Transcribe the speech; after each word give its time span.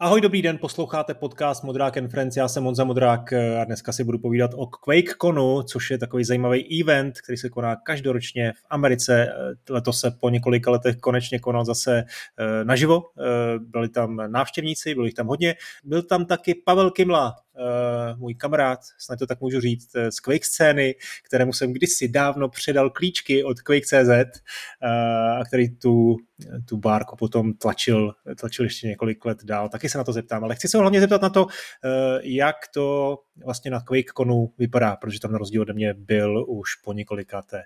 Ahoj, 0.00 0.20
dobrý 0.20 0.42
den, 0.42 0.58
posloucháte 0.58 1.14
podcast 1.14 1.64
Modrák 1.64 1.96
and 1.96 2.08
Friends, 2.08 2.36
já 2.36 2.48
jsem 2.48 2.62
Monza 2.62 2.84
Modrák 2.84 3.32
a 3.32 3.64
dneska 3.64 3.92
si 3.92 4.04
budu 4.04 4.18
povídat 4.18 4.50
o 4.54 4.66
QuakeConu, 4.66 5.62
což 5.62 5.90
je 5.90 5.98
takový 5.98 6.24
zajímavý 6.24 6.82
event, 6.82 7.20
který 7.20 7.38
se 7.38 7.48
koná 7.48 7.76
každoročně 7.76 8.52
v 8.52 8.64
Americe. 8.70 9.28
Letos 9.70 10.00
se 10.00 10.10
po 10.10 10.30
několika 10.30 10.70
letech 10.70 10.96
konečně 10.96 11.38
konal 11.38 11.64
zase 11.64 12.04
eh, 12.38 12.64
naživo, 12.64 13.02
eh, 13.18 13.58
byli 13.58 13.88
tam 13.88 14.20
návštěvníci, 14.26 14.94
byli 14.94 15.06
jich 15.08 15.14
tam 15.14 15.26
hodně. 15.26 15.54
Byl 15.84 16.02
tam 16.02 16.24
taky 16.26 16.54
Pavel 16.54 16.90
Kimla, 16.90 17.34
eh, 17.36 17.47
můj 18.16 18.34
kamarád, 18.34 18.80
snad 18.98 19.18
to 19.18 19.26
tak 19.26 19.40
můžu 19.40 19.60
říct, 19.60 19.90
z 20.10 20.20
Quake 20.20 20.44
scény, 20.44 20.94
kterému 21.26 21.52
jsem 21.52 21.72
kdysi 21.72 22.08
dávno 22.08 22.48
předal 22.48 22.90
klíčky 22.90 23.44
od 23.44 23.60
Quake.cz 23.60 24.40
a 25.40 25.44
který 25.44 25.76
tu, 25.76 26.16
tu 26.68 26.76
bárku 26.76 27.16
potom 27.16 27.52
tlačil, 27.54 28.12
tlačil 28.40 28.64
ještě 28.64 28.86
několik 28.86 29.24
let 29.24 29.44
dál. 29.44 29.68
Taky 29.68 29.88
se 29.88 29.98
na 29.98 30.04
to 30.04 30.12
zeptám, 30.12 30.44
ale 30.44 30.54
chci 30.54 30.68
se 30.68 30.78
hlavně 30.78 31.00
zeptat 31.00 31.22
na 31.22 31.30
to, 31.30 31.46
eh, 31.84 32.20
jak 32.22 32.56
to 32.74 33.18
vlastně 33.44 33.70
na 33.70 33.80
QuakeConu 33.80 34.52
vypadá, 34.58 34.96
protože 34.96 35.20
tam 35.20 35.32
na 35.32 35.38
rozdíl 35.38 35.62
ode 35.62 35.72
mě 35.72 35.94
byl 35.94 36.44
už 36.48 36.74
po 36.74 36.92
několikáté. 36.92 37.62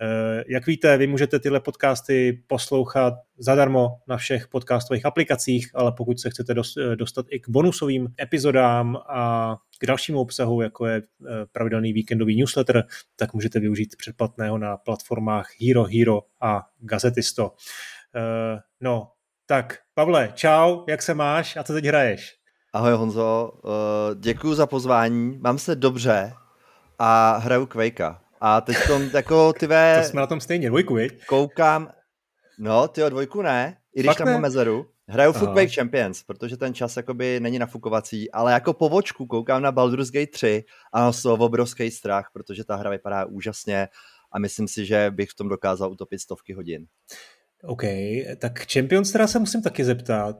Eh, 0.00 0.44
jak 0.48 0.66
víte, 0.66 0.96
vy 0.96 1.06
můžete 1.06 1.38
tyhle 1.38 1.60
podcasty 1.60 2.42
poslouchat 2.46 3.14
zadarmo 3.38 3.88
na 4.08 4.16
všech 4.16 4.48
podcastových 4.48 5.06
aplikacích, 5.06 5.70
ale 5.74 5.92
pokud 5.92 6.20
se 6.20 6.30
chcete 6.30 6.54
eh, 6.92 6.96
dostat 6.96 7.26
i 7.30 7.40
k 7.40 7.48
bonusovým 7.48 8.08
epizodám 8.20 8.96
a 9.08 9.35
k 9.78 9.86
dalšímu 9.86 10.20
obsahu, 10.20 10.62
jako 10.62 10.86
je 10.86 11.02
pravidelný 11.52 11.92
víkendový 11.92 12.36
newsletter, 12.36 12.84
tak 13.16 13.34
můžete 13.34 13.60
využít 13.60 13.96
předplatného 13.96 14.58
na 14.58 14.76
platformách 14.76 15.48
Hero 15.60 15.84
Hero 15.84 16.20
a 16.40 16.66
Gazetisto. 16.78 17.52
No, 18.80 19.10
tak, 19.46 19.78
Pavle, 19.94 20.32
čau, 20.34 20.84
jak 20.88 21.02
se 21.02 21.14
máš 21.14 21.56
a 21.56 21.62
co 21.62 21.72
teď 21.72 21.84
hraješ? 21.84 22.36
Ahoj 22.72 22.92
Honzo, 22.92 23.52
uh, 23.64 23.70
děkuji 24.20 24.54
za 24.54 24.66
pozvání, 24.66 25.38
mám 25.38 25.58
se 25.58 25.74
dobře 25.74 26.32
a 26.98 27.36
hraju 27.36 27.66
Quakea. 27.66 28.20
A 28.40 28.60
teď 28.60 28.76
jako 29.14 29.52
ty 29.52 29.66
ve... 29.66 29.98
To 30.02 30.08
jsme 30.08 30.20
na 30.20 30.26
tom 30.26 30.40
stejně, 30.40 30.68
dvojku, 30.68 30.94
viď? 30.94 31.26
Koukám, 31.26 31.90
no 32.58 32.88
ty 32.88 33.00
dvojku 33.08 33.42
ne, 33.42 33.76
i 33.94 34.00
když 34.00 34.06
Fakt 34.06 34.18
tam 34.18 34.32
mám 34.32 34.40
mezeru. 34.40 34.86
Hraju 35.08 35.32
Foot 35.32 35.52
Quake 35.52 35.74
Champions, 35.74 36.22
protože 36.22 36.56
ten 36.56 36.74
čas 36.74 36.96
jakoby 36.96 37.40
není 37.40 37.58
nafukovací, 37.58 38.30
ale 38.30 38.52
jako 38.52 38.72
povočku 38.72 39.26
koukám 39.26 39.62
na 39.62 39.72
Baldur's 39.72 40.10
Gate 40.10 40.32
3 40.32 40.64
a 40.92 41.00
mám 41.00 41.12
z 41.12 41.22
toho 41.22 41.44
obrovský 41.44 41.90
strach, 41.90 42.30
protože 42.32 42.64
ta 42.64 42.76
hra 42.76 42.90
vypadá 42.90 43.24
úžasně 43.24 43.88
a 44.32 44.38
myslím 44.38 44.68
si, 44.68 44.86
že 44.86 45.10
bych 45.10 45.30
v 45.30 45.34
tom 45.34 45.48
dokázal 45.48 45.90
utopit 45.90 46.18
stovky 46.18 46.52
hodin. 46.52 46.86
OK, 47.62 47.82
tak 48.38 48.72
Champions 48.72 49.12
teda 49.12 49.26
se 49.26 49.38
musím 49.38 49.62
taky 49.62 49.84
zeptat. 49.84 50.36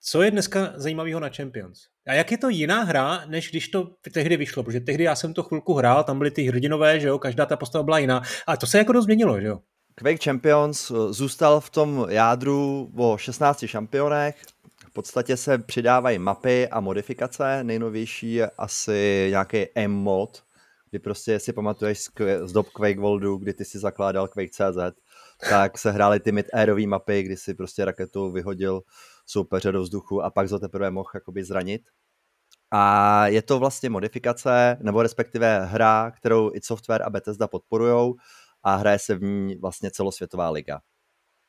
Co 0.00 0.22
je 0.22 0.30
dneska 0.30 0.72
zajímavého 0.74 1.20
na 1.20 1.28
Champions? 1.28 1.78
A 2.06 2.12
jak 2.12 2.30
je 2.30 2.38
to 2.38 2.48
jiná 2.48 2.82
hra, 2.82 3.26
než 3.26 3.50
když 3.50 3.68
to 3.68 3.90
tehdy 4.12 4.36
vyšlo? 4.36 4.62
Protože 4.62 4.80
tehdy 4.80 5.04
já 5.04 5.14
jsem 5.14 5.34
to 5.34 5.42
chvilku 5.42 5.74
hrál, 5.74 6.04
tam 6.04 6.18
byly 6.18 6.30
ty 6.30 6.42
hrdinové, 6.42 7.00
že 7.00 7.08
jo, 7.08 7.18
každá 7.18 7.46
ta 7.46 7.56
postava 7.56 7.82
byla 7.82 7.98
jiná. 7.98 8.22
A 8.46 8.56
to 8.56 8.66
se 8.66 8.78
jako 8.78 8.92
dost 8.92 9.04
změnilo, 9.04 9.40
že 9.40 9.46
jo? 9.46 9.60
Quake 9.98 10.24
Champions 10.24 10.90
eh, 10.90 11.12
zůstal 11.12 11.60
v 11.60 11.70
tom 11.70 12.06
jádru 12.08 12.90
o 12.96 13.16
16 13.18 13.64
šampionech. 13.66 14.36
V 14.90 14.92
podstatě 14.92 15.36
se 15.36 15.58
přidávají 15.58 16.18
mapy 16.18 16.68
a 16.68 16.80
modifikace. 16.80 17.64
Nejnovější 17.64 18.34
je 18.34 18.50
asi 18.58 19.26
nějaký 19.30 19.66
M-mod, 19.74 20.42
kdy 20.90 20.98
prostě 20.98 21.40
si 21.40 21.52
pamatuješ 21.52 22.08
z 22.44 22.52
dob 22.52 22.68
Quake 22.68 22.98
Worldu, 22.98 23.36
kdy 23.36 23.54
ty 23.54 23.64
si 23.64 23.78
zakládal 23.78 24.28
Quake.cz, 24.28 24.98
tak 25.50 25.78
se 25.78 25.90
hrály 25.90 26.20
ty 26.20 26.32
mid-airové 26.32 26.88
mapy, 26.88 27.22
kdy 27.22 27.36
si 27.36 27.54
prostě 27.54 27.84
raketu 27.84 28.30
vyhodil 28.30 28.82
soupeře 29.26 29.72
do 29.72 29.82
vzduchu 29.82 30.22
a 30.22 30.30
pak 30.30 30.48
za 30.48 30.58
teprve 30.58 30.90
mohl 30.90 31.10
jakoby 31.14 31.44
zranit. 31.44 31.82
A 32.70 33.26
je 33.26 33.42
to 33.42 33.58
vlastně 33.58 33.90
modifikace, 33.90 34.76
nebo 34.80 35.02
respektive 35.02 35.64
hra, 35.64 36.10
kterou 36.10 36.50
i 36.54 36.60
Software 36.62 37.02
a 37.02 37.10
Bethesda 37.10 37.48
podporujou 37.48 38.14
a 38.62 38.76
hraje 38.76 38.98
se 38.98 39.14
v 39.14 39.22
ní 39.22 39.56
vlastně 39.56 39.90
celosvětová 39.90 40.50
liga. 40.50 40.80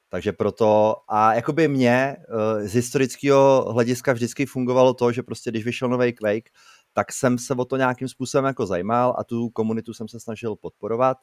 Takže 0.09 0.31
proto, 0.33 0.95
a 1.07 1.33
jakoby 1.33 1.67
mě 1.67 2.15
eh, 2.19 2.67
z 2.67 2.73
historického 2.73 3.73
hlediska 3.73 4.13
vždycky 4.13 4.45
fungovalo 4.45 4.93
to, 4.93 5.11
že 5.11 5.23
prostě 5.23 5.49
když 5.49 5.65
vyšel 5.65 5.89
nový 5.89 6.13
Quake, 6.13 6.49
tak 6.93 7.11
jsem 7.11 7.37
se 7.37 7.53
o 7.53 7.65
to 7.65 7.77
nějakým 7.77 8.07
způsobem 8.07 8.45
jako 8.45 8.65
zajímal 8.65 9.15
a 9.17 9.23
tu 9.23 9.49
komunitu 9.49 9.93
jsem 9.93 10.07
se 10.07 10.19
snažil 10.19 10.55
podporovat. 10.55 11.17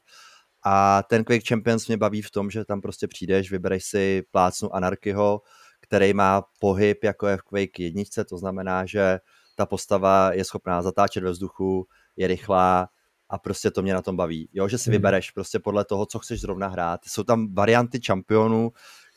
A 0.65 1.03
ten 1.03 1.25
Quake 1.25 1.49
Champions 1.49 1.89
mě 1.89 1.97
baví 1.97 2.23
v 2.23 2.31
tom, 2.31 2.51
že 2.51 2.65
tam 2.65 2.81
prostě 2.81 3.09
přijdeš, 3.09 3.51
vybereš 3.51 3.85
si 3.85 4.23
plácnu 4.31 4.75
Anarchyho, 4.75 5.41
který 5.81 6.15
má 6.15 6.43
pohyb 6.61 7.05
jako 7.05 7.27
je 7.27 7.37
v 7.37 7.43
Quake 7.43 7.79
jedničce, 7.79 8.25
to 8.25 8.39
znamená, 8.39 8.87
že 8.87 9.19
ta 9.57 9.67
postava 9.67 10.33
je 10.33 10.45
schopná 10.45 10.83
zatáčet 10.83 11.23
ve 11.23 11.31
vzduchu, 11.31 11.87
je 12.17 12.27
rychlá 12.27 12.89
a 13.29 13.39
prostě 13.39 13.71
to 13.71 13.83
mě 13.83 13.95
na 13.95 14.03
tom 14.03 14.17
baví. 14.17 14.49
Jo, 14.53 14.69
že 14.69 14.79
si 14.79 14.91
hmm. 14.91 14.93
vybereš 14.93 15.31
prostě 15.31 15.59
podle 15.59 15.85
toho, 15.85 16.07
co 16.07 16.19
chceš 16.19 16.41
zrovna 16.41 16.69
hrát. 16.69 17.01
Jsou 17.07 17.23
tam 17.23 17.55
varianty 17.55 18.01
čampionů, 18.01 18.73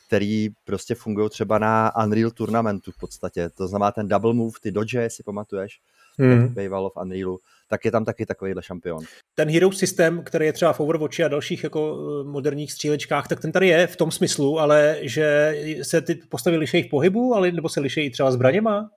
který 0.06 0.48
prostě 0.64 0.94
fungují 0.94 1.30
třeba 1.30 1.58
na 1.58 1.92
Unreal 2.04 2.30
Tournamentu 2.30 2.92
v 2.92 2.98
podstatě. 2.98 3.50
To 3.50 3.68
znamená 3.68 3.92
ten 3.92 4.08
double 4.08 4.34
move, 4.34 4.58
ty 4.62 4.70
dodge, 4.70 5.10
si 5.10 5.22
pamatuješ, 5.22 5.80
jak 6.18 6.50
bývalo 6.50 6.90
v 6.90 6.96
Unrealu, 6.96 7.38
tak 7.68 7.84
je 7.84 7.90
tam 7.90 8.04
taky 8.04 8.26
takovýhle 8.26 8.62
šampion. 8.62 9.04
Ten 9.34 9.50
hero 9.50 9.72
systém, 9.72 10.22
který 10.24 10.46
je 10.46 10.52
třeba 10.52 10.72
v 10.72 10.80
Overwatchi 10.80 11.24
a 11.24 11.28
dalších 11.28 11.64
jako 11.64 11.98
eh, 11.98 12.24
moderních 12.28 12.72
střílečkách, 12.72 13.28
tak 13.28 13.40
ten 13.40 13.52
tady 13.52 13.68
je 13.68 13.86
v 13.86 13.96
tom 13.96 14.10
smyslu, 14.10 14.58
ale 14.58 14.98
že 15.02 15.54
se 15.82 16.00
ty 16.00 16.14
postavy 16.14 16.56
lišejí 16.56 16.82
v 16.82 16.90
pohybu, 16.90 17.34
ale 17.34 17.52
nebo 17.52 17.68
se 17.68 17.80
lišejí 17.80 18.10
třeba 18.10 18.30
zbraněma? 18.30 18.90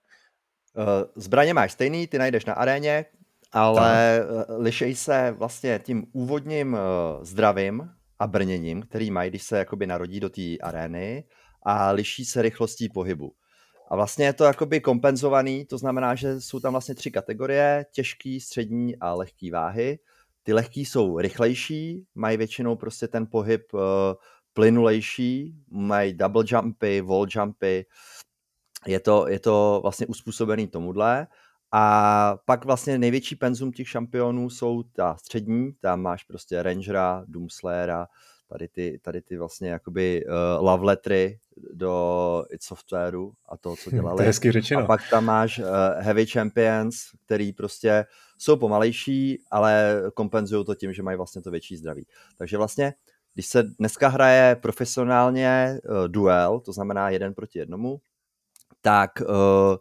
Uh, 0.78 0.84
zbraně 1.16 1.54
máš 1.54 1.72
stejný, 1.72 2.08
ty 2.08 2.18
najdeš 2.18 2.46
na 2.46 2.54
aréně, 2.54 3.06
ale 3.54 3.76
tak. 3.76 3.96
Eh, 4.50 4.54
lišejí 4.58 4.96
se 4.96 5.36
vlastně 5.38 5.80
tím 5.84 6.06
úvodním 6.12 6.78
zdravím 7.22 7.90
a 8.20 8.28
brněním, 8.28 8.82
který 8.82 9.12
mají, 9.12 9.30
když 9.30 9.44
se 9.44 9.58
jakoby 9.58 9.88
narodí 9.88 10.20
do 10.20 10.30
té 10.30 10.58
arény 10.64 11.24
a 11.64 11.92
liší 11.92 12.26
se 12.26 12.42
rychlostí 12.42 12.90
pohybu. 12.90 13.34
A 13.92 13.96
vlastně 13.96 14.26
je 14.26 14.34
to 14.34 14.44
jakoby 14.44 14.82
kompenzovaný, 14.82 15.66
to 15.66 15.78
znamená, 15.78 16.16
že 16.16 16.42
jsou 16.42 16.60
tam 16.60 16.74
vlastně 16.74 16.96
tři 16.96 17.12
kategorie, 17.12 17.86
těžký, 17.92 18.40
střední 18.40 18.96
a 19.00 19.14
lehký 19.14 19.52
váhy. 19.52 20.00
Ty 20.44 20.54
lehký 20.54 20.86
jsou 20.86 21.20
rychlejší, 21.20 22.06
mají 22.16 22.38
většinou 22.38 22.76
prostě 22.76 23.08
ten 23.08 23.28
pohyb 23.32 23.74
uh, 23.74 23.82
plynulejší, 24.54 25.56
mají 25.72 26.14
double 26.14 26.44
jumpy, 26.48 27.02
wall 27.02 27.26
jumpy, 27.30 27.86
je 28.88 29.00
to, 29.00 29.28
je 29.28 29.40
to 29.40 29.80
vlastně 29.84 30.08
uspůsobený 30.08 30.68
tomuhle. 30.68 31.28
A 31.76 32.38
pak 32.46 32.66
vlastně 32.66 32.98
největší 32.98 33.36
penzum 33.36 33.72
těch 33.72 33.90
šampionů 33.90 34.50
jsou 34.50 34.84
ta 34.84 35.16
střední, 35.16 35.74
tam 35.74 36.02
máš 36.02 36.24
prostě 36.24 36.64
Rangera, 36.64 37.24
Doomslayera, 37.28 38.08
tady 38.50 38.68
ty, 38.68 39.00
tady 39.02 39.22
ty 39.22 39.38
vlastně 39.38 39.70
jakoby 39.70 40.26
uh, 40.26 40.66
love 40.66 40.86
lettery 40.86 41.40
do 41.74 42.46
id 42.52 42.64
Softwareu 42.64 43.34
a 43.50 43.58
to, 43.58 43.76
co 43.76 43.92
dělali. 43.92 44.16
to 44.18 44.22
je 44.22 44.28
hezky 44.28 44.52
řečeno. 44.52 44.82
A 44.82 44.86
pak 44.86 45.02
tam 45.10 45.26
máš 45.26 45.60
uh, 45.60 45.66
Heavy 45.98 46.26
Champions, 46.26 46.96
který 47.26 47.54
prostě 47.54 48.06
jsou 48.38 48.58
pomalejší, 48.58 49.44
ale 49.52 50.02
kompenzují 50.14 50.66
to 50.66 50.76
tím, 50.76 50.94
že 50.94 51.04
mají 51.04 51.18
vlastně 51.18 51.42
to 51.42 51.52
větší 51.52 51.78
zdraví. 51.78 52.08
Takže 52.38 52.58
vlastně, 52.58 52.94
když 53.34 53.46
se 53.46 53.64
dneska 53.64 54.08
hraje 54.08 54.56
profesionálně 54.56 55.80
uh, 55.84 56.08
duel, 56.08 56.60
to 56.60 56.74
znamená 56.74 57.10
jeden 57.10 57.34
proti 57.34 57.60
jednomu, 57.60 58.02
tak 58.82 59.12
uh, 59.22 59.78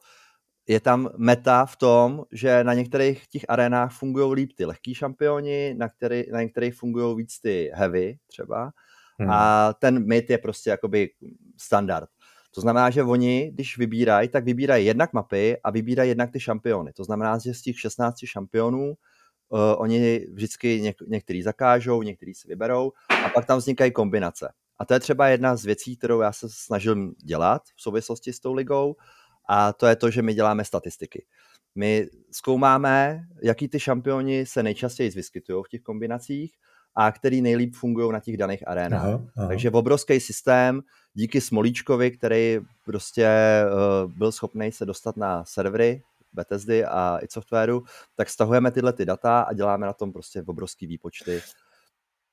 je 0.69 0.81
tam 0.81 1.09
meta 1.17 1.67
v 1.67 1.77
tom, 1.77 2.25
že 2.33 2.65
na 2.65 2.75
některých 2.75 3.29
těch 3.29 3.45
arenách 3.49 3.93
fungují 3.93 4.35
líp 4.35 4.53
ty 4.57 4.65
lehký 4.65 4.95
šampioni, 4.95 5.75
na, 5.79 5.89
který, 5.89 6.25
na 6.33 6.43
některých 6.43 6.75
fungují 6.75 7.17
víc 7.17 7.41
ty 7.41 7.71
heavy 7.75 8.19
třeba. 8.27 8.71
Hmm. 9.19 9.31
A 9.31 9.73
ten 9.73 10.07
mid 10.07 10.31
je 10.31 10.39
prostě 10.39 10.71
jakoby 10.71 11.11
standard. 11.57 12.09
To 12.55 12.61
znamená, 12.61 12.91
že 12.91 13.03
oni, 13.03 13.51
když 13.55 13.79
vybírají, 13.79 14.29
tak 14.29 14.45
vybírají 14.45 14.87
jednak 14.87 15.13
mapy 15.13 15.57
a 15.65 15.71
vybírají 15.71 16.09
jednak 16.09 16.31
ty 16.31 16.41
šampiony. 16.41 16.93
To 16.93 17.05
znamená, 17.05 17.39
že 17.39 17.55
z 17.55 17.63
těch 17.63 17.81
16 17.81 18.17
šampionů 18.25 18.89
uh, 18.89 19.61
oni 19.77 20.27
vždycky 20.33 20.81
něk- 20.83 21.07
některý 21.09 21.43
zakážou, 21.43 22.03
některý 22.03 22.35
si 22.35 22.49
vyberou 22.49 22.93
a 23.25 23.29
pak 23.29 23.47
tam 23.47 23.59
vznikají 23.59 23.93
kombinace. 23.93 24.53
A 24.79 24.85
to 24.85 24.95
je 24.95 25.01
třeba 25.01 25.29
jedna 25.29 25.57
z 25.57 25.65
věcí, 25.65 25.97
kterou 25.97 26.21
já 26.21 26.33
se 26.33 26.47
snažil 26.51 27.13
dělat 27.25 27.63
v 27.77 27.83
souvislosti 27.83 28.33
s 28.33 28.41
tou 28.41 28.55
ligou, 28.55 28.97
a 29.53 29.73
to 29.73 29.87
je 29.87 29.97
to, 29.97 30.11
že 30.11 30.23
my 30.23 30.35
děláme 30.35 30.65
statistiky. 30.65 31.25
My 31.75 32.09
zkoumáme, 32.31 33.25
jaký 33.43 33.69
ty 33.69 33.81
šampioni 33.81 34.47
se 34.47 34.63
nejčastěji 34.63 35.11
vyskytují 35.11 35.65
v 35.67 35.69
těch 35.69 35.83
kombinacích 35.83 36.55
a 36.95 37.13
který 37.13 37.43
nejlíp 37.43 37.75
fungují 37.75 38.13
na 38.13 38.21
těch 38.21 38.37
daných 38.37 38.69
arénách. 38.69 39.05
Aha, 39.05 39.25
aha. 39.37 39.49
Takže 39.49 39.71
obrovský 39.71 40.21
systém, 40.21 40.81
díky 41.15 41.41
Smolíčkovi, 41.41 42.11
který 42.11 42.61
prostě 42.85 43.29
uh, 44.05 44.13
byl 44.13 44.33
schopný 44.33 44.73
se 44.73 44.87
dostat 44.87 45.17
na 45.17 45.45
servery 45.45 46.03
Bethesdy 46.33 46.85
a 46.85 47.19
i 47.23 47.27
softwaru, 47.31 47.85
tak 48.17 48.29
stahujeme 48.29 48.71
tyhle 48.71 48.93
ty 48.93 49.05
data 49.05 49.41
a 49.41 49.53
děláme 49.53 49.87
na 49.87 49.93
tom 49.93 50.13
prostě 50.13 50.43
obrovský 50.47 50.87
výpočty 50.87 51.43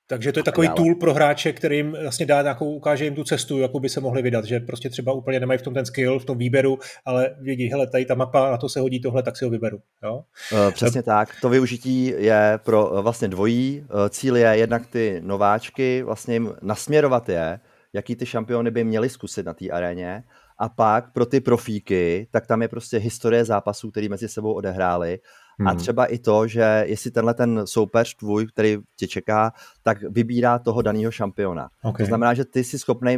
Takže 0.10 0.32
to 0.32 0.40
je 0.40 0.44
takový 0.44 0.70
tool 0.70 0.96
pro 0.96 1.14
hráče, 1.14 1.54
který 1.54 1.78
jim 1.78 1.98
vlastně 2.02 2.26
dá 2.26 2.42
nějakou, 2.42 2.76
ukáže 2.76 3.04
jim 3.04 3.16
tu 3.16 3.24
cestu, 3.24 3.60
jakou 3.60 3.80
by 3.80 3.90
se 3.90 4.02
mohli 4.02 4.22
vydat, 4.22 4.46
že 4.46 4.60
prostě 4.60 4.90
třeba 4.90 5.14
úplně 5.14 5.40
nemají 5.40 5.60
v 5.60 5.62
tom 5.62 5.74
ten 5.74 5.86
skill, 5.86 6.20
v 6.20 6.26
tom 6.26 6.38
výběru, 6.38 6.80
ale 7.06 7.36
vědí, 7.42 7.68
hele, 7.68 7.88
tady 7.88 8.06
ta 8.06 8.16
mapa, 8.16 8.52
na 8.52 8.58
to 8.58 8.70
se 8.70 8.80
hodí 8.80 9.00
tohle, 9.00 9.24
tak 9.24 9.38
si 9.38 9.46
ho 9.46 9.52
vyberu. 9.52 9.80
Jo? 10.04 10.24
Uh, 10.52 10.72
přesně 10.72 11.04
tak. 11.04 11.30
To 11.42 11.50
využití 11.50 12.14
je 12.18 12.60
pro 12.64 12.90
uh, 12.90 13.00
vlastně 13.00 13.28
dvojí. 13.28 13.86
Uh, 13.94 14.10
cíl 14.10 14.38
je 14.38 14.48
jednak 14.58 14.88
ty 14.88 15.22
nováčky, 15.24 16.04
vlastně 16.04 16.36
jim 16.36 16.54
nasměrovat 16.62 17.30
je, 17.30 17.60
jaký 17.94 18.16
ty 18.16 18.26
šampiony 18.26 18.72
by 18.72 18.84
měli 18.84 19.10
zkusit 19.10 19.46
na 19.46 19.54
té 19.54 19.70
aréně 19.70 20.24
a 20.58 20.70
pak 20.70 21.14
pro 21.14 21.26
ty 21.26 21.40
profíky, 21.40 22.28
tak 22.32 22.48
tam 22.48 22.62
je 22.62 22.68
prostě 22.68 22.98
historie 22.98 23.46
zápasů, 23.46 23.92
který 23.92 24.10
mezi 24.10 24.28
sebou 24.28 24.54
odehráli 24.54 25.20
Hmm. 25.60 25.68
A 25.68 25.76
třeba 25.76 26.06
i 26.06 26.18
to, 26.18 26.48
že 26.48 26.84
jestli 26.88 27.12
tenhle 27.12 27.34
ten 27.34 27.62
soupeř 27.66 28.16
tvůj, 28.16 28.48
který 28.48 28.78
tě 28.96 29.08
čeká, 29.08 29.54
tak 29.84 29.98
vybírá 30.02 30.60
toho 30.60 30.82
daného 30.82 31.12
šampiona. 31.12 31.70
Okay. 31.84 32.06
To 32.06 32.08
znamená, 32.08 32.34
že 32.34 32.46
ty 32.46 32.64
jsi 32.64 32.80
schopný 32.80 33.18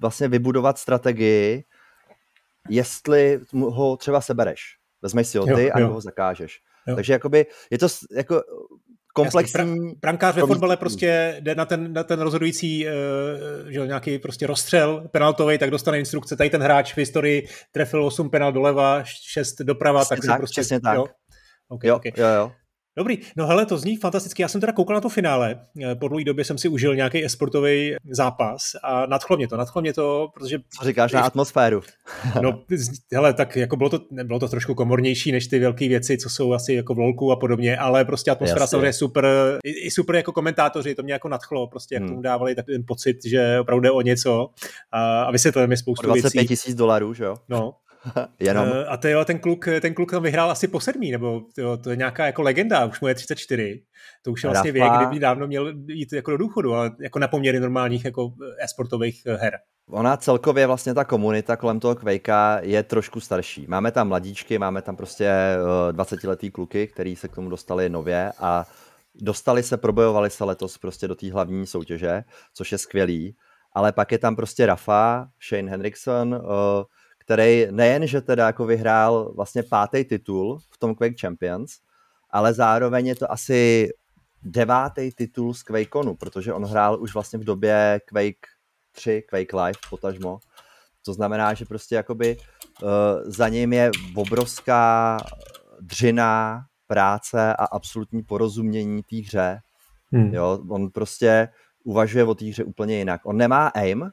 vlastně 0.00 0.28
vybudovat 0.28 0.78
strategii, 0.78 1.64
jestli 2.68 3.40
ho 3.52 3.96
třeba 3.96 4.20
sebereš. 4.20 4.60
Vezmeš 5.02 5.26
si 5.26 5.38
ho 5.38 5.44
ty 5.44 5.64
jo, 5.64 5.70
a 5.74 5.84
ho 5.84 6.00
zakážeš. 6.00 6.60
Jo. 6.86 6.94
Takže 6.94 7.12
jakoby 7.12 7.46
je 7.70 7.78
to 7.78 7.86
jako 8.16 8.42
komplexní... 9.14 9.60
Jasně, 9.60 9.94
brankář 10.00 10.34
ve 10.34 10.46
fotbale 10.46 10.76
prostě 10.76 11.36
jde 11.40 11.54
na 11.54 11.64
ten, 11.64 11.92
na 11.92 12.04
ten 12.04 12.20
rozhodující 12.20 12.86
uh, 12.86 12.92
že 13.70 13.86
nějaký 13.86 14.18
prostě 14.18 14.46
rozstřel 14.46 15.08
penaltový, 15.10 15.58
tak 15.58 15.70
dostane 15.70 15.98
instrukce, 15.98 16.36
tady 16.36 16.50
ten 16.50 16.62
hráč 16.62 16.92
v 16.92 16.98
historii 16.98 17.48
trefil 17.72 18.04
8 18.04 18.30
penal 18.30 18.52
doleva, 18.52 19.02
6 19.04 19.62
doprava, 19.62 20.04
přesně 20.04 20.16
tak 20.16 20.26
tak, 20.26 20.40
prostě... 20.40 20.60
Přesně 20.60 20.80
tak. 20.80 20.96
Jo, 20.96 21.06
Okay, 21.72 21.88
jo, 21.88 21.96
okay. 21.96 22.12
jo, 22.16 22.26
jo. 22.26 22.52
Dobrý, 22.96 23.18
no 23.36 23.46
hele, 23.46 23.66
to 23.66 23.78
zní 23.78 23.96
fantasticky. 23.96 24.42
Já 24.42 24.48
jsem 24.48 24.60
teda 24.60 24.72
koukal 24.72 24.94
na 24.94 25.00
to 25.00 25.08
finále. 25.08 25.60
Eh, 25.90 25.94
po 25.94 26.08
dlouhé 26.08 26.24
době 26.24 26.44
jsem 26.44 26.58
si 26.58 26.68
užil 26.68 26.94
nějaký 26.94 27.24
esportový 27.24 27.94
zápas 28.10 28.62
a 28.82 29.06
nadchlo 29.06 29.36
mě 29.36 29.48
to, 29.48 29.56
nadchlo 29.56 29.82
mě 29.82 29.92
to, 29.92 30.28
protože... 30.34 30.58
Co 30.78 30.84
říkáš 30.84 31.12
na 31.12 31.20
atmosféru? 31.20 31.80
no, 32.42 32.62
hele, 33.12 33.34
tak 33.34 33.56
jako 33.56 33.76
bylo 33.76 33.90
to, 33.90 34.00
bylo 34.24 34.38
to 34.38 34.48
trošku 34.48 34.74
komornější 34.74 35.32
než 35.32 35.46
ty 35.46 35.58
velké 35.58 35.88
věci, 35.88 36.18
co 36.18 36.30
jsou 36.30 36.52
asi 36.52 36.74
jako 36.74 36.94
v 36.94 36.98
LOLku 36.98 37.32
a 37.32 37.36
podobně, 37.36 37.76
ale 37.76 38.04
prostě 38.04 38.30
atmosféra 38.30 38.66
samozřejmě 38.66 38.92
super, 38.92 39.26
i, 39.64 39.86
i, 39.86 39.90
super 39.90 40.16
jako 40.16 40.32
komentátoři, 40.32 40.94
to 40.94 41.02
mě 41.02 41.12
jako 41.12 41.28
nadchlo, 41.28 41.66
prostě 41.66 41.94
jak 41.94 42.02
hmm. 42.02 42.10
tomu 42.10 42.22
dávali 42.22 42.54
tak 42.54 42.66
ten 42.66 42.84
pocit, 42.86 43.16
že 43.26 43.60
opravdu 43.60 43.80
jde 43.80 43.90
o 43.90 44.00
něco 44.00 44.50
a, 44.92 45.22
a 45.22 45.30
vysvětlili 45.30 45.68
mi 45.68 45.76
spoustu 45.76 46.06
25 46.06 46.22
věcí. 46.22 46.38
25 46.38 46.48
tisíc 46.48 46.74
dolarů, 46.74 47.14
že 47.14 47.24
jo? 47.24 47.36
No, 47.48 47.74
Jenom. 48.40 48.68
Uh, 48.68 48.74
a 48.88 48.96
to 48.96 49.08
jo, 49.08 49.24
ten 49.24 49.38
kluk, 49.38 49.68
ten 49.80 49.94
kluk 49.94 50.10
tam 50.10 50.22
vyhrál 50.22 50.50
asi 50.50 50.68
po 50.68 50.80
sedmý, 50.80 51.10
nebo 51.10 51.42
jo, 51.58 51.76
to 51.76 51.90
je 51.90 51.96
nějaká 51.96 52.26
jako 52.26 52.42
legenda, 52.42 52.84
už 52.84 53.00
mu 53.00 53.08
je 53.08 53.14
34. 53.14 53.82
To 54.22 54.32
už 54.32 54.44
je 54.44 54.50
vlastně 54.50 54.72
Rafa... 54.72 54.98
věk, 54.98 55.08
kdyby 55.08 55.20
dávno 55.20 55.46
měl 55.46 55.72
jít 55.86 56.12
jako 56.12 56.30
do 56.30 56.36
důchodu, 56.36 56.74
ale 56.74 56.90
jako 57.00 57.18
na 57.18 57.28
poměry 57.28 57.60
normálních 57.60 58.04
jako 58.04 58.32
esportových 58.64 59.22
her. 59.26 59.58
Ona 59.90 60.16
celkově 60.16 60.66
vlastně 60.66 60.94
ta 60.94 61.04
komunita 61.04 61.56
kolem 61.56 61.80
toho 61.80 61.94
Quakea 61.94 62.58
je 62.62 62.82
trošku 62.82 63.20
starší. 63.20 63.66
Máme 63.68 63.90
tam 63.92 64.08
mladíčky, 64.08 64.58
máme 64.58 64.82
tam 64.82 64.96
prostě 64.96 65.32
20-letý 65.92 66.50
kluky, 66.50 66.86
který 66.86 67.16
se 67.16 67.28
k 67.28 67.34
tomu 67.34 67.50
dostali 67.50 67.88
nově 67.88 68.32
a 68.38 68.66
dostali 69.14 69.62
se, 69.62 69.76
probojovali 69.76 70.30
se 70.30 70.44
letos 70.44 70.78
prostě 70.78 71.08
do 71.08 71.14
té 71.14 71.32
hlavní 71.32 71.66
soutěže, 71.66 72.24
což 72.54 72.72
je 72.72 72.78
skvělý. 72.78 73.36
Ale 73.74 73.92
pak 73.92 74.12
je 74.12 74.18
tam 74.18 74.36
prostě 74.36 74.66
Rafa, 74.66 75.28
Shane 75.48 75.70
Henriksson, 75.70 76.34
uh, 76.34 76.84
který 77.22 77.66
nejen, 77.70 78.06
že 78.06 78.20
teda 78.20 78.46
jako 78.46 78.66
vyhrál 78.66 79.32
vlastně 79.34 79.62
pátý 79.62 80.04
titul 80.04 80.58
v 80.70 80.78
tom 80.78 80.94
Quake 80.94 81.20
Champions, 81.20 81.78
ale 82.30 82.54
zároveň 82.54 83.06
je 83.06 83.14
to 83.14 83.32
asi 83.32 83.88
devátý 84.42 85.10
titul 85.12 85.54
z 85.54 85.62
QuakeConu, 85.62 86.14
protože 86.14 86.52
on 86.52 86.64
hrál 86.64 87.02
už 87.02 87.14
vlastně 87.14 87.38
v 87.38 87.44
době 87.44 88.00
Quake 88.06 88.46
3, 88.92 89.22
Quake 89.28 89.52
Live 89.52 89.78
potažmo. 89.90 90.38
To 91.04 91.14
znamená, 91.14 91.54
že 91.54 91.64
prostě 91.64 91.94
jakoby 91.94 92.36
uh, 92.36 92.88
za 93.26 93.48
ním 93.48 93.72
je 93.72 93.90
obrovská 94.14 95.16
dřina 95.80 96.62
práce 96.86 97.54
a 97.56 97.64
absolutní 97.64 98.22
porozumění 98.22 99.02
té 99.02 99.16
hře. 99.16 99.60
Hmm. 100.12 100.34
Jo, 100.34 100.58
on 100.68 100.90
prostě 100.90 101.48
uvažuje 101.84 102.24
o 102.24 102.34
té 102.34 102.44
hře 102.44 102.64
úplně 102.64 102.98
jinak. 102.98 103.20
On 103.24 103.36
nemá 103.36 103.68
aim, 103.68 104.10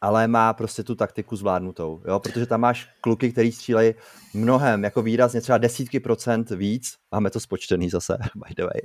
ale 0.00 0.28
má 0.28 0.52
prostě 0.52 0.82
tu 0.82 0.94
taktiku 0.94 1.36
zvládnutou, 1.36 2.02
jo? 2.06 2.20
protože 2.20 2.46
tam 2.46 2.60
máš 2.60 2.88
kluky, 3.00 3.32
který 3.32 3.52
střílejí 3.52 3.94
mnohem, 4.34 4.84
jako 4.84 5.02
výrazně, 5.02 5.40
třeba 5.40 5.58
desítky 5.58 6.00
procent 6.00 6.50
víc, 6.50 6.94
máme 7.12 7.30
to 7.30 7.40
spočtený 7.40 7.90
zase, 7.90 8.18
by 8.34 8.54
the 8.56 8.62
way, 8.62 8.80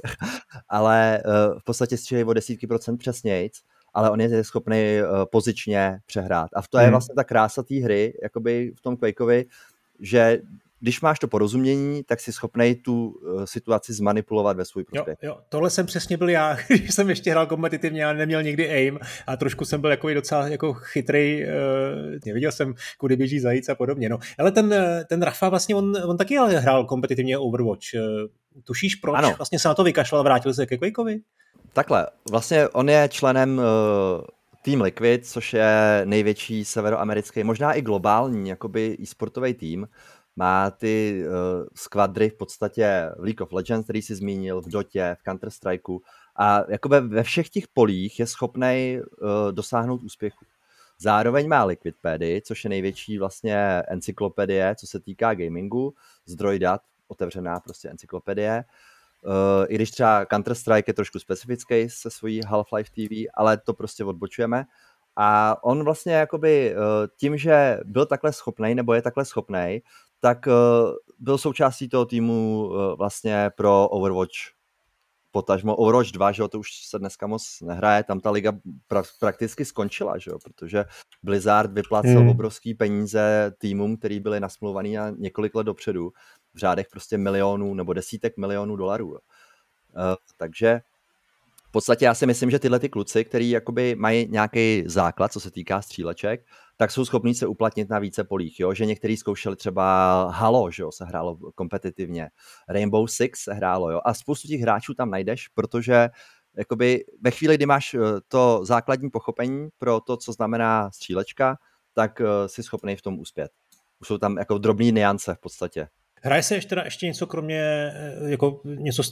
ale 0.70 1.24
uh, 1.26 1.60
v 1.60 1.64
podstatě 1.64 1.98
střílejí 1.98 2.26
o 2.26 2.34
desítky 2.34 2.68
procent 2.68 2.98
přesnějc, 2.98 3.62
ale 3.94 4.10
on 4.10 4.22
je 4.22 4.44
schopný 4.44 5.02
uh, 5.02 5.26
pozičně 5.32 6.00
přehrát. 6.06 6.50
A 6.56 6.62
v 6.62 6.68
to 6.68 6.78
je 6.78 6.84
hmm. 6.84 6.92
vlastně 6.92 7.16
ta 7.16 7.24
krása 7.24 7.64
té 7.64 7.76
hry, 7.76 8.14
jakoby 8.24 8.72
v 8.76 8.82
tom 8.82 8.98
Quakeovi, 8.98 9.46
že 10.00 10.42
když 10.86 11.02
máš 11.02 11.20
to 11.20 11.28
porozumění, 11.28 12.04
tak 12.04 12.20
si 12.20 12.34
schopnej 12.34 12.76
tu 12.76 13.08
uh, 13.08 13.46
situaci 13.46 13.94
zmanipulovat 13.94 14.58
ve 14.58 14.66
svůj 14.66 14.84
prospěch. 14.84 15.18
Jo, 15.22 15.30
jo, 15.30 15.38
tohle 15.50 15.70
jsem 15.70 15.86
přesně 15.86 16.18
byl 16.18 16.30
já, 16.30 16.58
když 16.68 16.96
jsem 16.96 17.10
ještě 17.10 17.32
hrál 17.32 17.46
kompetitivně 17.46 18.06
a 18.06 18.14
neměl 18.14 18.44
nikdy 18.44 18.70
aim 18.70 19.00
a 19.28 19.38
trošku 19.38 19.66
jsem 19.66 19.82
byl 19.82 19.92
jako 19.92 20.14
docela 20.14 20.48
jako 20.48 20.74
chytrý, 20.74 21.44
uh, 21.44 21.50
neviděl 22.26 22.52
jsem, 22.52 22.74
kudy 22.98 23.16
běží 23.16 23.40
zajíc 23.40 23.70
a 23.70 23.76
podobně. 23.76 24.10
No. 24.10 24.20
Ale 24.40 24.52
ten, 24.52 24.74
eh, 24.74 25.06
ten 25.10 25.22
Rafa 25.22 25.50
vlastně, 25.50 25.76
on, 25.76 25.98
on 26.06 26.18
taky 26.18 26.38
ale 26.38 26.60
hrál 26.60 26.86
kompetitivně 26.86 27.38
Overwatch. 27.38 27.86
Tušíš, 28.64 28.96
proč 28.96 29.16
ano. 29.18 29.34
vlastně 29.38 29.60
se 29.60 29.68
na 29.68 29.74
to 29.74 29.84
vykašlal 29.84 30.20
a 30.20 30.24
vrátil 30.24 30.54
se 30.54 30.66
ke 30.66 30.78
Quakeovi? 30.78 31.20
Takhle, 31.74 32.08
vlastně 32.32 32.68
on 32.70 32.90
je 32.90 33.10
členem 33.12 33.58
uh, 33.58 33.64
Team 34.66 34.82
Liquid, 34.82 35.26
což 35.26 35.54
je 35.54 36.02
největší 36.06 36.66
severoamerický, 36.66 37.44
možná 37.44 37.74
i 37.74 37.82
globální 37.82 38.50
jakoby 38.50 38.98
e-sportový 39.02 39.54
tým 39.54 39.88
má 40.36 40.72
ty 40.72 41.24
uh, 41.28 41.34
skvadry 41.76 42.30
v 42.30 42.34
podstatě 42.34 43.10
v 43.18 43.24
League 43.24 43.42
of 43.42 43.54
Legends, 43.54 43.84
který 43.84 44.02
si 44.02 44.16
zmínil, 44.16 44.62
v 44.62 44.70
Dotě, 44.70 45.16
v 45.20 45.24
Counter-Strikeu 45.24 46.00
a 46.36 46.64
jakoby 46.72 47.02
ve 47.02 47.24
všech 47.24 47.50
těch 47.50 47.68
polích 47.68 48.20
je 48.20 48.28
schopný 48.28 49.00
uh, 49.00 49.28
dosáhnout 49.52 50.04
úspěchu. 50.04 50.46
Zároveň 51.00 51.48
má 51.48 51.64
Liquidpedy, 51.64 52.42
což 52.46 52.64
je 52.64 52.70
největší 52.70 53.18
vlastně 53.18 53.58
encyklopedie, 53.88 54.76
co 54.76 54.88
se 54.88 55.00
týká 55.00 55.34
gamingu, 55.34 55.94
zdroj 56.26 56.60
dat, 56.60 56.82
otevřená 57.08 57.60
prostě 57.60 57.90
encyklopedie. 57.90 58.64
Uh, 59.26 59.66
I 59.68 59.76
když 59.76 59.92
třeba 59.92 60.26
Counter-Strike 60.26 60.84
je 60.88 60.94
trošku 60.94 61.20
specifický 61.20 61.90
se 61.90 62.10
svojí 62.10 62.42
Half-Life 62.44 62.90
TV, 62.92 63.32
ale 63.34 63.58
to 63.58 63.74
prostě 63.74 64.04
odbočujeme. 64.04 64.66
A 65.18 65.58
on 65.64 65.84
vlastně 65.84 66.14
jakoby 66.14 66.76
tím, 67.18 67.38
že 67.38 67.80
byl 67.86 68.06
takhle 68.06 68.34
schopný 68.34 68.76
nebo 68.76 68.94
je 68.94 69.02
takhle 69.02 69.26
schopný, 69.26 69.82
tak 70.26 70.48
uh, 70.48 70.54
byl 71.20 71.38
součástí 71.38 71.90
toho 71.90 72.06
týmu 72.06 72.68
uh, 72.68 72.96
vlastně 72.98 73.52
pro 73.56 73.88
Overwatch 73.88 74.34
potažmo 75.32 75.76
Overwatch 75.76 76.12
2, 76.12 76.32
že 76.32 76.42
jo, 76.42 76.48
to 76.48 76.60
už 76.60 76.70
se 76.86 77.00
dneska 77.00 77.28
moc 77.28 77.62
nehraje, 77.62 78.04
tam 78.04 78.20
ta 78.20 78.32
liga 78.32 78.52
pra- 78.90 79.04
prakticky 79.20 79.66
skončila, 79.66 80.18
že 80.18 80.32
jo, 80.32 80.40
protože 80.44 80.86
Blizzard 81.24 81.72
vyplácel 81.72 82.20
hmm. 82.20 82.30
obrovský 82.30 82.74
peníze 82.74 83.52
týmům, 83.58 83.98
který 83.98 84.20
byli 84.20 84.40
nasmluvaný 84.40 84.94
na 84.94 85.10
několik 85.10 85.56
let 85.56 85.64
dopředu, 85.64 86.12
v 86.54 86.58
řádech 86.58 86.88
prostě 86.92 87.18
milionů 87.18 87.74
nebo 87.74 87.94
desítek 87.94 88.38
milionů 88.38 88.76
dolarů. 88.76 89.08
Jo. 89.08 89.20
Uh, 89.96 90.16
takže 90.38 90.82
podstatě 91.76 92.06
já 92.06 92.14
si 92.14 92.26
myslím, 92.26 92.52
že 92.52 92.60
tyhle 92.60 92.80
ty 92.80 92.90
kluci, 92.90 93.26
který 93.26 93.50
jakoby 93.50 93.96
mají 93.96 94.28
nějaký 94.32 94.84
základ, 94.86 95.34
co 95.34 95.40
se 95.40 95.52
týká 95.52 95.82
stříleček, 95.82 96.46
tak 96.78 96.92
jsou 96.92 97.06
schopní 97.06 97.36
se 97.36 97.48
uplatnit 97.48 97.90
na 97.90 98.00
více 98.00 98.24
polích, 98.24 98.60
jo? 98.60 98.74
že 98.74 98.86
někteří 98.86 99.18
zkoušeli 99.18 99.56
třeba 99.56 99.86
Halo, 100.32 100.72
že 100.72 100.84
jo? 100.84 100.92
se 100.92 101.06
hrálo 101.06 101.38
kompetitivně, 101.56 102.30
Rainbow 102.70 103.08
Six 103.08 103.40
se 103.40 103.54
hrálo, 103.54 103.92
jo? 103.92 104.02
a 104.06 104.14
spoustu 104.14 104.48
těch 104.48 104.62
hráčů 104.62 104.94
tam 104.94 105.10
najdeš, 105.10 105.48
protože 105.48 106.10
jakoby 106.58 107.06
ve 107.22 107.32
chvíli, 107.32 107.56
kdy 107.56 107.66
máš 107.66 107.94
eh, 107.94 108.00
to 108.28 108.66
základní 108.66 109.10
pochopení 109.10 109.70
pro 109.78 110.00
to, 110.00 110.18
co 110.18 110.34
znamená 110.34 110.92
střílečka, 110.92 111.58
tak 111.94 112.20
uh, 112.20 112.28
jsi 112.48 112.64
schopný 112.64 112.96
v 112.96 113.02
tom 113.02 113.20
uspět. 113.20 113.52
Už 114.02 114.08
jsou 114.08 114.18
tam 114.18 114.38
jako 114.38 114.58
drobné 114.58 114.92
niance 114.92 115.36
v 115.36 115.40
podstatě. 115.40 115.88
Hraje 116.26 116.44
se 116.44 116.56
ještě, 116.56 116.76
ještě 116.84 117.06
něco 117.06 117.28
kromě, 117.28 117.62
eh, 117.62 118.32
jako 118.32 118.62
něco 118.66 119.04
z 119.04 119.10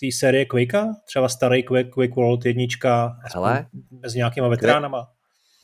té 0.00 0.06
série 0.18 0.44
Quakea? 0.44 0.86
Třeba 1.04 1.28
starý 1.28 1.62
Quake, 1.62 1.90
Quake 1.90 2.16
World 2.16 2.46
jednička, 2.46 3.16
Hele, 3.34 3.66
s 4.04 4.14
nějakýma 4.14 4.48
veteránama? 4.48 5.08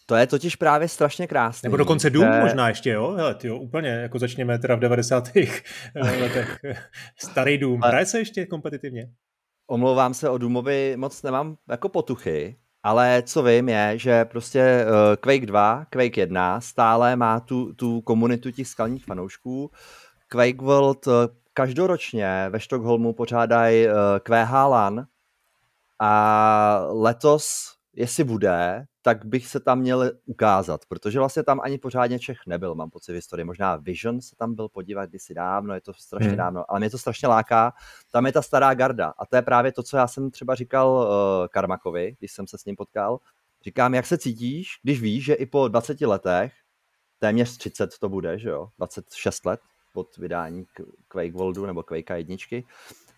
To 0.07 0.17
je 0.17 0.27
totiž 0.27 0.57
právě 0.57 0.89
strašně 0.89 1.27
krásné. 1.27 1.67
Nebo 1.67 1.77
dokonce 1.77 2.11
Doom 2.11 2.33
že... 2.33 2.41
možná 2.41 2.69
ještě, 2.69 2.91
jo? 2.91 3.13
Hele, 3.13 3.35
tyjo, 3.35 3.57
úplně, 3.57 3.89
jako 3.89 4.19
začněme 4.19 4.59
teda 4.59 4.75
v 4.75 4.81
90. 4.81 5.29
letech. 5.95 6.59
Starý 7.21 7.59
Doom. 7.59 7.81
Hraje 7.81 8.07
se 8.07 8.19
ještě 8.19 8.47
kompetitivně? 8.47 9.11
Omlouvám 9.67 10.15
se, 10.15 10.31
o 10.31 10.39
Doomovi 10.39 10.95
moc 10.97 11.23
nemám 11.23 11.57
jako 11.71 11.89
potuchy, 11.89 12.57
ale 12.83 13.23
co 13.27 13.43
vím 13.43 13.69
je, 13.69 13.93
že 13.99 14.25
prostě 14.25 14.85
uh, 14.87 15.17
Quake 15.17 15.47
2, 15.47 15.85
Quake 15.91 16.17
1 16.17 16.61
stále 16.61 17.17
má 17.17 17.41
tu, 17.41 17.73
tu 17.73 18.01
komunitu 18.01 18.51
těch 18.51 18.69
skalních 18.69 19.05
fanoušků. 19.05 19.71
Quake 20.29 20.63
World 20.63 21.07
uh, 21.07 21.15
každoročně 21.55 22.47
ve 22.51 22.61
Stockholmu 22.61 23.13
pořádají 23.13 23.87
QH 24.23 24.53
LAN, 24.53 25.07
A 25.99 26.87
letos, 26.89 27.75
jestli 27.93 28.25
bude, 28.25 28.87
tak 29.03 29.25
bych 29.25 29.47
se 29.47 29.61
tam 29.61 29.79
měl 29.79 30.13
ukázat, 30.27 30.81
protože 30.89 31.19
vlastně 31.19 31.43
tam 31.43 31.61
ani 31.61 31.79
pořádně 31.79 32.19
Čech 32.19 32.39
nebyl, 32.47 32.75
mám 32.75 32.91
pocit 32.91 33.13
v 33.13 33.15
historii. 33.15 33.45
Možná 33.45 33.77
Vision 33.77 34.21
se 34.21 34.37
tam 34.37 34.55
byl 34.55 34.69
podívat 34.69 35.07
kdysi 35.07 35.35
dávno, 35.35 35.75
je 35.75 35.81
to 35.81 35.93
strašně 35.95 36.29
hmm. 36.29 36.37
dávno, 36.37 36.71
ale 36.71 36.81
mě 36.81 36.91
to 36.91 36.99
strašně 36.99 37.29
láká. 37.29 37.73
Tam 38.13 38.27
je 38.27 38.33
ta 38.33 38.43
stará 38.43 38.75
garda 38.75 39.13
a 39.19 39.27
to 39.27 39.37
je 39.37 39.43
právě 39.43 39.73
to, 39.73 39.83
co 39.83 39.97
já 39.97 40.07
jsem 40.07 40.31
třeba 40.31 40.55
říkal 40.55 40.89
uh, 40.89 41.47
Karmakovi, 41.49 42.17
když 42.19 42.33
jsem 42.33 42.47
se 42.47 42.59
s 42.59 42.65
ním 42.65 42.77
potkal. 42.77 43.19
Říkám, 43.65 43.95
jak 43.95 44.07
se 44.07 44.19
cítíš, 44.19 44.69
když 44.83 45.01
víš, 45.01 45.25
že 45.25 45.35
i 45.35 45.47
po 45.47 45.69
20 45.69 46.01
letech, 46.01 46.53
téměř 47.19 47.57
30 47.57 47.99
to 47.99 48.09
bude, 48.09 48.39
že 48.39 48.49
jo, 48.49 48.69
26 48.79 49.47
let 49.47 49.61
od 49.95 50.17
vydání 50.17 50.67
Quake 51.09 51.33
Worldu 51.33 51.67
nebo 51.67 51.83
Quake 51.83 52.11
jedničky, 52.11 52.65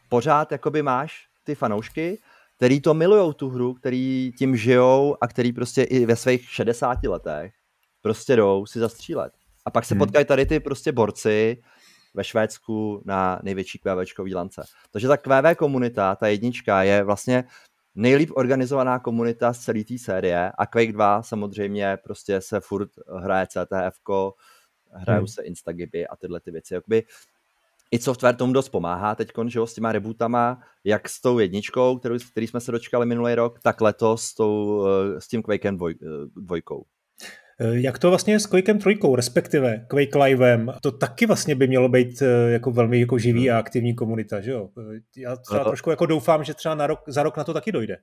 pořád 0.08 0.52
jakoby 0.52 0.82
máš 0.82 1.26
ty 1.44 1.54
fanoušky, 1.54 2.18
který 2.56 2.80
to 2.80 2.94
milujou 2.94 3.32
tu 3.32 3.48
hru, 3.48 3.74
který 3.74 4.32
tím 4.38 4.56
žijou 4.56 5.16
a 5.20 5.28
který 5.28 5.52
prostě 5.52 5.82
i 5.82 6.06
ve 6.06 6.16
svých 6.16 6.50
60 6.50 7.04
letech 7.04 7.52
prostě 8.02 8.36
jdou 8.36 8.66
si 8.66 8.78
zastřílet. 8.78 9.32
A 9.66 9.70
pak 9.70 9.84
se 9.84 9.94
hmm. 9.94 9.98
potkají 9.98 10.24
tady 10.24 10.46
ty 10.46 10.60
prostě 10.60 10.92
borci 10.92 11.62
ve 12.14 12.24
Švédsku 12.24 13.02
na 13.04 13.40
největší 13.42 13.78
QVčkový 13.78 14.34
lance. 14.34 14.62
Takže 14.90 15.08
ta 15.08 15.16
QV 15.16 15.56
komunita, 15.56 16.16
ta 16.16 16.26
jednička, 16.26 16.82
je 16.82 17.04
vlastně 17.04 17.44
nejlíp 17.94 18.30
organizovaná 18.34 18.98
komunita 18.98 19.52
z 19.52 19.58
celé 19.58 19.84
té 19.84 19.98
série 19.98 20.52
a 20.58 20.66
Quake 20.66 20.92
2 20.92 21.22
samozřejmě 21.22 21.98
prostě 22.04 22.40
se 22.40 22.60
furt 22.60 22.90
hraje 23.22 23.46
CTF, 23.46 24.00
hrajou 24.92 25.20
hmm. 25.20 25.28
se 25.28 25.42
Instagiby 25.42 26.06
a 26.06 26.16
tyhle 26.16 26.40
ty 26.40 26.50
věci. 26.50 26.74
Jakoby 26.74 27.02
i 27.90 27.98
software 27.98 28.36
tomu 28.36 28.52
dost 28.52 28.68
pomáhá 28.68 29.14
teď, 29.14 29.32
že 29.46 29.60
s 29.64 29.74
těma 29.74 29.92
rebootama, 29.92 30.62
jak 30.84 31.08
s 31.08 31.20
tou 31.20 31.38
jedničkou, 31.38 31.98
kterou, 31.98 32.18
který 32.30 32.46
jsme 32.46 32.60
se 32.60 32.72
dočkali 32.72 33.06
minulý 33.06 33.34
rok, 33.34 33.60
tak 33.60 33.80
letos 33.80 34.24
s, 34.24 34.34
tou, 34.34 34.86
eh, 34.86 35.20
s 35.20 35.28
tím 35.28 35.42
Quakem 35.42 35.76
dvoj, 35.76 35.94
eh, 36.02 36.06
dvojkou. 36.36 36.84
Eh, 37.60 37.80
jak 37.80 37.98
to 37.98 38.08
vlastně 38.08 38.34
je 38.34 38.40
s 38.40 38.46
Quakem 38.46 38.78
trojkou, 38.78 39.16
respektive 39.16 39.86
Quake 39.88 40.14
Livem? 40.14 40.72
To 40.80 40.92
taky 40.92 41.26
vlastně 41.26 41.54
by 41.54 41.68
mělo 41.68 41.88
být 41.88 42.22
jako 42.48 42.70
velmi 42.70 43.00
jako 43.00 43.18
živý 43.18 43.48
hmm. 43.48 43.56
a 43.56 43.58
aktivní 43.58 43.94
komunita, 43.94 44.40
že 44.40 44.50
jo? 44.50 44.68
Já 45.16 45.36
třeba 45.36 45.64
trošku 45.64 45.90
jako 45.90 46.06
doufám, 46.06 46.44
že 46.44 46.54
třeba 46.54 46.74
na 46.74 46.86
rok, 46.86 47.00
za 47.06 47.22
rok 47.22 47.36
na 47.36 47.44
to 47.44 47.54
taky 47.54 47.72
dojde. 47.72 47.96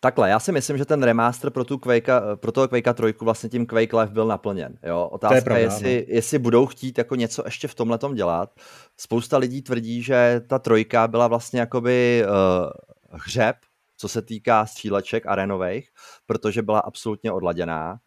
Takhle, 0.00 0.30
já 0.30 0.40
si 0.40 0.52
myslím, 0.52 0.78
že 0.78 0.84
ten 0.84 1.02
remaster 1.02 1.50
pro, 1.50 1.64
tu 1.64 1.78
Quake, 1.78 2.08
pro 2.34 2.52
toho 2.52 2.68
Quake 2.68 2.94
3 2.94 3.14
vlastně 3.20 3.48
tím 3.48 3.66
Quake 3.66 3.92
Live 3.92 4.12
byl 4.12 4.26
naplněn. 4.26 4.78
Jo? 4.82 5.08
Otázka 5.12 5.36
je, 5.36 5.42
pravda, 5.42 5.62
jestli, 5.62 6.06
jestli 6.08 6.38
budou 6.38 6.66
chtít 6.66 6.98
jako 6.98 7.14
něco 7.14 7.42
ještě 7.44 7.68
v 7.68 7.74
tomhle 7.74 7.98
dělat. 8.14 8.50
Spousta 8.96 9.38
lidí 9.38 9.62
tvrdí, 9.62 10.02
že 10.02 10.40
ta 10.46 10.58
trojka 10.58 11.08
byla 11.08 11.28
vlastně 11.28 11.60
jakoby 11.60 12.24
uh, 12.26 13.18
hřeb, 13.20 13.56
co 13.96 14.08
se 14.08 14.22
týká 14.22 14.66
stříleček 14.66 15.26
arenových, 15.26 15.88
protože 16.26 16.62
byla 16.62 16.78
absolutně 16.78 17.32
odladěná. 17.32 17.98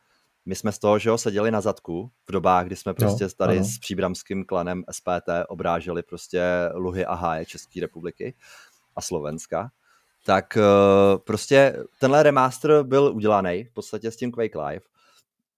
My 0.47 0.55
jsme 0.55 0.71
z 0.71 0.79
toho, 0.79 0.99
že 0.99 1.09
jo, 1.09 1.17
seděli 1.17 1.51
na 1.51 1.61
zadku 1.61 2.11
v 2.27 2.31
dobách, 2.31 2.65
kdy 2.65 2.75
jsme 2.75 2.93
prostě 2.93 3.23
no, 3.23 3.29
tady 3.37 3.57
ano. 3.57 3.65
s 3.65 3.79
příbramským 3.79 4.45
klanem 4.45 4.83
SPT 4.91 5.29
obráželi 5.47 6.03
prostě 6.03 6.43
luhy 6.73 7.05
a 7.05 7.13
háje 7.13 7.45
České 7.45 7.81
republiky 7.81 8.35
a 8.95 9.01
Slovenska 9.01 9.71
tak 10.27 10.57
uh, 10.57 11.17
prostě 11.17 11.77
tenhle 11.99 12.23
remaster 12.23 12.83
byl 12.83 13.11
udělaný 13.15 13.63
v 13.63 13.73
podstatě 13.73 14.11
s 14.11 14.15
tím 14.15 14.31
Quake 14.31 14.55
Live. 14.55 14.81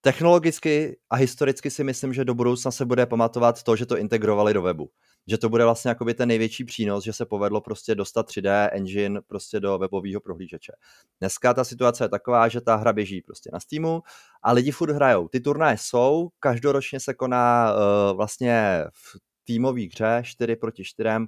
Technologicky 0.01 0.97
a 1.09 1.15
historicky 1.15 1.71
si 1.71 1.83
myslím, 1.83 2.13
že 2.13 2.25
do 2.25 2.35
budoucna 2.35 2.71
se 2.71 2.85
bude 2.85 3.05
pamatovat 3.05 3.63
to, 3.63 3.75
že 3.75 3.85
to 3.85 3.97
integrovali 3.97 4.53
do 4.53 4.61
webu. 4.61 4.89
Že 5.27 5.37
to 5.37 5.49
bude 5.49 5.63
vlastně 5.63 5.89
jakoby 5.89 6.13
ten 6.13 6.27
největší 6.27 6.63
přínos, 6.63 7.03
že 7.03 7.13
se 7.13 7.25
povedlo 7.25 7.61
prostě 7.61 7.95
dostat 7.95 8.27
3D 8.27 8.69
engine 8.71 9.21
prostě 9.27 9.59
do 9.59 9.77
webového 9.77 10.21
prohlížeče. 10.21 10.71
Dneska 11.19 11.53
ta 11.53 11.63
situace 11.63 12.03
je 12.03 12.09
taková, 12.09 12.47
že 12.47 12.61
ta 12.61 12.75
hra 12.75 12.93
běží 12.93 13.21
prostě 13.21 13.49
na 13.53 13.59
Steamu 13.59 14.01
a 14.43 14.51
lidi 14.51 14.71
furt 14.71 14.91
hrajou. 14.91 15.27
Ty 15.27 15.39
turnaje 15.39 15.77
jsou, 15.79 16.29
každoročně 16.39 16.99
se 16.99 17.13
koná 17.13 17.73
uh, 17.73 18.17
vlastně 18.17 18.83
v 18.93 19.17
týmové 19.43 19.85
hře 19.85 20.21
4 20.23 20.55
proti 20.55 20.83
4 20.83 21.09
uh, 21.09 21.25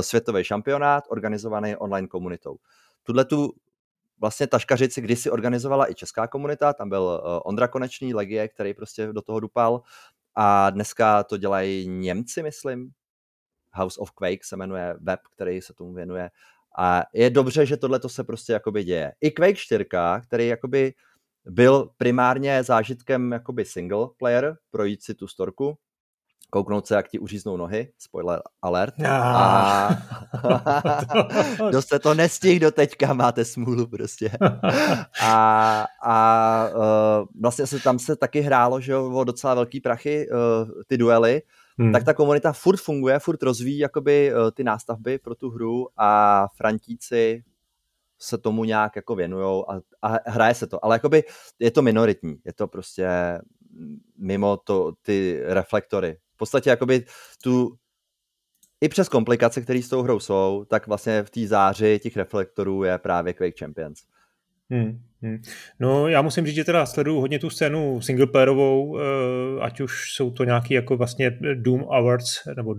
světový 0.00 0.44
šampionát 0.44 1.04
organizovaný 1.08 1.76
online 1.76 2.08
komunitou. 2.08 2.56
Tuhle 3.02 3.24
tu 3.24 3.52
vlastně 4.20 4.46
taškařici 4.46 5.00
kdysi 5.00 5.30
organizovala 5.30 5.90
i 5.90 5.94
česká 5.94 6.26
komunita, 6.26 6.72
tam 6.72 6.88
byl 6.88 7.02
uh, 7.02 7.40
Ondra 7.44 7.68
Konečný, 7.68 8.14
Legie, 8.14 8.48
který 8.48 8.74
prostě 8.74 9.06
do 9.06 9.22
toho 9.22 9.40
dupal 9.40 9.82
a 10.34 10.70
dneska 10.70 11.24
to 11.24 11.36
dělají 11.36 11.88
Němci, 11.88 12.42
myslím. 12.42 12.90
House 13.72 14.00
of 14.00 14.10
Quake 14.10 14.44
se 14.44 14.56
jmenuje 14.56 14.96
web, 15.00 15.20
který 15.30 15.60
se 15.62 15.74
tomu 15.74 15.92
věnuje. 15.92 16.30
A 16.78 17.02
je 17.14 17.30
dobře, 17.30 17.66
že 17.66 17.76
tohle 17.76 18.00
se 18.06 18.24
prostě 18.24 18.52
jakoby 18.52 18.84
děje. 18.84 19.12
I 19.20 19.30
Quake 19.30 19.56
4, 19.56 19.84
který 20.22 20.48
jakoby 20.48 20.94
byl 21.44 21.90
primárně 21.96 22.62
zážitkem 22.62 23.32
jakoby 23.32 23.64
single 23.64 24.06
player, 24.18 24.56
projít 24.70 25.02
si 25.02 25.14
tu 25.14 25.28
storku, 25.28 25.78
kouknout 26.50 26.86
se, 26.86 26.94
jak 26.94 27.08
ti 27.08 27.18
uříznou 27.18 27.56
nohy, 27.56 27.92
spoiler 27.98 28.42
alert. 28.62 28.94
A 29.08 29.90
kdo 31.68 31.82
se 31.82 31.98
to 31.98 32.14
nestih 32.14 32.60
do 32.60 32.70
teďka, 32.70 33.14
máte 33.14 33.44
smůlu 33.44 33.86
prostě. 33.86 34.30
A, 35.22 35.86
a 36.02 36.68
uh, 36.74 37.26
vlastně 37.40 37.66
se 37.66 37.80
tam 37.80 37.98
se 37.98 38.16
taky 38.16 38.40
hrálo, 38.40 38.80
že 38.80 38.96
o 38.96 39.24
docela 39.24 39.54
velký 39.54 39.80
prachy, 39.80 40.28
uh, 40.30 40.70
ty 40.86 40.98
duely, 40.98 41.42
hmm. 41.78 41.92
tak 41.92 42.04
ta 42.04 42.14
komunita 42.14 42.52
furt 42.52 42.76
funguje, 42.76 43.18
furt 43.18 43.42
rozvíjí 43.42 43.78
jakoby 43.78 44.32
uh, 44.34 44.50
ty 44.50 44.64
nástavby 44.64 45.18
pro 45.18 45.34
tu 45.34 45.50
hru 45.50 45.88
a 45.96 46.46
Frantíci 46.56 47.42
se 48.18 48.38
tomu 48.38 48.64
nějak 48.64 48.96
jako 48.96 49.14
věnujou 49.14 49.70
a, 49.70 49.80
a 50.02 50.30
hraje 50.30 50.54
se 50.54 50.66
to, 50.66 50.84
ale 50.84 50.94
jakoby 50.94 51.24
je 51.58 51.70
to 51.70 51.82
minoritní, 51.82 52.36
je 52.44 52.52
to 52.52 52.68
prostě 52.68 53.08
mimo 54.18 54.56
to, 54.56 54.92
ty 55.02 55.40
reflektory 55.44 56.18
podstatě 56.40 56.70
jakoby 56.70 57.04
tu 57.42 57.76
i 58.80 58.88
přes 58.88 59.08
komplikace, 59.08 59.60
které 59.60 59.82
s 59.82 59.88
tou 59.88 60.02
hrou 60.02 60.20
jsou, 60.20 60.64
tak 60.68 60.86
vlastně 60.86 61.22
v 61.22 61.30
té 61.30 61.46
záři 61.46 61.98
těch 62.02 62.16
reflektorů 62.16 62.84
je 62.84 62.98
právě 62.98 63.32
Quake 63.32 63.58
Champions. 63.58 64.02
Hmm. 64.70 65.09
Hmm. 65.22 65.38
No 65.80 66.08
já 66.08 66.22
musím 66.22 66.46
říct, 66.46 66.54
že 66.54 66.64
teda 66.64 66.86
sleduju 66.86 67.20
hodně 67.20 67.38
tu 67.38 67.50
scénu 67.50 68.00
singleplayerovou, 68.00 68.98
eh, 68.98 69.02
ať 69.60 69.80
už 69.80 70.12
jsou 70.12 70.30
to 70.30 70.44
nějaký 70.44 70.74
jako 70.74 70.96
vlastně 70.96 71.38
Doom 71.54 71.86
Awards 71.90 72.38
nebo 72.56 72.74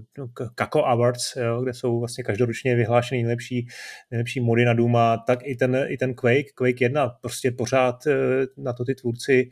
Kako 0.55 0.85
Awards, 0.85 1.35
jo, 1.35 1.61
kde 1.61 1.73
jsou 1.73 1.99
vlastně 1.99 2.23
každoročně 2.23 2.75
vyhlášený 2.75 3.23
nejlepší, 3.23 3.67
nejlepší 4.11 4.39
mody 4.39 4.65
na 4.65 4.73
Dooma, 4.73 5.17
tak 5.17 5.39
i 5.43 5.55
ten, 5.55 5.85
i 5.87 5.97
ten 5.97 6.13
Quake, 6.13 6.51
Quake 6.55 6.81
1, 6.81 7.09
prostě 7.21 7.51
pořád 7.51 8.07
eh, 8.07 8.15
na 8.57 8.73
to 8.73 8.85
ty 8.85 8.95
tvůrci, 8.95 9.49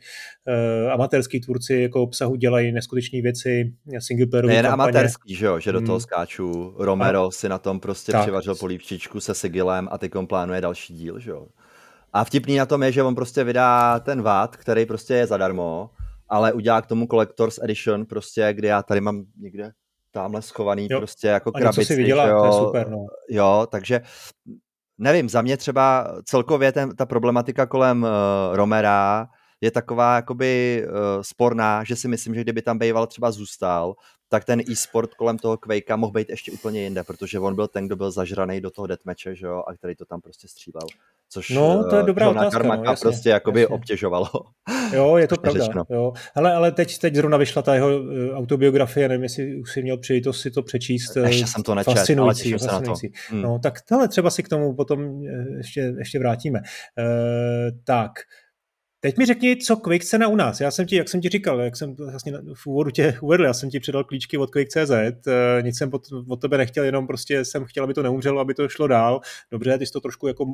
uh, 0.84 0.92
amatérský 0.92 1.40
tvůrci 1.40 1.74
jako 1.74 2.02
obsahu 2.02 2.36
dělají 2.36 2.72
neskutečné 2.72 3.22
věci, 3.22 3.72
singleplayerové 3.98 4.52
Nejen 4.52 4.66
kampaně. 4.66 4.82
amatérský, 4.82 5.34
že 5.34 5.46
jo, 5.46 5.60
že 5.60 5.72
do 5.72 5.80
toho 5.80 5.92
hmm. 5.92 6.00
skáču. 6.00 6.74
Romero 6.78 7.26
a, 7.26 7.30
si 7.30 7.48
na 7.48 7.58
tom 7.58 7.80
prostě 7.80 8.12
tak. 8.12 8.22
přivařil 8.22 8.54
polívčičku 8.54 9.20
se 9.20 9.34
sigilem 9.34 9.88
a 9.90 9.98
teď 9.98 10.12
plánuje 10.28 10.60
další 10.60 10.94
díl, 10.94 11.18
že 11.18 11.30
jo. 11.30 11.46
A 12.12 12.24
vtipný 12.24 12.56
na 12.56 12.66
tom 12.66 12.82
je, 12.82 12.92
že 12.92 13.02
on 13.02 13.14
prostě 13.14 13.44
vydá 13.44 14.00
ten 14.00 14.22
VAT, 14.22 14.56
který 14.56 14.86
prostě 14.86 15.14
je 15.14 15.26
zadarmo, 15.26 15.90
ale 16.28 16.52
udělá 16.52 16.82
k 16.82 16.86
tomu 16.86 17.06
Collector's 17.06 17.58
Edition, 17.62 18.06
prostě, 18.06 18.52
kde 18.52 18.68
já 18.68 18.82
tady 18.82 19.00
mám 19.00 19.24
někde 19.36 19.72
tamhle 20.10 20.42
schovaný 20.42 20.88
jo. 20.90 20.98
prostě 20.98 21.28
jako 21.28 21.52
krabici. 21.52 21.84
si 21.84 21.96
viděla, 21.96 22.26
jo, 22.26 22.40
to 22.40 22.46
je 22.46 22.52
super, 22.52 22.88
no. 22.88 23.06
Jo, 23.28 23.66
takže 23.70 24.00
nevím, 24.98 25.28
za 25.28 25.42
mě 25.42 25.56
třeba 25.56 26.14
celkově 26.24 26.72
ten, 26.72 26.96
ta 26.96 27.06
problematika 27.06 27.66
kolem 27.66 28.02
uh, 28.02 28.08
Romera 28.56 29.26
je 29.60 29.70
taková 29.70 30.16
jakoby 30.16 30.84
uh, 30.86 31.22
sporná, 31.22 31.84
že 31.84 31.96
si 31.96 32.08
myslím, 32.08 32.34
že 32.34 32.40
kdyby 32.40 32.62
tam 32.62 32.78
býval 32.78 33.06
třeba 33.06 33.30
zůstal, 33.30 33.94
tak 34.28 34.44
ten 34.44 34.60
e-sport 34.70 35.14
kolem 35.14 35.38
toho 35.38 35.56
Quakea 35.56 35.96
mohl 35.96 36.12
být 36.12 36.30
ještě 36.30 36.52
úplně 36.52 36.82
jinde, 36.82 37.04
protože 37.04 37.38
on 37.38 37.54
byl 37.54 37.68
ten, 37.68 37.86
kdo 37.86 37.96
byl 37.96 38.10
zažraný 38.10 38.60
do 38.60 38.70
toho 38.70 38.86
deathmatche, 38.86 39.34
že 39.34 39.46
jo, 39.46 39.62
a 39.66 39.74
který 39.74 39.94
to 39.94 40.04
tam 40.04 40.20
prostě 40.20 40.48
střílel. 40.48 40.86
Což 41.32 41.50
no, 41.50 41.84
to 41.90 41.96
je 41.96 42.02
dobrá 42.02 42.26
Johna 42.26 42.40
otázka, 42.40 42.76
no, 42.76 42.84
jasně, 42.84 43.02
prostě 43.02 43.28
jakoby 43.28 43.60
jasně. 43.60 43.74
obtěžovalo. 43.74 44.28
Jo, 44.92 45.16
je 45.16 45.28
to 45.28 45.36
pravda. 45.36 45.84
Jo. 45.90 46.12
Ale, 46.34 46.52
ale 46.52 46.72
teď, 46.72 46.98
teď 46.98 47.14
zrovna 47.14 47.36
vyšla 47.36 47.62
ta 47.62 47.74
jeho 47.74 47.88
uh, 47.88 48.08
autobiografie, 48.34 49.08
nevím, 49.08 49.22
jestli 49.22 49.60
už 49.60 49.72
si 49.72 49.82
měl 49.82 49.98
příležitost 49.98 50.40
si 50.40 50.50
to 50.50 50.62
přečíst. 50.62 51.16
Ještě 51.16 51.46
jsem 51.46 51.62
to 51.62 51.74
nečet, 51.74 51.94
fascinující, 51.94 52.52
ale 52.52 52.58
se 52.58 52.66
na 52.66 52.80
to. 52.80 52.94
Hmm. 53.28 53.42
No, 53.42 53.58
tak 53.58 53.78
ale 53.90 54.08
třeba 54.08 54.30
si 54.30 54.42
k 54.42 54.48
tomu 54.48 54.74
potom 54.74 55.00
eh, 55.00 55.56
ještě, 55.56 55.94
ještě 55.98 56.18
vrátíme. 56.18 56.60
Uh, 56.98 57.78
tak, 57.84 58.12
Teď 59.02 59.18
mi 59.18 59.26
řekni, 59.26 59.56
co 59.56 59.76
Quake 59.76 60.04
cena 60.04 60.28
u 60.28 60.36
nás. 60.36 60.60
Já 60.60 60.70
jsem 60.70 60.86
ti, 60.86 60.96
jak 60.96 61.08
jsem 61.08 61.20
ti 61.20 61.28
říkal, 61.28 61.60
jak 61.60 61.76
jsem 61.76 61.94
vlastně 61.94 62.32
v 62.54 62.66
úvodu 62.66 62.90
tě 62.90 63.18
uvedl, 63.22 63.44
já 63.44 63.54
jsem 63.54 63.70
ti 63.70 63.80
předal 63.80 64.04
klíčky 64.04 64.38
od 64.38 64.50
Quake.cz, 64.50 64.90
eh, 64.90 65.62
nic 65.62 65.78
jsem 65.78 65.90
od, 65.92 66.02
od 66.28 66.40
tebe 66.40 66.58
nechtěl, 66.58 66.84
jenom 66.84 67.06
prostě 67.06 67.44
jsem 67.44 67.64
chtěl, 67.64 67.84
aby 67.84 67.94
to 67.94 68.02
neumřelo, 68.02 68.40
aby 68.40 68.54
to 68.54 68.68
šlo 68.68 68.86
dál. 68.86 69.20
Dobře, 69.50 69.78
ty 69.78 69.86
jsi 69.86 69.92
to 69.92 70.00
trošku 70.00 70.28
jako 70.28 70.44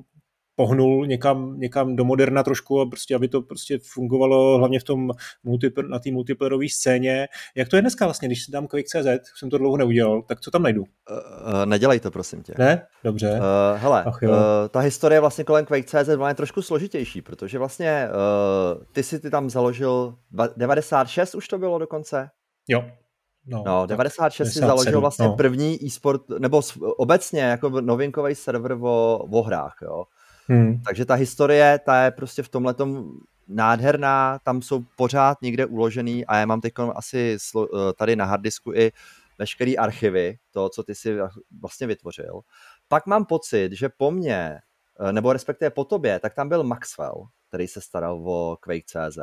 pohnul 0.57 1.07
někam, 1.07 1.61
někam 1.61 1.97
do 1.97 2.05
moderna 2.05 2.43
trošku 2.43 2.81
a 2.81 2.87
prostě, 2.87 3.15
aby 3.15 3.29
to 3.29 3.43
prostě 3.43 3.79
fungovalo 3.83 4.59
hlavně 4.59 4.81
v 4.81 4.85
tom 4.85 5.11
multi, 5.45 5.73
na 5.89 5.99
té 5.99 6.11
multiplayerové 6.11 6.69
scéně. 6.69 7.29
Jak 7.55 7.69
to 7.69 7.77
je 7.77 7.83
dneska 7.83 8.05
vlastně, 8.05 8.29
když 8.29 8.45
si 8.45 8.53
dám 8.53 8.67
Quake.cz, 8.67 9.31
jsem 9.39 9.51
to 9.51 9.59
dlouho 9.59 9.77
neudělal, 9.77 10.23
tak 10.23 10.41
co 10.41 10.51
tam 10.51 10.63
najdu? 10.63 10.83
Uh, 10.83 10.87
uh, 11.55 11.67
nedělej 11.67 12.01
to, 12.01 12.11
prosím 12.11 12.43
tě. 12.43 12.55
Ne? 12.59 12.87
Dobře. 13.05 13.31
Uh, 13.31 13.81
hele, 13.81 14.05
Ach, 14.07 14.23
uh, 14.23 14.31
ta 14.71 14.81
historie 14.81 15.21
vlastně 15.21 15.45
kolem 15.45 15.67
Quake.cz 15.67 16.09
byla 16.09 16.35
trošku 16.35 16.63
složitější, 16.63 17.23
protože 17.23 17.59
vlastně 17.59 18.09
uh, 18.09 18.85
ty 18.93 19.03
si 19.03 19.21
ty 19.21 19.31
tam 19.31 19.51
založil 19.51 20.15
96 20.57 21.35
už 21.35 21.49
to 21.49 21.59
bylo 21.59 21.79
dokonce? 21.79 22.31
Jo. 22.69 22.85
No, 23.47 23.63
no 23.67 23.87
96 23.87 24.53
si 24.53 24.59
založil 24.59 25.01
vlastně 25.01 25.27
no. 25.27 25.37
první 25.37 25.87
e-sport, 25.87 26.23
nebo 26.39 26.61
obecně 26.97 27.41
jako 27.41 27.69
novinkový 27.81 28.35
server 28.35 28.73
o, 28.73 29.19
o 29.31 29.43
hrách, 29.43 29.77
jo. 29.83 30.05
Hmm. 30.49 30.83
Takže 30.83 31.05
ta 31.05 31.15
historie, 31.15 31.81
ta 31.85 32.05
je 32.05 32.11
prostě 32.11 32.43
v 32.43 32.49
tomhle 32.49 32.75
nádherná, 33.49 34.39
tam 34.39 34.63
jsou 34.63 34.85
pořád 34.97 35.43
někde 35.43 35.67
uložený 35.67 36.27
a 36.27 36.37
já 36.37 36.47
mám 36.47 36.61
teď 36.61 36.73
asi 36.95 37.37
eh, 37.57 37.93
tady 37.93 38.17
na 38.17 38.25
harddisku 38.25 38.73
i 38.73 38.93
veškeré 39.39 39.73
archivy, 39.75 40.39
to, 40.51 40.69
co 40.69 40.83
ty 40.83 40.95
si 40.95 41.19
vlastně 41.61 41.87
vytvořil. 41.87 42.41
Pak 42.89 43.07
mám 43.07 43.25
pocit, 43.25 43.73
že 43.73 43.89
po 43.89 44.11
mně, 44.11 44.61
eh, 45.01 45.13
nebo 45.13 45.33
respektive 45.33 45.71
po 45.71 45.85
tobě, 45.85 46.21
tak 46.21 46.35
tam 46.35 46.49
byl 46.49 46.65
Maxwell, 46.65 47.27
který 47.49 47.69
se 47.69 47.81
staral 47.81 48.31
o 48.31 48.57
Quake.cz, 48.61 49.19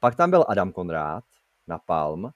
pak 0.00 0.14
tam 0.14 0.30
byl 0.30 0.44
Adam 0.48 0.72
Konrád 0.72 1.24
na 1.66 1.78
Palm 1.78 2.30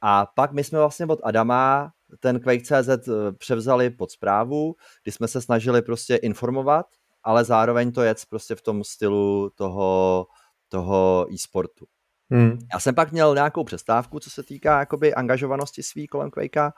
a 0.00 0.26
pak 0.26 0.52
my 0.52 0.64
jsme 0.64 0.78
vlastně 0.78 1.06
od 1.06 1.20
Adama 1.22 1.92
ten 2.20 2.40
Quake.cz 2.40 2.88
eh, 2.88 3.32
převzali 3.38 3.90
pod 3.90 4.10
zprávu, 4.10 4.74
kdy 5.02 5.12
jsme 5.12 5.28
se 5.28 5.40
snažili 5.40 5.82
prostě 5.82 6.16
informovat, 6.16 6.86
ale 7.28 7.44
zároveň 7.44 7.92
to 7.92 8.02
jet 8.02 8.18
prostě 8.30 8.54
v 8.54 8.62
tom 8.62 8.84
stylu 8.84 9.50
toho, 9.54 10.26
toho 10.68 11.26
e-sportu. 11.34 11.86
Hmm. 12.30 12.58
Já 12.72 12.80
jsem 12.80 12.94
pak 12.94 13.12
měl 13.12 13.34
nějakou 13.34 13.64
přestávku, 13.64 14.20
co 14.20 14.30
se 14.30 14.42
týká 14.42 14.78
jakoby 14.78 15.14
angažovanosti 15.14 15.82
svý 15.82 16.06
kolem 16.06 16.30
Quakea 16.30 16.72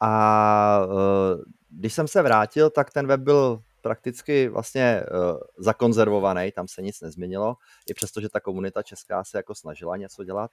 a 0.00 0.86
uh, 0.86 1.42
když 1.68 1.94
jsem 1.94 2.08
se 2.08 2.22
vrátil, 2.22 2.70
tak 2.70 2.90
ten 2.90 3.06
web 3.06 3.20
byl 3.20 3.62
prakticky 3.80 4.48
vlastně 4.48 5.02
uh, 5.02 5.38
zakonzervovaný, 5.58 6.52
tam 6.52 6.68
se 6.68 6.82
nic 6.82 7.00
nezměnilo, 7.00 7.56
i 7.90 7.94
přesto, 7.94 8.20
že 8.20 8.28
ta 8.28 8.40
komunita 8.40 8.82
česká 8.82 9.24
se 9.24 9.36
jako 9.38 9.54
snažila 9.54 9.96
něco 9.96 10.24
dělat. 10.24 10.50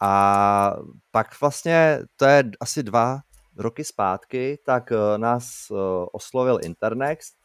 A 0.00 0.76
pak 1.10 1.40
vlastně, 1.40 2.00
to 2.16 2.24
je 2.24 2.44
asi 2.60 2.82
dva 2.82 3.20
roky 3.56 3.84
zpátky, 3.84 4.58
tak 4.66 4.90
uh, 4.90 5.18
nás 5.18 5.70
uh, 5.70 5.78
oslovil 6.12 6.58
Internext, 6.62 7.43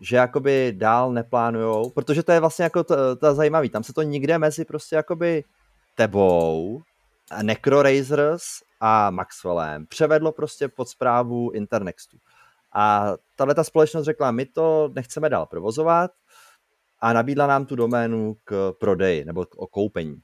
že 0.00 0.16
jakoby 0.16 0.72
dál 0.76 1.12
neplánujou, 1.12 1.90
protože 1.90 2.22
to 2.22 2.32
je 2.32 2.40
vlastně 2.40 2.62
jako 2.62 2.84
to, 2.84 3.16
to 3.16 3.34
zajímavý, 3.34 3.68
tam 3.68 3.82
se 3.82 3.92
to 3.92 4.02
nikde 4.02 4.38
mezi 4.38 4.64
prostě 4.64 4.96
jakoby 4.96 5.44
tebou, 5.94 6.82
Necrorazers 7.42 8.42
a 8.80 9.10
Maxwellem 9.10 9.86
převedlo 9.86 10.32
prostě 10.32 10.68
pod 10.68 10.88
zprávu 10.88 11.50
Internextu. 11.50 12.16
A 12.72 13.12
tahle 13.36 13.54
ta 13.54 13.64
společnost 13.64 14.04
řekla, 14.04 14.30
my 14.30 14.46
to 14.46 14.90
nechceme 14.94 15.28
dál 15.28 15.46
provozovat 15.46 16.10
a 17.00 17.12
nabídla 17.12 17.46
nám 17.46 17.66
tu 17.66 17.76
doménu 17.76 18.36
k 18.44 18.72
prodeji 18.80 19.24
nebo 19.24 19.44
k 19.44 19.70
koupení. 19.70 20.20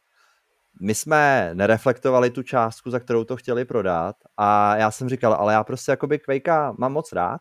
My 0.81 0.95
jsme 0.95 1.51
nereflektovali 1.55 2.31
tu 2.31 2.43
částku, 2.43 2.91
za 2.91 3.01
kterou 3.01 3.25
to 3.25 3.37
chtěli 3.37 3.65
prodat 3.65 4.17
a 4.37 4.77
já 4.77 4.91
jsem 4.91 5.09
říkal, 5.09 5.35
ale 5.35 5.53
já 5.53 5.65
prostě 5.65 5.93
jakoby 5.93 6.19
Quakea 6.19 6.73
mám 6.79 6.93
moc 6.93 7.13
rád, 7.13 7.41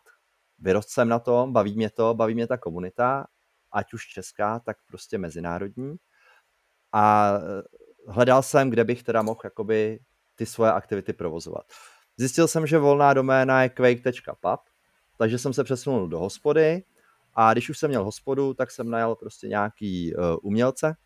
vyrost 0.62 0.90
jsem 0.90 1.08
na 1.08 1.18
tom, 1.18 1.52
baví 1.52 1.76
mě 1.76 1.90
to, 1.90 2.14
baví 2.14 2.34
mě 2.34 2.46
ta 2.46 2.56
komunita, 2.56 3.26
ať 3.72 3.94
už 3.94 4.06
česká, 4.06 4.58
tak 4.58 4.76
prostě 4.86 5.18
mezinárodní. 5.18 5.96
A 6.92 7.32
eh, 7.36 7.62
hledal 8.08 8.42
jsem, 8.42 8.70
kde 8.70 8.84
bych 8.84 9.02
teda 9.02 9.22
mohl 9.22 9.40
jakoby 9.44 10.00
ty 10.34 10.46
svoje 10.46 10.72
aktivity 10.72 11.12
provozovat. 11.12 11.64
Zjistil 12.16 12.48
jsem, 12.48 12.66
že 12.66 12.78
volná 12.78 13.14
doména 13.14 13.62
je 13.62 13.68
quake.pub, 13.68 14.60
takže 15.18 15.38
jsem 15.38 15.52
se 15.52 15.64
přesunul 15.64 16.08
do 16.08 16.18
hospody 16.18 16.84
a 17.34 17.52
když 17.52 17.70
už 17.70 17.78
jsem 17.78 17.88
měl 17.88 18.04
hospodu, 18.04 18.54
tak 18.54 18.70
jsem 18.70 18.90
najal 18.90 19.16
prostě 19.16 19.48
nějaký 19.48 20.14
uh, 20.14 20.22
umělce, 20.42 20.96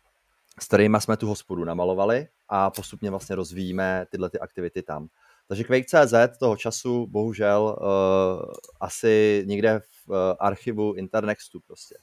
s 0.59 0.67
kterými 0.67 0.97
jsme 1.01 1.17
tu 1.17 1.27
hospodu 1.27 1.63
namalovali 1.63 2.27
a 2.49 2.69
postupně 2.69 3.09
vlastně 3.09 3.35
rozvíjíme 3.35 4.05
tyhle 4.09 4.29
ty 4.29 4.39
aktivity 4.39 4.83
tam. 4.83 5.07
Takže 5.47 5.63
Quake.cz 5.63 6.37
toho 6.39 6.57
času 6.57 7.07
bohužel 7.07 7.77
uh, 7.81 8.51
asi 8.79 9.43
někde 9.47 9.79
v 9.79 10.09
uh, 10.09 10.15
archivu 10.39 10.93
Internextu 10.93 11.59
prostě. 11.59 11.95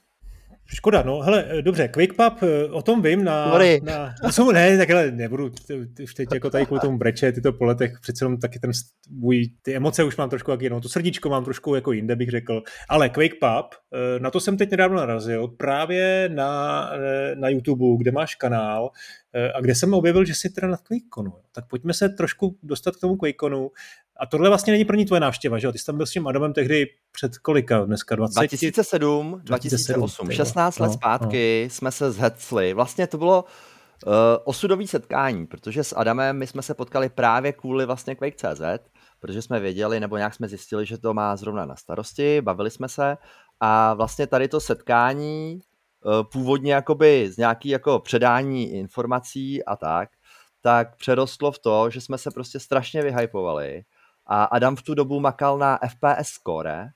Škoda, 0.66 1.02
no, 1.02 1.20
hele, 1.20 1.44
eh, 1.48 1.62
dobře, 1.62 1.88
QuickPub, 1.88 2.42
o 2.70 2.82
tom 2.82 3.02
vím 3.02 3.24
na... 3.24 3.50
Sorry. 3.50 3.80
na 3.84 4.14
no, 4.38 4.52
ne, 4.52 4.78
takhle 4.78 5.10
nebudu 5.10 5.50
už 6.02 6.14
teď 6.14 6.28
jako 6.34 6.50
tady 6.50 6.66
kvůli 6.66 6.80
tomu 6.80 6.98
breče, 6.98 7.32
tyto 7.32 7.52
po 7.52 7.64
letech, 7.64 7.92
přece 8.00 8.24
jenom 8.24 8.38
taky 8.38 8.58
ten 8.58 8.70
můj, 9.10 9.50
ty 9.62 9.76
emoce 9.76 10.04
už 10.04 10.16
mám 10.16 10.30
trošku 10.30 10.50
jak 10.50 10.60
jinou, 10.60 10.80
to 10.80 10.88
srdíčko 10.88 11.28
mám 11.28 11.44
trošku 11.44 11.74
jako 11.74 11.92
jinde, 11.92 12.16
bych 12.16 12.30
řekl, 12.30 12.62
ale 12.88 13.08
QuakePub, 13.08 13.74
na 14.18 14.30
to 14.30 14.40
jsem 14.40 14.56
teď 14.56 14.70
nedávno 14.70 14.96
narazil, 14.96 15.48
právě 15.48 16.30
na, 16.32 16.90
na 17.34 17.48
YouTube, 17.48 17.98
kde 17.98 18.12
máš 18.12 18.34
kanál, 18.34 18.90
a 19.54 19.60
kde 19.60 19.74
jsem 19.74 19.94
objevil, 19.94 20.24
že 20.24 20.34
jsi 20.34 20.50
teda 20.50 20.68
na 20.68 20.76
QuakeConu. 20.76 21.32
Tak 21.52 21.68
pojďme 21.68 21.94
se 21.94 22.08
trošku 22.08 22.58
dostat 22.62 22.96
k 22.96 23.00
tomu 23.00 23.16
QuakeConu. 23.16 23.70
A 24.16 24.26
tohle 24.26 24.48
vlastně 24.48 24.72
není 24.72 24.84
první 24.84 25.04
tvoje 25.04 25.20
návštěva, 25.20 25.58
že 25.58 25.66
jo? 25.66 25.72
Ty 25.72 25.78
jsi 25.78 25.86
tam 25.86 25.96
byl 25.96 26.06
s 26.06 26.10
tím 26.10 26.26
Adamem 26.26 26.52
tehdy 26.52 26.86
před 27.12 27.38
kolika 27.38 27.84
dneska? 27.84 28.16
20? 28.16 28.40
2007, 28.40 29.40
2008, 29.44 30.30
16 30.30 30.78
let 30.78 30.86
no, 30.86 30.92
zpátky 30.92 31.62
no. 31.64 31.70
jsme 31.70 31.92
se 31.92 32.12
zhecli. 32.12 32.74
Vlastně 32.74 33.06
to 33.06 33.18
bylo 33.18 33.44
uh, 34.06 34.12
osudový 34.44 34.86
setkání, 34.86 35.46
protože 35.46 35.84
s 35.84 35.96
Adamem 35.96 36.38
my 36.38 36.46
jsme 36.46 36.62
se 36.62 36.74
potkali 36.74 37.08
právě 37.08 37.52
kvůli 37.52 37.86
vlastně 37.86 38.14
Quake.cz, 38.14 38.62
protože 39.20 39.42
jsme 39.42 39.60
věděli, 39.60 40.00
nebo 40.00 40.16
nějak 40.16 40.34
jsme 40.34 40.48
zjistili, 40.48 40.86
že 40.86 40.98
to 40.98 41.14
má 41.14 41.36
zrovna 41.36 41.66
na 41.66 41.76
starosti, 41.76 42.40
bavili 42.40 42.70
jsme 42.70 42.88
se 42.88 43.16
a 43.60 43.94
vlastně 43.94 44.26
tady 44.26 44.48
to 44.48 44.60
setkání 44.60 45.58
uh, 46.04 46.22
původně 46.32 46.72
jakoby 46.74 47.30
z 47.32 47.36
nějaký 47.36 47.68
jako 47.68 47.98
předání 47.98 48.72
informací 48.72 49.64
a 49.64 49.76
tak, 49.76 50.08
tak 50.60 50.96
přerostlo 50.96 51.52
v 51.52 51.58
to, 51.58 51.90
že 51.90 52.00
jsme 52.00 52.18
se 52.18 52.30
prostě 52.30 52.60
strašně 52.60 53.02
vyhypovali 53.02 53.84
a 54.26 54.44
Adam 54.44 54.76
v 54.76 54.82
tu 54.82 54.94
dobu 54.94 55.20
makal 55.20 55.58
na 55.58 55.78
FPS 55.88 56.28
score. 56.28 56.88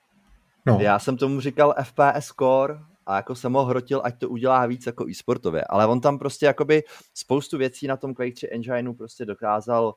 No. 0.65 0.77
Já 0.81 0.99
jsem 0.99 1.17
tomu 1.17 1.41
říkal 1.41 1.75
FPS 1.83 2.25
score 2.25 2.79
a 3.05 3.15
jako 3.15 3.35
jsem 3.35 3.53
ho 3.53 3.65
hrotil, 3.65 4.01
ať 4.03 4.19
to 4.19 4.29
udělá 4.29 4.65
víc 4.65 4.85
jako 4.85 5.09
e-sportově. 5.09 5.63
Ale 5.69 5.87
on 5.87 6.01
tam 6.01 6.19
prostě 6.19 6.45
jakoby 6.45 6.83
spoustu 7.13 7.57
věcí 7.57 7.87
na 7.87 7.97
tom 7.97 8.13
Quake 8.13 8.33
3 8.33 8.49
engineu 8.51 8.93
prostě 8.93 9.25
dokázal 9.25 9.93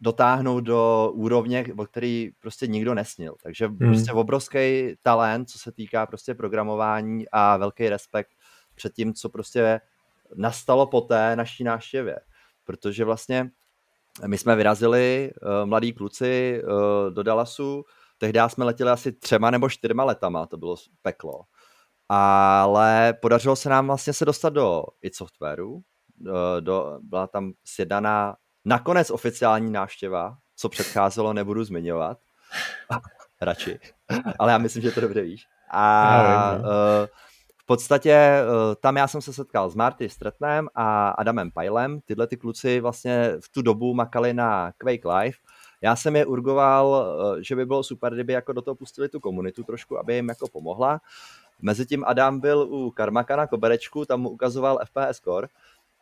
dotáhnout 0.00 0.60
do 0.60 1.10
úrovně, 1.14 1.66
o 1.76 1.84
který 1.84 2.30
prostě 2.40 2.66
nikdo 2.66 2.94
nesnil. 2.94 3.34
Takže 3.42 3.66
hmm. 3.66 3.78
prostě 3.78 4.12
obrovský 4.12 4.94
talent, 5.02 5.50
co 5.50 5.58
se 5.58 5.72
týká 5.72 6.06
prostě 6.06 6.34
programování 6.34 7.24
a 7.32 7.56
velký 7.56 7.88
respekt 7.88 8.30
před 8.74 8.92
tím, 8.92 9.14
co 9.14 9.28
prostě 9.28 9.80
nastalo 10.36 10.86
po 10.86 11.00
té 11.00 11.36
naší 11.36 11.64
návštěvě. 11.64 12.20
Protože 12.64 13.04
vlastně 13.04 13.50
my 14.26 14.38
jsme 14.38 14.56
vyrazili, 14.56 15.30
uh, 15.42 15.68
mladí 15.68 15.92
kluci, 15.92 16.62
uh, 16.64 17.14
do 17.14 17.22
Dallasu, 17.22 17.84
tehdy 18.18 18.40
jsme 18.48 18.64
letěli 18.64 18.90
asi 18.90 19.12
třema 19.12 19.50
nebo 19.50 19.68
čtyřma 19.68 20.04
letama, 20.04 20.46
to 20.46 20.56
bylo 20.56 20.76
peklo. 21.02 21.40
Ale 22.08 23.14
podařilo 23.22 23.56
se 23.56 23.68
nám 23.68 23.86
vlastně 23.86 24.12
se 24.12 24.24
dostat 24.24 24.48
do 24.48 24.84
id 25.02 25.14
Softwareu, 25.14 25.80
do, 26.16 26.60
do, 26.60 26.98
byla 27.02 27.26
tam 27.26 27.52
sjednaná 27.64 28.36
nakonec 28.64 29.10
oficiální 29.10 29.72
návštěva, 29.72 30.36
co 30.56 30.68
předcházelo, 30.68 31.32
nebudu 31.32 31.64
zmiňovat. 31.64 32.18
Radši. 33.40 33.78
Ale 34.38 34.52
já 34.52 34.58
myslím, 34.58 34.82
že 34.82 34.90
to 34.90 35.00
dobře 35.00 35.22
víš. 35.22 35.44
A 35.70 36.52
uh, 36.56 36.64
podstatě 37.68 38.12
eh, 38.12 38.44
tam 38.80 38.96
já 38.96 39.08
jsem 39.08 39.22
se 39.22 39.32
setkal 39.32 39.70
s 39.70 39.74
Marty 39.74 40.08
Stretnem 40.08 40.68
a 40.74 41.08
Adamem 41.10 41.50
Pajlem. 41.50 42.00
Tyhle 42.00 42.26
ty 42.26 42.36
kluci 42.36 42.80
vlastně 42.80 43.32
v 43.40 43.48
tu 43.48 43.62
dobu 43.62 43.94
makali 43.94 44.34
na 44.34 44.72
Quake 44.78 45.08
Live. 45.08 45.36
Já 45.80 45.96
jsem 45.96 46.16
je 46.16 46.26
urgoval, 46.26 47.06
eh, 47.38 47.42
že 47.44 47.56
by 47.56 47.66
bylo 47.66 47.82
super, 47.82 48.14
kdyby 48.14 48.32
jako 48.32 48.52
do 48.52 48.62
toho 48.62 48.74
pustili 48.74 49.08
tu 49.08 49.20
komunitu 49.20 49.62
trošku, 49.62 49.98
aby 49.98 50.14
jim 50.14 50.28
jako 50.28 50.48
pomohla. 50.48 51.00
Mezitím 51.62 52.04
Adam 52.06 52.40
byl 52.40 52.66
u 52.70 52.90
Karmaka 52.90 53.36
na 53.36 53.46
koberečku, 53.46 54.04
tam 54.04 54.20
mu 54.20 54.30
ukazoval 54.30 54.78
FPS 54.84 55.16
score 55.16 55.48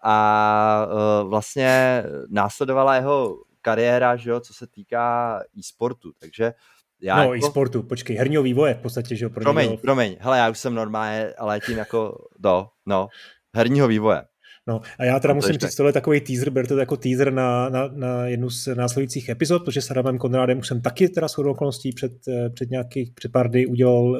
a 0.02 0.86
eh, 0.90 1.24
vlastně 1.24 2.04
následovala 2.28 2.94
jeho 2.94 3.42
kariéra, 3.62 4.16
že 4.16 4.30
jo, 4.30 4.40
co 4.40 4.54
se 4.54 4.66
týká 4.66 5.40
e-sportu. 5.58 6.12
Takže 6.18 6.54
já 7.02 7.16
no, 7.16 7.34
jako... 7.34 7.46
e-sportu, 7.46 7.82
počkej, 7.82 8.16
herního 8.16 8.42
vývoje 8.42 8.74
v 8.74 8.80
podstatě, 8.80 9.16
že 9.16 9.24
jo? 9.24 9.30
Pro 9.30 9.40
promiň, 9.40 9.78
promiň, 9.78 10.16
hele, 10.20 10.38
já 10.38 10.48
už 10.48 10.58
jsem 10.58 10.74
normálně, 10.74 11.32
ale 11.38 11.60
tím 11.60 11.78
jako 11.78 12.18
do, 12.38 12.66
no, 12.86 13.08
herního 13.56 13.88
vývoje. 13.88 14.22
No 14.68 14.80
a 14.98 15.04
já 15.04 15.20
teda 15.20 15.34
musím 15.34 15.54
říct, 15.54 15.74
tohle 15.74 15.88
je 15.88 15.92
takový 15.92 16.20
teaser, 16.20 16.50
ber 16.50 16.66
to 16.66 16.78
jako 16.78 16.96
teaser 16.96 17.32
na, 17.32 17.68
na, 17.68 17.88
na 17.92 18.26
jednu 18.26 18.50
z 18.50 18.66
následujících 18.66 19.28
epizod, 19.28 19.64
protože 19.64 19.82
s 19.82 19.90
Adamem 19.90 20.18
Konrádem 20.18 20.58
už 20.58 20.68
jsem 20.68 20.80
taky 20.80 21.08
teda 21.08 21.28
shodou 21.28 21.50
okolností 21.50 21.92
před, 21.92 22.12
eh, 22.28 22.50
před 22.50 22.70
nějakých 22.70 23.10
před 23.12 23.32
pár 23.32 23.50
dny 23.50 23.66
udělal 23.66 24.04
uh, 24.04 24.18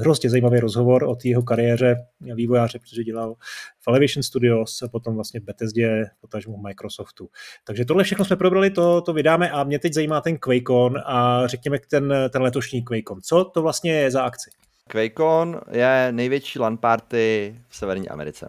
hrozně 0.00 0.30
zajímavý 0.30 0.60
rozhovor 0.60 1.04
o 1.04 1.16
jeho 1.24 1.42
kariéře 1.42 1.96
vývojáře, 2.20 2.78
protože 2.78 3.04
dělal 3.04 3.34
v 3.80 3.88
Elevation 3.88 4.22
Studios, 4.22 4.82
a 4.82 4.88
potom 4.88 5.14
vlastně 5.14 5.40
v 5.40 5.44
Bethesdě, 5.44 6.04
potažmu 6.20 6.56
Microsoftu. 6.56 7.28
Takže 7.64 7.84
tohle 7.84 8.04
všechno 8.04 8.24
jsme 8.24 8.36
probrali, 8.36 8.70
to, 8.70 9.00
to 9.00 9.12
vydáme 9.12 9.50
a 9.50 9.64
mě 9.64 9.78
teď 9.78 9.94
zajímá 9.94 10.20
ten 10.20 10.38
QuakeCon 10.38 10.98
a 11.04 11.46
řekněme 11.46 11.78
ten, 11.90 12.14
ten 12.30 12.42
letošní 12.42 12.84
QuakeCon. 12.84 13.20
Co 13.22 13.44
to 13.44 13.62
vlastně 13.62 13.92
je 13.92 14.10
za 14.10 14.22
akci? 14.22 14.50
QuakeCon 14.88 15.60
je 15.70 16.08
největší 16.12 16.58
LAN 16.58 16.76
party 16.76 17.56
v 17.68 17.76
Severní 17.76 18.08
Americe. 18.08 18.48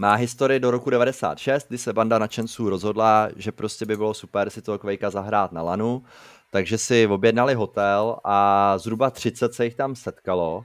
Má 0.00 0.14
historii 0.14 0.60
do 0.60 0.70
roku 0.70 0.90
96, 0.90 1.68
kdy 1.68 1.78
se 1.78 1.92
banda 1.92 2.18
nadšenců 2.18 2.70
rozhodla, 2.70 3.28
že 3.36 3.52
prostě 3.52 3.86
by 3.86 3.96
bylo 3.96 4.14
super 4.14 4.50
si 4.50 4.62
toho 4.62 4.78
Quakea 4.78 5.10
zahrát 5.10 5.52
na 5.52 5.62
LANu, 5.62 6.02
takže 6.50 6.78
si 6.78 7.06
objednali 7.06 7.54
hotel 7.54 8.16
a 8.24 8.74
zhruba 8.78 9.10
30 9.10 9.54
se 9.54 9.64
jich 9.64 9.74
tam 9.74 9.94
setkalo. 9.94 10.64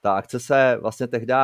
Ta 0.00 0.14
akce 0.14 0.40
se 0.40 0.78
vlastně 0.80 1.06
tehdy 1.06 1.32
uh, 1.32 1.38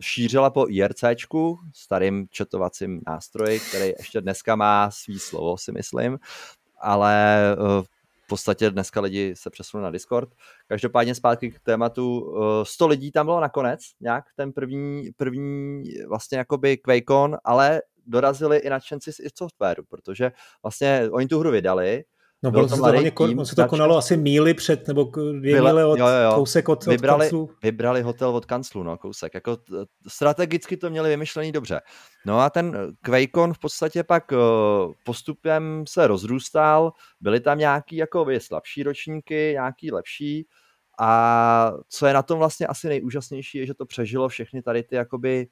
šířila 0.00 0.50
po 0.50 0.66
IRCčku, 0.68 1.58
starým 1.74 2.26
četovacím 2.30 3.00
nástroji, 3.06 3.60
který 3.60 3.92
ještě 3.98 4.20
dneska 4.20 4.56
má 4.56 4.90
svý 4.90 5.18
slovo, 5.18 5.58
si 5.58 5.72
myslím, 5.72 6.18
ale 6.80 7.40
uh, 7.58 7.84
v 8.24 8.26
podstatě 8.28 8.70
dneska 8.70 9.00
lidi 9.00 9.34
se 9.36 9.50
přesunou 9.50 9.82
na 9.82 9.90
Discord. 9.90 10.28
Každopádně 10.66 11.14
zpátky 11.14 11.50
k 11.50 11.60
tématu, 11.60 12.34
100 12.62 12.84
eh, 12.84 12.88
lidí 12.88 13.12
tam 13.12 13.26
bylo 13.26 13.40
nakonec, 13.40 13.80
nějak 14.00 14.24
ten 14.36 14.52
první, 14.52 15.10
první 15.16 15.82
vlastně 16.08 16.38
jakoby 16.38 16.76
QuakeCon, 16.76 17.36
ale 17.44 17.82
dorazili 18.06 18.58
i 18.58 18.70
nadšenci 18.70 19.12
z 19.12 19.20
softwaru, 19.38 19.84
protože 19.88 20.32
vlastně 20.62 21.08
oni 21.12 21.26
tu 21.26 21.38
hru 21.38 21.50
vydali, 21.50 22.04
No 22.44 22.50
bylo 22.50 22.68
to, 22.68 22.76
hlavně, 22.76 23.10
tým, 23.10 23.44
se 23.44 23.56
to 23.56 23.66
konalo 23.66 23.96
asi 23.96 24.16
míly 24.16 24.54
před, 24.54 24.88
nebo 24.88 25.04
dvě 25.38 25.54
míle 25.54 25.84
od, 25.84 25.98
jo, 25.98 26.06
jo, 26.06 26.32
kousek 26.34 26.68
od, 26.68 26.86
vybrali, 26.86 27.16
od 27.16 27.30
kanclu. 27.30 27.50
Vybrali 27.62 28.02
hotel 28.02 28.30
od 28.30 28.46
kanclu, 28.46 28.82
no, 28.82 28.98
kousek. 28.98 29.34
Jako 29.34 29.56
strategicky 30.08 30.76
to 30.76 30.90
měli 30.90 31.08
vymyšlený 31.08 31.52
dobře. 31.52 31.80
No 32.26 32.40
a 32.40 32.50
ten 32.50 32.94
QuakeCon 33.04 33.54
v 33.54 33.58
podstatě 33.58 34.04
pak 34.04 34.32
uh, 34.32 34.92
postupem 35.04 35.84
se 35.88 36.06
rozrůstal, 36.06 36.92
byly 37.20 37.40
tam 37.40 37.58
nějaký 37.58 37.96
jako 37.96 38.26
slabší 38.38 38.82
ročníky, 38.82 39.50
nějaký 39.52 39.92
lepší 39.92 40.46
a 41.00 41.72
co 41.88 42.06
je 42.06 42.14
na 42.14 42.22
tom 42.22 42.38
vlastně 42.38 42.66
asi 42.66 42.88
nejúžasnější, 42.88 43.58
je, 43.58 43.66
že 43.66 43.74
to 43.74 43.86
přežilo 43.86 44.28
všechny 44.28 44.62
tady 44.62 44.82
ty 44.82 44.94
jakoby 44.94 45.46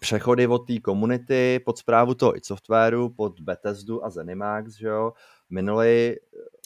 přechody 0.00 0.46
od 0.46 0.58
té 0.58 0.80
komunity 0.80 1.60
pod 1.64 1.78
zprávu 1.78 2.14
toho 2.14 2.36
i 2.36 2.40
softwaru, 2.42 3.08
pod 3.08 3.40
Bethesdu 3.40 4.04
a 4.04 4.10
Zenimax, 4.10 4.74
že 4.74 4.88
jo, 4.88 5.12
minulý 5.50 6.14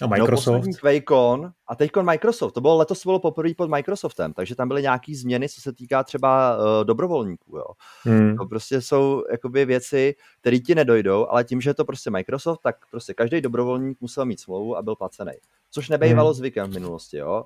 a 0.02 0.06
Microsoft. 0.06 0.66
No, 0.66 0.72
QuakeCon 0.80 1.52
a 1.66 1.76
teďkon 1.76 2.06
Microsoft. 2.06 2.52
To 2.52 2.60
bylo 2.60 2.76
letos 2.76 3.04
bylo 3.04 3.20
poprvé 3.20 3.54
pod 3.54 3.70
Microsoftem, 3.70 4.32
takže 4.32 4.54
tam 4.54 4.68
byly 4.68 4.82
nějaké 4.82 5.14
změny, 5.14 5.48
co 5.48 5.60
se 5.60 5.72
týká 5.72 6.04
třeba 6.04 6.56
uh, 6.56 6.84
dobrovolníků. 6.84 7.56
Jo. 7.56 7.64
Hmm. 8.02 8.36
To 8.36 8.46
prostě 8.46 8.80
jsou 8.80 9.24
jakoby 9.30 9.64
věci, 9.64 10.14
které 10.40 10.58
ti 10.58 10.74
nedojdou, 10.74 11.26
ale 11.28 11.44
tím, 11.44 11.60
že 11.60 11.70
je 11.70 11.74
to 11.74 11.84
prostě 11.84 12.10
Microsoft, 12.10 12.58
tak 12.62 12.76
prostě 12.90 13.14
každý 13.14 13.40
dobrovolník 13.40 14.00
musel 14.00 14.24
mít 14.24 14.40
smlouvu 14.40 14.76
a 14.76 14.82
byl 14.82 14.96
placený. 14.96 15.32
Což 15.70 15.88
nebejvalo 15.88 16.30
hmm. 16.30 16.36
zvykem 16.36 16.70
v 16.70 16.74
minulosti. 16.74 17.16
Jo. 17.16 17.44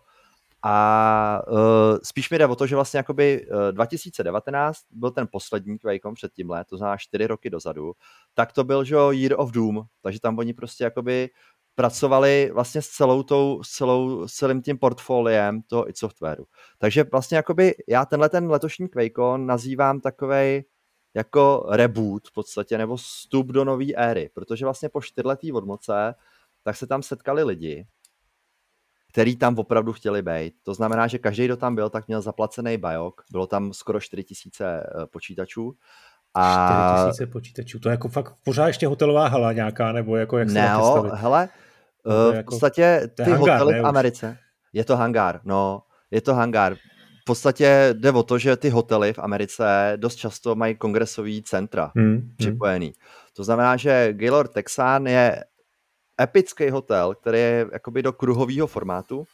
A 0.67 1.43
uh, 1.49 1.99
spíš 2.03 2.31
mi 2.31 2.39
jde 2.39 2.47
o 2.47 2.57
to, 2.57 2.67
že 2.67 2.75
vlastně 2.75 2.99
jakoby 2.99 3.47
uh, 3.47 3.73
2019 3.73 4.79
byl 4.91 5.11
ten 5.11 5.29
poslední 5.33 5.79
QuakeCon 5.79 6.15
před 6.15 6.33
tímhle, 6.33 6.65
to 6.65 6.77
znamená 6.77 6.97
čtyři 6.97 7.27
roky 7.27 7.51
dozadu, 7.51 7.93
tak 8.35 8.53
to 8.53 8.65
byl, 8.65 8.85
že 8.85 8.97
Year 9.11 9.35
of 9.37 9.51
Doom, 9.51 9.83
takže 10.03 10.21
tam 10.21 10.39
oni 10.39 10.55
prostě 10.55 10.85
jakoby 10.85 11.31
pracovali 11.75 12.51
vlastně 12.55 12.83
s 12.83 12.89
celou 12.89 13.23
tou, 13.23 13.63
s, 13.63 13.69
celou, 13.69 14.29
s 14.29 14.33
celým 14.33 14.63
tím 14.63 14.79
portfoliem 14.79 15.63
toho 15.63 15.91
i 15.91 15.93
softwaru. 15.95 16.45
Takže 16.79 17.05
vlastně 17.13 17.37
jakoby 17.37 17.75
já 17.89 18.05
tenhle 18.05 18.29
ten 18.29 18.51
letošní 18.51 18.89
QuakeCon 18.89 19.47
nazývám 19.47 20.01
takovej 20.01 20.65
jako 21.15 21.67
reboot 21.69 22.29
v 22.29 22.33
podstatě, 22.33 22.79
nebo 22.79 22.97
vstup 22.97 23.47
do 23.47 23.65
nové 23.65 23.93
éry, 23.97 24.31
protože 24.35 24.65
vlastně 24.65 24.89
po 24.89 25.01
čtyřletý 25.01 25.53
odmoce 25.53 26.15
tak 26.65 26.77
se 26.77 26.87
tam 26.87 27.03
setkali 27.03 27.45
lidi, 27.45 27.87
který 29.15 29.37
tam 29.37 29.59
opravdu 29.59 29.93
chtěli 29.93 30.23
být. 30.23 30.55
To 30.63 30.75
znamená, 30.75 31.07
že 31.07 31.19
každý, 31.19 31.45
kdo 31.45 31.57
tam 31.57 31.75
byl, 31.75 31.91
tak 31.91 32.09
měl 32.09 32.23
zaplacený 32.23 32.77
bajok. 32.77 33.23
Bylo 33.31 33.47
tam 33.47 33.73
skoro 33.73 34.01
4000 34.01 34.65
eh, 34.65 35.07
počítačů. 35.07 35.75
A... 36.35 36.97
4000 36.97 37.27
počítačů, 37.27 37.79
to 37.79 37.89
je 37.89 37.91
jako 37.91 38.09
fakt 38.09 38.35
pořád 38.45 38.67
ještě 38.67 38.87
hotelová 38.87 39.29
hala 39.29 39.53
nějaká, 39.53 39.93
nebo 39.93 40.17
jako 40.17 40.39
jak 40.39 40.49
se 40.49 40.55
ne, 40.55 40.71
jo, 40.73 41.11
hele, 41.15 41.49
uh, 42.05 42.39
v 42.41 42.45
podstatě 42.45 43.11
ty 43.15 43.23
hangár, 43.23 43.61
hotely 43.61 43.73
ne, 43.73 43.83
v 43.83 43.87
Americe, 43.87 44.39
je 44.73 44.85
to 44.85 44.97
hangár, 44.97 45.41
no, 45.45 45.83
je 46.11 46.21
to 46.21 46.35
hangár. 46.35 46.75
V 47.21 47.25
podstatě 47.25 47.89
jde 47.93 48.13
o 48.13 48.23
to, 48.23 48.39
že 48.39 48.57
ty 48.57 48.71
hotely 48.71 49.13
v 49.13 49.19
Americe 49.19 49.93
dost 49.97 50.17
často 50.17 50.55
mají 50.55 50.75
kongresový 50.75 51.43
centra 51.43 51.93
hmm, 51.97 52.17
hmm. 52.17 52.35
připojený. 52.37 52.87
Hmm. 52.87 52.95
To 53.37 53.45
znamená, 53.45 53.77
že 53.77 54.09
Gaylord 54.13 54.53
Texan 54.53 55.07
je 55.07 55.45
epický 56.21 56.71
hotel, 56.71 57.15
který 57.15 57.39
je 57.39 57.67
jakoby 57.73 58.03
do 58.03 58.13
kruhového 58.13 58.67
formátu. 58.67 59.25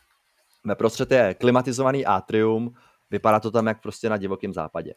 Veprostřed 0.64 1.10
je 1.10 1.34
klimatizovaný 1.34 2.06
atrium, 2.06 2.74
vypadá 3.10 3.40
to 3.40 3.50
tam 3.50 3.66
jak 3.66 3.82
prostě 3.82 4.08
na 4.08 4.16
divokém 4.16 4.52
západě. 4.52 4.94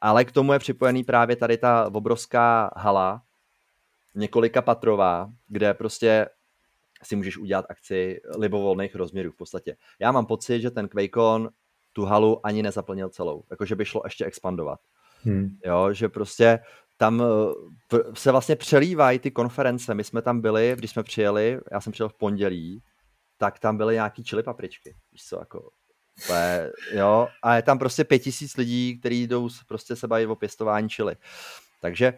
Ale 0.00 0.24
k 0.24 0.32
tomu 0.32 0.52
je 0.52 0.58
připojený 0.58 1.04
právě 1.04 1.36
tady 1.36 1.56
ta 1.56 1.90
obrovská 1.94 2.70
hala, 2.76 3.22
několika 4.14 4.62
patrová, 4.62 5.30
kde 5.48 5.74
prostě 5.74 6.28
si 7.02 7.16
můžeš 7.16 7.38
udělat 7.38 7.66
akci 7.68 8.20
libovolných 8.38 8.94
rozměrů 8.96 9.30
v 9.30 9.36
podstatě. 9.36 9.76
Já 9.98 10.12
mám 10.12 10.26
pocit, 10.26 10.60
že 10.60 10.70
ten 10.70 10.88
QuakeCon 10.88 11.50
tu 11.92 12.04
halu 12.04 12.46
ani 12.46 12.62
nezaplnil 12.62 13.08
celou, 13.08 13.44
jakože 13.50 13.76
by 13.76 13.84
šlo 13.84 14.00
ještě 14.04 14.24
expandovat. 14.24 14.80
Hmm. 15.24 15.58
Jo, 15.64 15.92
že 15.92 16.08
prostě 16.08 16.58
tam 16.96 17.22
eh, 17.22 17.98
se 18.14 18.30
vlastně 18.30 18.56
přelívají 18.56 19.18
ty 19.18 19.30
konference. 19.30 19.94
My 19.94 20.04
jsme 20.04 20.22
tam 20.22 20.40
byli, 20.40 20.74
když 20.76 20.90
jsme 20.90 21.02
přijeli, 21.02 21.60
já 21.72 21.80
jsem 21.80 21.92
přijel 21.92 22.08
v 22.08 22.14
pondělí, 22.14 22.82
tak 23.38 23.58
tam 23.58 23.76
byly 23.76 23.94
nějaký 23.94 24.24
čili 24.24 24.42
papričky. 24.42 24.94
Víš 25.12 25.24
co, 25.24 25.36
jako 25.38 25.70
je, 26.28 26.72
jo, 26.92 27.28
a 27.42 27.56
je 27.56 27.62
tam 27.62 27.78
prostě 27.78 28.04
pět 28.04 28.18
tisíc 28.18 28.56
lidí, 28.56 28.98
kteří 29.00 29.26
jdou 29.26 29.48
prostě 29.68 29.96
se 29.96 30.08
baví 30.08 30.26
o 30.26 30.36
pěstování 30.36 30.88
čili. 30.88 31.16
Takže 31.80 32.14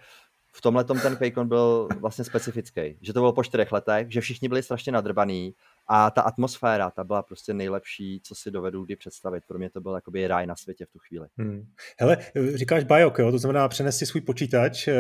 v 0.53 0.61
tomhle 0.61 0.85
ten 0.85 0.99
QuakeCon 0.99 1.49
byl 1.49 1.89
vlastně 2.01 2.25
specifický, 2.25 2.99
že 3.01 3.13
to 3.13 3.21
bylo 3.21 3.33
po 3.33 3.45
čtyřech 3.45 3.73
letech, 3.73 4.13
že 4.13 4.21
všichni 4.21 4.49
byli 4.49 4.63
strašně 4.63 4.93
nadrbaný 4.93 5.55
a 5.89 6.11
ta 6.11 6.23
atmosféra, 6.23 6.91
ta 6.91 7.05
byla 7.05 7.23
prostě 7.23 7.55
nejlepší, 7.55 8.21
co 8.25 8.35
si 8.35 8.51
dovedu 8.51 8.85
kdy 8.85 8.97
představit. 8.97 9.45
Pro 9.49 9.59
mě 9.59 9.71
to 9.71 9.81
byl 9.81 9.95
jakoby 9.95 10.27
ráj 10.27 10.47
na 10.47 10.57
světě 10.57 10.87
v 10.87 10.93
tu 10.93 10.99
chvíli. 10.99 11.27
Hmm. 11.39 11.67
Hele, 12.01 12.19
říkáš 12.55 12.85
biok, 12.85 13.19
jo? 13.19 13.31
to 13.31 13.39
znamená 13.39 13.69
přenes 13.69 13.99
si 13.99 14.07
svůj 14.07 14.21
počítač, 14.21 14.89
eh, 14.89 14.95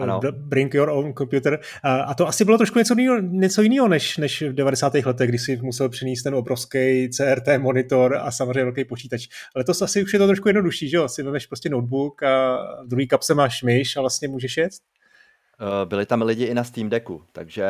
ano. 0.00 0.20
bring 0.32 0.74
your 0.74 0.88
own 0.88 1.14
computer. 1.14 1.60
A 1.82 2.14
to 2.14 2.28
asi 2.28 2.44
bylo 2.44 2.58
trošku 2.58 2.78
něco 2.78 2.94
jiného, 2.98 3.20
něco 3.20 3.62
jiného 3.62 3.88
než, 3.88 4.16
než 4.16 4.42
v 4.42 4.52
90. 4.52 5.06
letech, 5.06 5.28
kdy 5.28 5.38
si 5.38 5.56
musel 5.56 5.88
přinést 5.88 6.22
ten 6.22 6.34
obrovský 6.34 7.10
CRT 7.10 7.58
monitor 7.58 8.16
a 8.16 8.30
samozřejmě 8.30 8.64
velký 8.64 8.84
počítač. 8.84 9.28
Ale 9.54 9.64
to 9.64 9.72
asi 9.82 10.02
už 10.02 10.12
je 10.12 10.18
to 10.18 10.26
trošku 10.26 10.48
jednodušší, 10.48 10.88
že 10.88 10.96
jo? 10.96 11.08
Si 11.08 11.22
vezmeš 11.22 11.46
prostě 11.46 11.68
notebook 11.68 12.22
a 12.22 12.58
v 12.84 12.88
druhý 12.88 13.08
kapse 13.08 13.34
máš 13.34 13.62
myš 13.62 13.96
a 13.96 14.00
vlastně 14.00 14.28
můžeš 14.28 14.56
jet. 14.56 14.72
Eh, 15.62 15.86
byli 15.86 16.06
tam 16.06 16.22
lidi 16.22 16.44
i 16.44 16.54
na 16.54 16.64
Steam 16.64 16.88
Decku, 16.88 17.24
takže, 17.32 17.66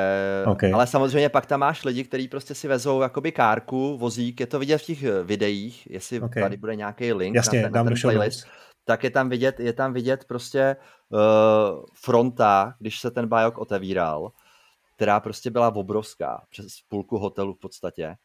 okay. 0.46 0.72
ale 0.72 0.86
samozřejmě 0.86 1.28
pak 1.28 1.46
tam 1.46 1.60
máš 1.60 1.84
lidi, 1.84 2.04
kteří 2.04 2.28
prostě 2.28 2.54
si 2.54 2.68
vezou 2.68 3.00
jakoby 3.00 3.32
kárku, 3.32 3.98
vozík, 3.98 4.40
je 4.40 4.46
to 4.46 4.58
vidět 4.58 4.78
v 4.78 4.84
těch 4.84 5.02
eh, 5.02 5.22
videích, 5.22 5.90
jestli 5.90 6.20
okay. 6.20 6.42
tady 6.42 6.56
bude 6.56 6.76
nějaký 6.76 7.12
link 7.12 7.36
Jasně, 7.36 7.62
na 7.62 7.68
ten, 7.68 7.72
na 7.72 7.84
ten 7.84 7.94
playlist, 8.02 8.46
tak 8.84 9.04
je 9.04 9.10
tam 9.10 9.28
vidět, 9.28 9.60
je 9.60 9.72
tam 9.72 9.92
vidět 9.92 10.24
prostě 10.24 10.76
uh, 11.08 11.18
fronta, 11.94 12.74
když 12.78 13.00
se 13.00 13.10
ten 13.10 13.26
bajok 13.26 13.58
otevíral, 13.58 14.32
která 14.96 15.20
prostě 15.20 15.50
byla 15.50 15.74
obrovská, 15.74 16.42
přes 16.50 16.66
půlku 16.88 17.18
hotelu 17.18 17.54
v 17.54 17.58
podstatě 17.58 18.16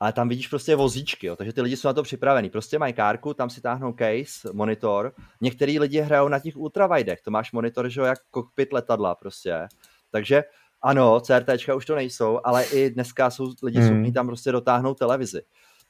ale 0.00 0.12
tam 0.12 0.28
vidíš 0.28 0.48
prostě 0.48 0.76
vozíčky, 0.76 1.26
jo, 1.26 1.36
takže 1.36 1.52
ty 1.52 1.62
lidi 1.62 1.76
jsou 1.76 1.88
na 1.88 1.94
to 1.94 2.02
připravení. 2.02 2.50
Prostě 2.50 2.78
mají 2.78 2.92
kárku, 2.92 3.34
tam 3.34 3.50
si 3.50 3.60
táhnou 3.60 3.92
case, 3.92 4.52
monitor. 4.52 5.12
Některý 5.40 5.78
lidi 5.78 6.00
hrajou 6.00 6.28
na 6.28 6.38
těch 6.38 6.56
ultravidech, 6.56 7.22
to 7.22 7.30
máš 7.30 7.52
monitor, 7.52 7.88
že 7.88 8.00
jo, 8.00 8.06
jak 8.06 8.18
kokpit 8.30 8.72
letadla 8.72 9.14
prostě. 9.14 9.68
Takže 10.10 10.44
ano, 10.82 11.20
CRTčka 11.20 11.74
už 11.74 11.86
to 11.86 11.94
nejsou, 11.94 12.40
ale 12.44 12.64
i 12.64 12.90
dneska 12.90 13.30
jsou 13.30 13.52
lidi 13.62 13.78
hmm. 13.78 13.88
schopní 13.88 14.12
tam 14.12 14.26
prostě 14.26 14.52
dotáhnout 14.52 14.98
televizi. 14.98 15.42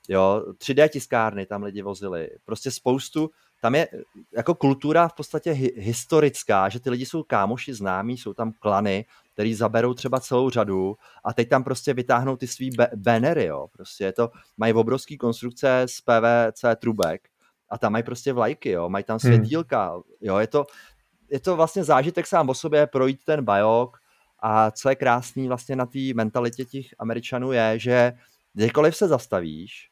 Jo, 0.08 0.44
3D 0.58 0.88
tiskárny 0.88 1.46
tam 1.46 1.62
lidi 1.62 1.82
vozili. 1.82 2.28
Prostě 2.44 2.70
spoustu, 2.70 3.30
tam 3.60 3.74
je 3.74 3.88
jako 4.36 4.54
kultura 4.54 5.08
v 5.08 5.12
podstatě 5.12 5.52
hi- 5.52 5.72
historická, 5.76 6.68
že 6.68 6.80
ty 6.80 6.90
lidi 6.90 7.06
jsou 7.06 7.22
kámoši 7.22 7.74
známí, 7.74 8.18
jsou 8.18 8.34
tam 8.34 8.52
klany, 8.58 9.04
který 9.34 9.54
zaberou 9.54 9.94
třeba 9.94 10.20
celou 10.20 10.50
řadu 10.50 10.96
a 11.24 11.32
teď 11.32 11.48
tam 11.48 11.64
prostě 11.64 11.94
vytáhnou 11.94 12.36
ty 12.36 12.46
svý 12.46 12.70
bannery, 12.96 13.44
jo. 13.44 13.68
Prostě 13.72 14.04
je 14.04 14.12
to, 14.12 14.30
mají 14.56 14.72
obrovský 14.72 15.18
konstrukce 15.18 15.82
z 15.86 16.00
PVC 16.00 16.64
trubek 16.76 17.28
a 17.68 17.78
tam 17.78 17.92
mají 17.92 18.04
prostě 18.04 18.32
vlajky, 18.32 18.70
jo, 18.70 18.88
mají 18.88 19.04
tam 19.04 19.18
hmm. 19.22 19.34
světílka, 19.34 19.92
hmm. 19.92 20.02
jo, 20.20 20.36
je 20.36 20.46
to, 20.46 20.66
je 21.30 21.40
to 21.40 21.56
vlastně 21.56 21.84
zážitek 21.84 22.26
sám 22.26 22.48
o 22.48 22.54
sobě 22.54 22.86
projít 22.86 23.24
ten 23.24 23.44
bajok 23.44 23.98
a 24.42 24.70
co 24.70 24.88
je 24.88 24.94
krásný 24.94 25.48
vlastně 25.48 25.76
na 25.76 25.86
té 25.86 25.98
mentalitě 26.14 26.64
těch 26.64 26.86
Američanů 26.98 27.52
je, 27.52 27.78
že 27.78 28.12
kdykoliv 28.52 28.96
se 28.96 29.08
zastavíš 29.08 29.90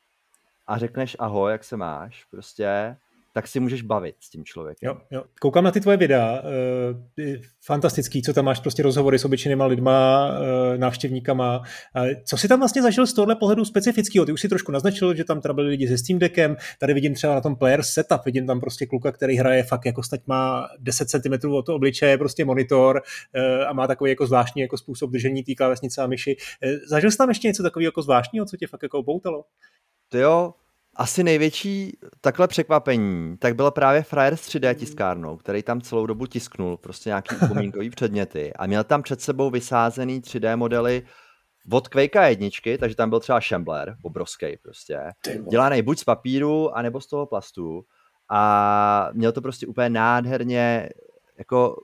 a 0.66 0.78
řekneš 0.78 1.16
ahoj, 1.18 1.52
jak 1.52 1.64
se 1.64 1.76
máš, 1.76 2.24
prostě 2.24 2.96
tak 3.32 3.48
si 3.48 3.60
můžeš 3.60 3.82
bavit 3.82 4.14
s 4.20 4.30
tím 4.30 4.44
člověkem. 4.44 4.88
Jo, 4.88 5.00
jo. 5.10 5.24
Koukám 5.40 5.64
na 5.64 5.70
ty 5.70 5.80
tvoje 5.80 5.96
videa, 5.96 6.42
e, 7.18 7.40
fantastický, 7.64 8.22
co 8.22 8.32
tam 8.32 8.44
máš 8.44 8.60
prostě 8.60 8.82
rozhovory 8.82 9.18
s 9.18 9.24
obyčejnýma 9.24 9.66
lidma, 9.66 10.30
e, 10.74 10.78
návštěvníkama. 10.78 11.62
E, 11.96 12.22
co 12.24 12.36
si 12.36 12.48
tam 12.48 12.58
vlastně 12.58 12.82
zažil 12.82 13.06
z 13.06 13.12
tohle 13.12 13.36
pohledu 13.36 13.64
specifického? 13.64 14.26
Ty 14.26 14.32
už 14.32 14.40
si 14.40 14.48
trošku 14.48 14.72
naznačil, 14.72 15.14
že 15.14 15.24
tam 15.24 15.40
teda 15.40 15.54
byli 15.54 15.68
lidi 15.68 15.88
se 15.88 15.98
Steam 15.98 16.18
Deckem, 16.18 16.56
tady 16.78 16.94
vidím 16.94 17.14
třeba 17.14 17.34
na 17.34 17.40
tom 17.40 17.56
player 17.56 17.82
setup, 17.82 18.24
vidím 18.24 18.46
tam 18.46 18.60
prostě 18.60 18.86
kluka, 18.86 19.12
který 19.12 19.36
hraje 19.36 19.62
fakt 19.62 19.86
jako 19.86 20.02
stať 20.02 20.20
má 20.26 20.68
10 20.78 21.08
cm 21.10 21.50
od 21.50 21.68
obličeje, 21.68 22.18
prostě 22.18 22.44
monitor 22.44 23.02
e, 23.34 23.66
a 23.66 23.72
má 23.72 23.86
takový 23.86 24.10
jako 24.10 24.26
zvláštní 24.26 24.62
jako 24.62 24.78
způsob 24.78 25.10
držení 25.10 25.42
té 25.42 25.54
klávesnice 25.54 26.02
a 26.02 26.06
myši. 26.06 26.36
E, 26.62 26.76
zažil 26.88 27.10
jsi 27.10 27.18
tam 27.18 27.28
ještě 27.28 27.48
něco 27.48 27.62
takového 27.62 27.88
jako 27.88 28.02
zvláštního, 28.02 28.46
co 28.46 28.56
tě 28.56 28.66
fakt 28.66 28.82
jako 28.82 29.02
poutalo? 29.02 29.44
To 30.08 30.18
jo, 30.18 30.54
asi 30.96 31.24
největší 31.24 31.98
takhle 32.20 32.48
překvapení, 32.48 33.36
tak 33.36 33.56
byl 33.56 33.70
právě 33.70 34.02
frajer 34.02 34.36
s 34.36 34.48
3D 34.48 34.74
tiskárnou, 34.74 35.36
který 35.36 35.62
tam 35.62 35.80
celou 35.80 36.06
dobu 36.06 36.26
tisknul 36.26 36.76
prostě 36.76 37.10
nějaký 37.10 37.36
upomínkový 37.44 37.90
předměty 37.90 38.52
a 38.52 38.66
měl 38.66 38.84
tam 38.84 39.02
před 39.02 39.20
sebou 39.20 39.50
vysázený 39.50 40.20
3D 40.20 40.56
modely 40.56 41.02
od 41.72 41.88
Quake 41.88 42.14
jedničky, 42.14 42.78
takže 42.78 42.96
tam 42.96 43.10
byl 43.10 43.20
třeba 43.20 43.40
Shambler, 43.40 43.96
obrovský 44.02 44.56
prostě, 44.62 44.98
dělaný 45.50 45.82
buď 45.82 45.98
z 45.98 46.04
papíru, 46.04 46.76
anebo 46.76 47.00
z 47.00 47.06
toho 47.06 47.26
plastu. 47.26 47.84
A 48.30 49.10
měl 49.12 49.32
to 49.32 49.40
prostě 49.40 49.66
úplně 49.66 49.90
nádherně 49.90 50.88
jako 51.38 51.76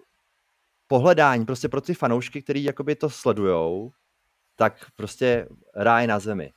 pohledání 0.87 1.45
prostě 1.45 1.69
pro 1.69 1.81
ty 1.81 1.95
fanoušky, 1.95 2.43
který 2.43 2.65
jakoby 2.65 2.95
to 2.95 3.11
sledujou, 3.11 3.91
tak 4.57 4.87
prostě 4.97 5.49
ráj 5.75 6.07
na 6.07 6.19
zemi 6.19 6.53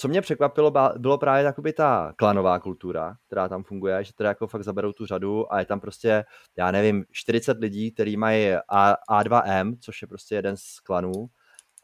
co 0.00 0.08
mě 0.08 0.20
překvapilo, 0.20 0.72
bylo 0.98 1.18
právě 1.18 1.44
jakoby 1.44 1.72
ta 1.72 2.12
klanová 2.16 2.58
kultura, 2.58 3.14
která 3.26 3.48
tam 3.48 3.64
funguje, 3.64 4.04
že 4.04 4.12
teda 4.14 4.28
jako 4.28 4.46
fakt 4.46 4.64
zaberou 4.64 4.92
tu 4.92 5.06
řadu 5.06 5.52
a 5.52 5.58
je 5.58 5.64
tam 5.64 5.80
prostě, 5.80 6.24
já 6.56 6.70
nevím, 6.70 7.04
40 7.10 7.58
lidí, 7.58 7.92
kteří 7.92 8.16
mají 8.16 8.54
A, 8.68 8.96
A2M, 9.10 9.76
což 9.80 10.02
je 10.02 10.08
prostě 10.08 10.34
jeden 10.34 10.56
z 10.56 10.80
klanů. 10.80 11.26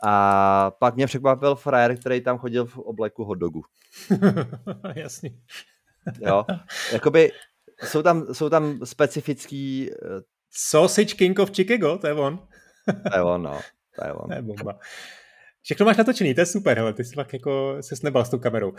A 0.06 0.70
pak 0.78 0.94
mě 0.94 1.06
překvapil 1.06 1.54
frajer, 1.54 1.98
který 1.98 2.20
tam 2.20 2.38
chodil 2.38 2.66
v 2.66 2.78
obleku 2.78 3.24
hotdogu. 3.24 3.62
Jasný. 4.94 5.40
jo, 6.20 6.44
jakoby 6.92 7.32
jsou 7.82 8.02
tam, 8.02 8.34
jsou 8.34 8.50
tam 8.50 8.78
specifický... 8.84 9.90
Eh, 9.92 10.20
Sausage 10.56 11.14
King 11.14 11.38
of 11.38 11.50
Chicago, 11.50 11.98
to 11.98 12.06
je 12.06 12.14
on. 12.14 12.38
to 13.10 13.16
je 13.16 13.22
on, 13.22 13.42
no. 13.42 13.60
To 13.98 14.06
je 14.06 14.12
on. 14.12 14.28
To 14.28 14.34
je 14.34 14.42
bomba. 14.42 14.78
Všechno 15.64 15.86
máš 15.86 15.96
natočený, 15.96 16.34
to 16.34 16.40
je 16.40 16.46
super, 16.46 16.78
hele, 16.78 16.92
ty 16.92 17.04
jsi 17.04 17.14
fakt 17.14 17.32
jako 17.32 17.76
se 17.80 17.96
snebal 17.96 18.24
s 18.24 18.30
tou 18.30 18.38
kamerou. 18.38 18.70
Uh, 18.70 18.76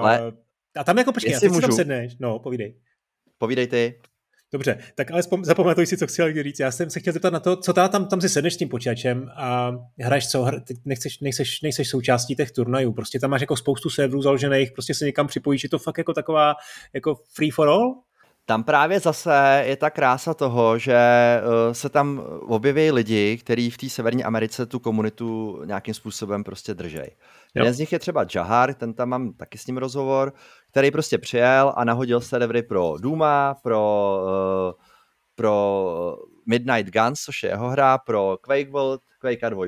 ale 0.00 0.32
a 0.76 0.84
tam 0.84 0.98
jako, 0.98 1.12
počkej, 1.12 1.36
a 1.36 1.40
teď 1.40 1.52
si 1.52 1.60
tam 1.60 1.72
sedneš, 1.72 2.16
no, 2.20 2.38
povídej. 2.38 2.74
Povídej 3.38 3.66
ty. 3.66 4.00
Dobře, 4.52 4.78
tak 4.94 5.10
ale 5.10 5.22
zapamatuj 5.42 5.86
si, 5.86 5.96
co 5.96 6.06
chci 6.06 6.42
říct. 6.42 6.60
Já 6.60 6.70
jsem 6.70 6.90
se 6.90 7.00
chtěl 7.00 7.12
zeptat 7.12 7.32
na 7.32 7.40
to, 7.40 7.56
co 7.56 7.72
tam, 7.72 8.06
tam 8.08 8.20
si 8.20 8.28
sedneš 8.28 8.54
s 8.54 8.56
tím 8.56 8.68
počítačem 8.68 9.30
a 9.36 9.72
hraješ 10.00 10.28
co, 10.28 10.46
ty 10.66 10.74
nechceš, 10.84 11.20
nechceš, 11.20 11.60
nechceš 11.60 11.88
součástí 11.88 12.36
těch 12.36 12.50
turnajů, 12.50 12.92
prostě 12.92 13.20
tam 13.20 13.30
máš 13.30 13.40
jako 13.40 13.56
spoustu 13.56 13.90
serverů 13.90 14.22
založených, 14.22 14.72
prostě 14.72 14.94
se 14.94 15.04
někam 15.04 15.26
připojíš, 15.26 15.62
je 15.62 15.68
to 15.68 15.78
fakt 15.78 15.98
jako 15.98 16.12
taková 16.12 16.54
jako 16.92 17.14
free 17.34 17.50
for 17.50 17.68
all? 17.68 17.94
Tam 18.50 18.64
právě 18.64 19.00
zase 19.00 19.62
je 19.66 19.76
ta 19.76 19.90
krása 19.90 20.34
toho, 20.34 20.78
že 20.78 20.94
eh, 20.94 21.74
se 21.74 21.88
tam 21.88 22.18
objeví 22.40 22.90
lidi, 22.90 23.38
kteří 23.38 23.70
v 23.70 23.76
té 23.76 23.88
Severní 23.88 24.24
Americe 24.24 24.66
tu 24.66 24.78
komunitu 24.78 25.60
nějakým 25.64 25.94
způsobem 25.94 26.44
prostě 26.44 26.74
držej. 26.74 27.16
Jeden 27.54 27.74
z 27.74 27.78
nich 27.78 27.92
je 27.92 27.98
třeba 27.98 28.26
Jahar, 28.34 28.74
ten 28.74 28.94
tam 28.94 29.08
mám 29.08 29.32
taky 29.32 29.58
s 29.58 29.66
ním 29.66 29.76
rozhovor, 29.76 30.32
který 30.70 30.90
prostě 30.90 31.18
přijel 31.18 31.72
a 31.76 31.84
nahodil 31.84 32.20
servery 32.20 32.62
pro 32.62 32.94
Duma, 33.00 33.54
pro, 33.62 34.18
uh, 34.24 34.82
pro 35.34 36.16
Midnight 36.46 36.92
Guns, 36.92 37.20
což 37.20 37.42
je 37.42 37.50
jeho 37.50 37.68
hra, 37.68 37.98
pro 37.98 38.38
Quake 38.40 38.70
World, 38.70 39.00
Quake 39.18 39.50
2. 39.50 39.66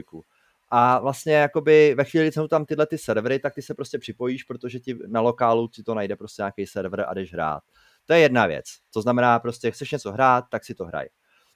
A 0.71 0.99
vlastně 0.99 1.35
jakoby 1.35 1.95
ve 1.95 2.05
chvíli, 2.05 2.27
kdy 2.27 2.33
jsou 2.33 2.49
tam 2.49 2.65
tyhle 2.65 2.87
ty 2.87 2.99
servery, 2.99 3.39
tak 3.39 3.55
ty 3.55 3.63
se 3.63 3.75
prostě 3.75 3.99
připojíš, 3.99 4.43
protože 4.43 4.81
ti 4.81 4.99
na 5.07 5.21
lokálu 5.21 5.69
ti 5.69 5.83
to 5.83 5.95
najde 5.95 6.17
prostě 6.17 6.43
nějaký 6.43 6.67
server 6.67 7.05
a 7.09 7.15
jdeš 7.15 7.33
hrát. 7.33 7.63
To 8.07 8.13
je 8.13 8.21
jedna 8.21 8.47
věc. 8.47 8.65
To 8.93 9.03
znamená 9.03 9.39
prostě, 9.39 9.71
chceš 9.71 9.91
něco 9.91 10.13
hrát, 10.13 10.45
tak 10.51 10.65
si 10.65 10.75
to 10.75 10.85
hraj. 10.85 11.07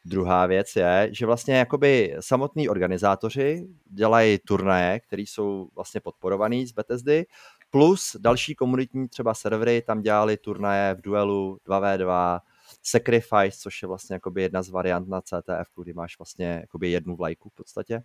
Druhá 0.05 0.47
věc 0.47 0.77
je, 0.77 1.09
že 1.13 1.27
vlastně 1.27 1.55
jakoby 1.55 2.17
samotní 2.21 2.69
organizátoři 2.69 3.67
dělají 3.91 4.39
turnaje, 4.39 5.01
které 5.01 5.23
jsou 5.23 5.69
vlastně 5.75 6.01
podporovaný 6.01 6.67
z 6.67 6.73
Bethesdy, 6.73 7.27
plus 7.71 8.17
další 8.21 8.55
komunitní 8.55 9.09
třeba 9.09 9.35
servery 9.35 9.83
tam 9.83 10.03
dělali 10.03 10.37
turnaje 10.37 10.95
v 10.95 11.01
duelu 11.01 11.59
2v2, 11.69 12.41
Sacrifice, 12.83 13.59
což 13.59 13.83
je 13.83 13.89
vlastně 13.89 14.15
jakoby 14.15 14.43
jedna 14.43 14.63
z 14.63 14.69
variant 14.69 15.09
na 15.09 15.21
CTF, 15.21 15.83
kdy 15.83 15.93
máš 15.93 16.19
vlastně 16.19 16.59
jakoby 16.61 16.91
jednu 16.91 17.17
vlajku 17.17 17.49
v 17.49 17.55
podstatě 17.55 18.03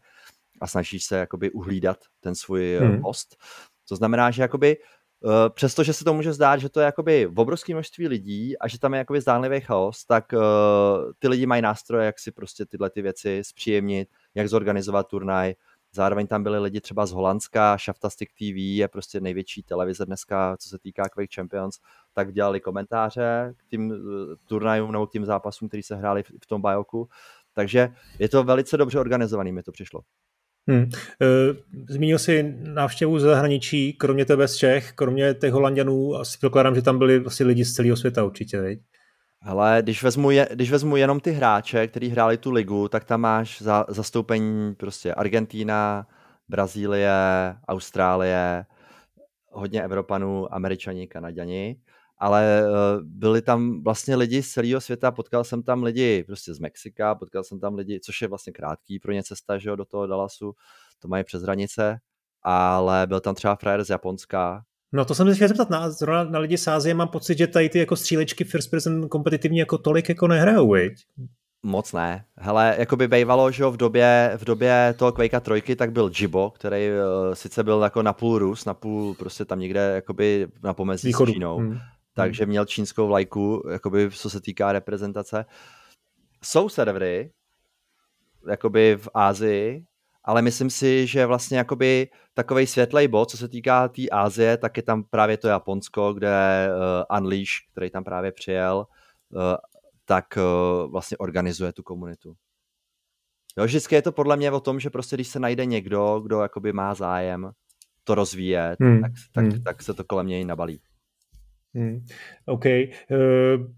a 0.61 0.67
snažíš 0.67 1.05
se 1.05 1.17
jakoby 1.17 1.51
uhlídat 1.51 1.97
ten 2.19 2.35
svůj 2.35 2.77
hmm. 2.81 3.01
host. 3.01 3.35
To 3.87 3.95
znamená, 3.95 4.31
že 4.31 4.41
jakoby 4.41 4.77
přestože 5.49 5.93
se 5.93 6.03
to 6.03 6.13
může 6.13 6.33
zdát, 6.33 6.57
že 6.57 6.69
to 6.69 6.79
je 6.79 6.85
jakoby 6.85 7.27
obrovské 7.35 7.73
množství 7.73 8.07
lidí 8.07 8.57
a 8.57 8.67
že 8.67 8.79
tam 8.79 8.93
je 8.93 8.97
jakoby 8.97 9.21
zdánlivý 9.21 9.61
chaos, 9.61 10.05
tak 10.05 10.33
uh, 10.33 10.41
ty 11.19 11.27
lidi 11.27 11.45
mají 11.45 11.61
nástroje, 11.61 12.05
jak 12.05 12.19
si 12.19 12.31
prostě 12.31 12.65
tyhle 12.65 12.89
ty 12.89 13.01
věci 13.01 13.41
zpříjemnit, 13.43 14.09
jak 14.35 14.49
zorganizovat 14.49 15.07
turnaj. 15.07 15.53
Zároveň 15.93 16.27
tam 16.27 16.43
byli 16.43 16.59
lidi 16.59 16.81
třeba 16.81 17.05
z 17.05 17.11
Holandska, 17.11 17.77
Shaftastic 17.77 18.29
TV 18.29 18.55
je 18.55 18.87
prostě 18.87 19.19
největší 19.19 19.63
televize 19.63 20.05
dneska, 20.05 20.57
co 20.57 20.69
se 20.69 20.79
týká 20.79 21.09
Quake 21.09 21.33
Champions, 21.35 21.79
tak 22.13 22.33
dělali 22.33 22.59
komentáře 22.59 23.53
k 23.57 23.65
tím 23.69 23.91
uh, 23.91 23.97
turnajům 24.45 24.91
nebo 24.91 25.07
k 25.07 25.11
tím 25.11 25.25
zápasům, 25.25 25.67
který 25.67 25.83
se 25.83 25.95
hráli 25.95 26.23
v, 26.23 26.31
v 26.43 26.47
tom 26.47 26.61
bajoku. 26.61 27.09
Takže 27.53 27.89
je 28.19 28.29
to 28.29 28.43
velice 28.43 28.77
dobře 28.77 28.99
organizovaný, 28.99 29.51
mi 29.51 29.63
to 29.63 29.71
přišlo. 29.71 30.01
Hmm. 30.69 30.83
E, 30.83 31.27
zmínil 31.89 32.19
jsi 32.19 32.55
návštěvu 32.63 33.19
z 33.19 33.21
zahraničí, 33.21 33.93
kromě 33.93 34.25
tebe 34.25 34.47
z 34.47 34.55
Čech, 34.55 34.91
kromě 34.91 35.33
těch 35.33 35.53
Holanděnů, 35.53 36.15
asi 36.15 36.37
předpokládám, 36.37 36.75
že 36.75 36.81
tam 36.81 36.97
byli 36.97 37.19
vlastně 37.19 37.45
lidi 37.45 37.65
z 37.65 37.73
celého 37.73 37.97
světa 37.97 38.23
určitě, 38.23 38.61
veď? 38.61 38.79
Hele, 39.43 39.77
když 39.81 40.03
vezmu, 40.03 40.31
je, 40.31 40.47
když 40.53 40.71
vezmu 40.71 40.95
jenom 40.95 41.19
ty 41.19 41.31
hráče, 41.31 41.87
kteří 41.87 42.09
hráli 42.09 42.37
tu 42.37 42.51
ligu, 42.51 42.87
tak 42.87 43.03
tam 43.03 43.21
máš 43.21 43.61
za, 43.61 43.85
zastoupení 43.89 44.75
prostě 44.75 45.13
Argentína, 45.13 46.07
Brazílie, 46.49 47.11
Austrálie, 47.67 48.65
hodně 49.49 49.83
Evropanů, 49.83 50.53
Američani, 50.53 51.07
Kanaděni 51.07 51.77
ale 52.21 52.63
uh, 52.63 53.03
byli 53.03 53.41
tam 53.41 53.83
vlastně 53.83 54.15
lidi 54.15 54.43
z 54.43 54.51
celého 54.51 54.81
světa, 54.81 55.11
potkal 55.11 55.43
jsem 55.43 55.63
tam 55.63 55.83
lidi 55.83 56.23
prostě 56.23 56.53
z 56.53 56.59
Mexika, 56.59 57.15
potkal 57.15 57.43
jsem 57.43 57.59
tam 57.59 57.75
lidi, 57.75 57.99
což 57.99 58.21
je 58.21 58.27
vlastně 58.27 58.53
krátký 58.53 58.99
pro 58.99 59.11
ně 59.11 59.23
cesta, 59.23 59.57
že 59.57 59.69
jo, 59.69 59.75
do 59.75 59.85
toho 59.85 60.07
Dallasu, 60.07 60.53
to 60.99 61.07
mají 61.07 61.23
přes 61.23 61.43
hranice, 61.43 61.99
ale 62.43 63.07
byl 63.07 63.19
tam 63.19 63.35
třeba 63.35 63.55
frajer 63.55 63.83
z 63.83 63.89
Japonska, 63.89 64.63
No 64.93 65.05
to 65.05 65.15
jsem 65.15 65.27
se 65.27 65.35
chtěl 65.35 65.47
zeptat, 65.47 65.69
na, 65.69 65.89
zrovna 65.89 66.23
na 66.23 66.39
lidi 66.39 66.57
z 66.57 66.67
Ázie 66.67 66.93
mám 66.93 67.07
pocit, 67.07 67.37
že 67.37 67.47
tady 67.47 67.69
ty 67.69 67.79
jako 67.79 67.95
střílečky 67.95 68.43
first 68.43 68.71
person 68.71 69.09
kompetitivně 69.09 69.61
jako 69.61 69.77
tolik 69.77 70.09
jako 70.09 70.27
nehrajou, 70.27 70.71
viď? 70.71 70.93
Moc 71.63 71.93
ne. 71.93 72.25
Hele, 72.37 72.75
jako 72.79 72.95
by 72.95 73.07
bývalo, 73.07 73.51
že 73.51 73.65
v 73.65 73.77
době, 73.77 74.33
v 74.37 74.45
době 74.45 74.93
toho 74.97 75.11
Quakea 75.11 75.39
trojky, 75.39 75.75
tak 75.75 75.91
byl 75.91 76.11
Jibo, 76.19 76.49
který 76.49 76.89
uh, 76.89 77.33
sice 77.33 77.63
byl 77.63 77.81
jako 77.81 78.01
na 78.01 78.13
půl 78.13 78.39
Rus, 78.39 78.65
na 78.65 78.73
půl 78.73 79.13
prostě 79.13 79.45
tam 79.45 79.59
někde 79.59 79.91
jakoby 79.95 80.47
na 80.63 80.73
pomezí 80.73 81.07
Východu. 81.07 81.31
s 81.31 81.33
Čínou. 81.33 81.57
Hmm 81.57 81.77
takže 82.13 82.45
měl 82.45 82.65
čínskou 82.65 83.07
vlajku, 83.07 83.67
jakoby 83.71 84.09
co 84.11 84.29
se 84.29 84.41
týká 84.41 84.71
reprezentace. 84.71 85.45
Jsou 86.43 86.69
servery, 86.69 87.31
jakoby 88.49 88.97
v 89.01 89.09
Ázii, 89.13 89.85
ale 90.23 90.41
myslím 90.41 90.69
si, 90.69 91.07
že 91.07 91.25
vlastně 91.25 91.57
jakoby 91.57 92.09
takovej 92.33 92.67
světlej 92.67 93.07
bod, 93.07 93.29
co 93.29 93.37
se 93.37 93.47
týká 93.47 93.87
té 93.87 93.93
tý 93.93 94.11
Ázie, 94.11 94.57
tak 94.57 94.77
je 94.77 94.83
tam 94.83 95.03
právě 95.03 95.37
to 95.37 95.47
Japonsko, 95.47 96.13
kde 96.13 96.69
uh, 96.69 97.17
Unleash, 97.17 97.51
který 97.71 97.89
tam 97.89 98.03
právě 98.03 98.31
přijel, 98.31 98.85
uh, 99.29 99.41
tak 100.05 100.25
uh, 100.37 100.91
vlastně 100.91 101.17
organizuje 101.17 101.73
tu 101.73 101.83
komunitu. 101.83 102.33
Jo, 103.57 103.65
vždycky 103.65 103.95
je 103.95 104.01
to 104.01 104.11
podle 104.11 104.37
mě 104.37 104.51
o 104.51 104.59
tom, 104.59 104.79
že 104.79 104.89
prostě 104.89 105.15
když 105.15 105.27
se 105.27 105.39
najde 105.39 105.65
někdo, 105.65 106.19
kdo 106.19 106.41
jakoby 106.41 106.73
má 106.73 106.93
zájem 106.93 107.51
to 108.03 108.15
rozvíjet, 108.15 108.75
hmm. 108.79 109.01
tak, 109.01 109.11
tak, 109.33 109.45
hmm. 109.45 109.63
tak 109.63 109.81
se 109.81 109.93
to 109.93 110.03
kolem 110.03 110.27
něj 110.27 110.45
nabalí. 110.45 110.81
Hmm, 111.75 112.05
OK. 112.45 112.65
Eh, 112.65 112.89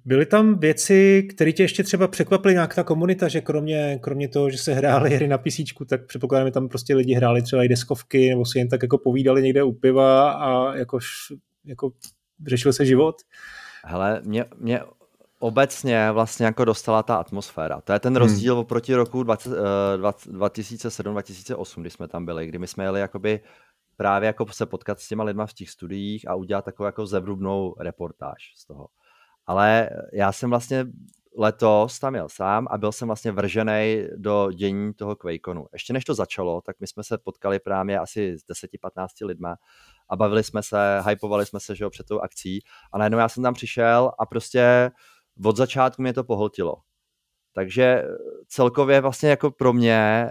byly 0.05 0.25
tam 0.25 0.59
věci, 0.59 1.27
které 1.29 1.51
tě 1.51 1.63
ještě 1.63 1.83
třeba 1.83 2.07
překvapily 2.07 2.53
nějak 2.53 2.75
ta 2.75 2.83
komunita, 2.83 3.27
že 3.27 3.41
kromě, 3.41 3.99
kromě 4.01 4.27
toho, 4.27 4.49
že 4.49 4.57
se 4.57 4.73
hrály 4.73 5.09
hry 5.09 5.27
na 5.27 5.37
PC, 5.37 5.59
tak 5.89 6.05
předpokládám, 6.05 6.47
že 6.47 6.51
tam 6.51 6.69
prostě 6.69 6.95
lidi 6.95 7.13
hráli 7.13 7.41
třeba 7.41 7.63
i 7.63 7.67
deskovky, 7.67 8.29
nebo 8.29 8.45
si 8.45 8.59
jen 8.59 8.69
tak 8.69 8.83
jako 8.83 8.97
povídali 8.97 9.43
někde 9.43 9.63
u 9.63 9.71
piva 9.71 10.31
a 10.31 10.75
jakož, 10.75 11.05
jako 11.65 11.91
řešil 12.47 12.73
se 12.73 12.85
život? 12.85 13.15
Hele, 13.85 14.21
mě, 14.25 14.45
mě 14.57 14.79
obecně 15.39 16.11
vlastně 16.11 16.45
jako 16.45 16.65
dostala 16.65 17.03
ta 17.03 17.15
atmosféra. 17.15 17.81
To 17.81 17.93
je 17.93 17.99
ten 17.99 18.13
hmm. 18.13 18.21
rozdíl 18.21 18.53
hmm. 18.53 18.61
oproti 18.61 18.95
roku 18.95 19.23
2007-2008, 19.23 21.81
kdy 21.81 21.89
jsme 21.89 22.07
tam 22.07 22.25
byli, 22.25 22.47
kdy 22.47 22.59
my 22.59 22.67
jsme 22.67 22.83
jeli 22.83 22.99
jakoby 22.99 23.39
právě 23.95 24.27
jako 24.27 24.45
se 24.51 24.65
potkat 24.65 24.99
s 24.99 25.07
těma 25.07 25.23
lidma 25.23 25.45
v 25.45 25.53
těch 25.53 25.69
studiích 25.69 26.27
a 26.27 26.35
udělat 26.35 26.65
takovou 26.65 26.85
jako 26.85 27.05
zevrubnou 27.05 27.75
reportáž 27.79 28.53
z 28.55 28.65
toho. 28.65 28.87
Ale 29.45 29.89
já 30.13 30.31
jsem 30.31 30.49
vlastně 30.49 30.85
letos 31.37 31.99
tam 31.99 32.15
jel 32.15 32.29
sám 32.29 32.67
a 32.69 32.77
byl 32.77 32.91
jsem 32.91 33.07
vlastně 33.07 33.31
vržený 33.31 34.03
do 34.15 34.51
dění 34.51 34.93
toho 34.93 35.15
QuakeConu. 35.15 35.65
Ještě 35.73 35.93
než 35.93 36.05
to 36.05 36.13
začalo, 36.13 36.61
tak 36.61 36.75
my 36.79 36.87
jsme 36.87 37.03
se 37.03 37.17
potkali 37.17 37.59
právě 37.59 37.99
asi 37.99 38.37
s 38.37 38.41
10-15 38.65 39.25
lidma 39.25 39.55
a 40.09 40.15
bavili 40.15 40.43
jsme 40.43 40.63
se, 40.63 41.01
hypovali 41.07 41.45
jsme 41.45 41.59
se 41.59 41.75
že 41.75 41.83
jo, 41.83 41.89
před 41.89 42.07
tou 42.07 42.19
akcí 42.19 42.59
a 42.93 42.97
najednou 42.97 43.19
já 43.19 43.29
jsem 43.29 43.43
tam 43.43 43.53
přišel 43.53 44.11
a 44.19 44.25
prostě 44.25 44.91
od 45.45 45.57
začátku 45.57 46.01
mě 46.01 46.13
to 46.13 46.23
pohltilo. 46.23 46.75
Takže 47.53 48.03
celkově 48.47 49.01
vlastně 49.01 49.29
jako 49.29 49.51
pro 49.51 49.73
mě 49.73 50.29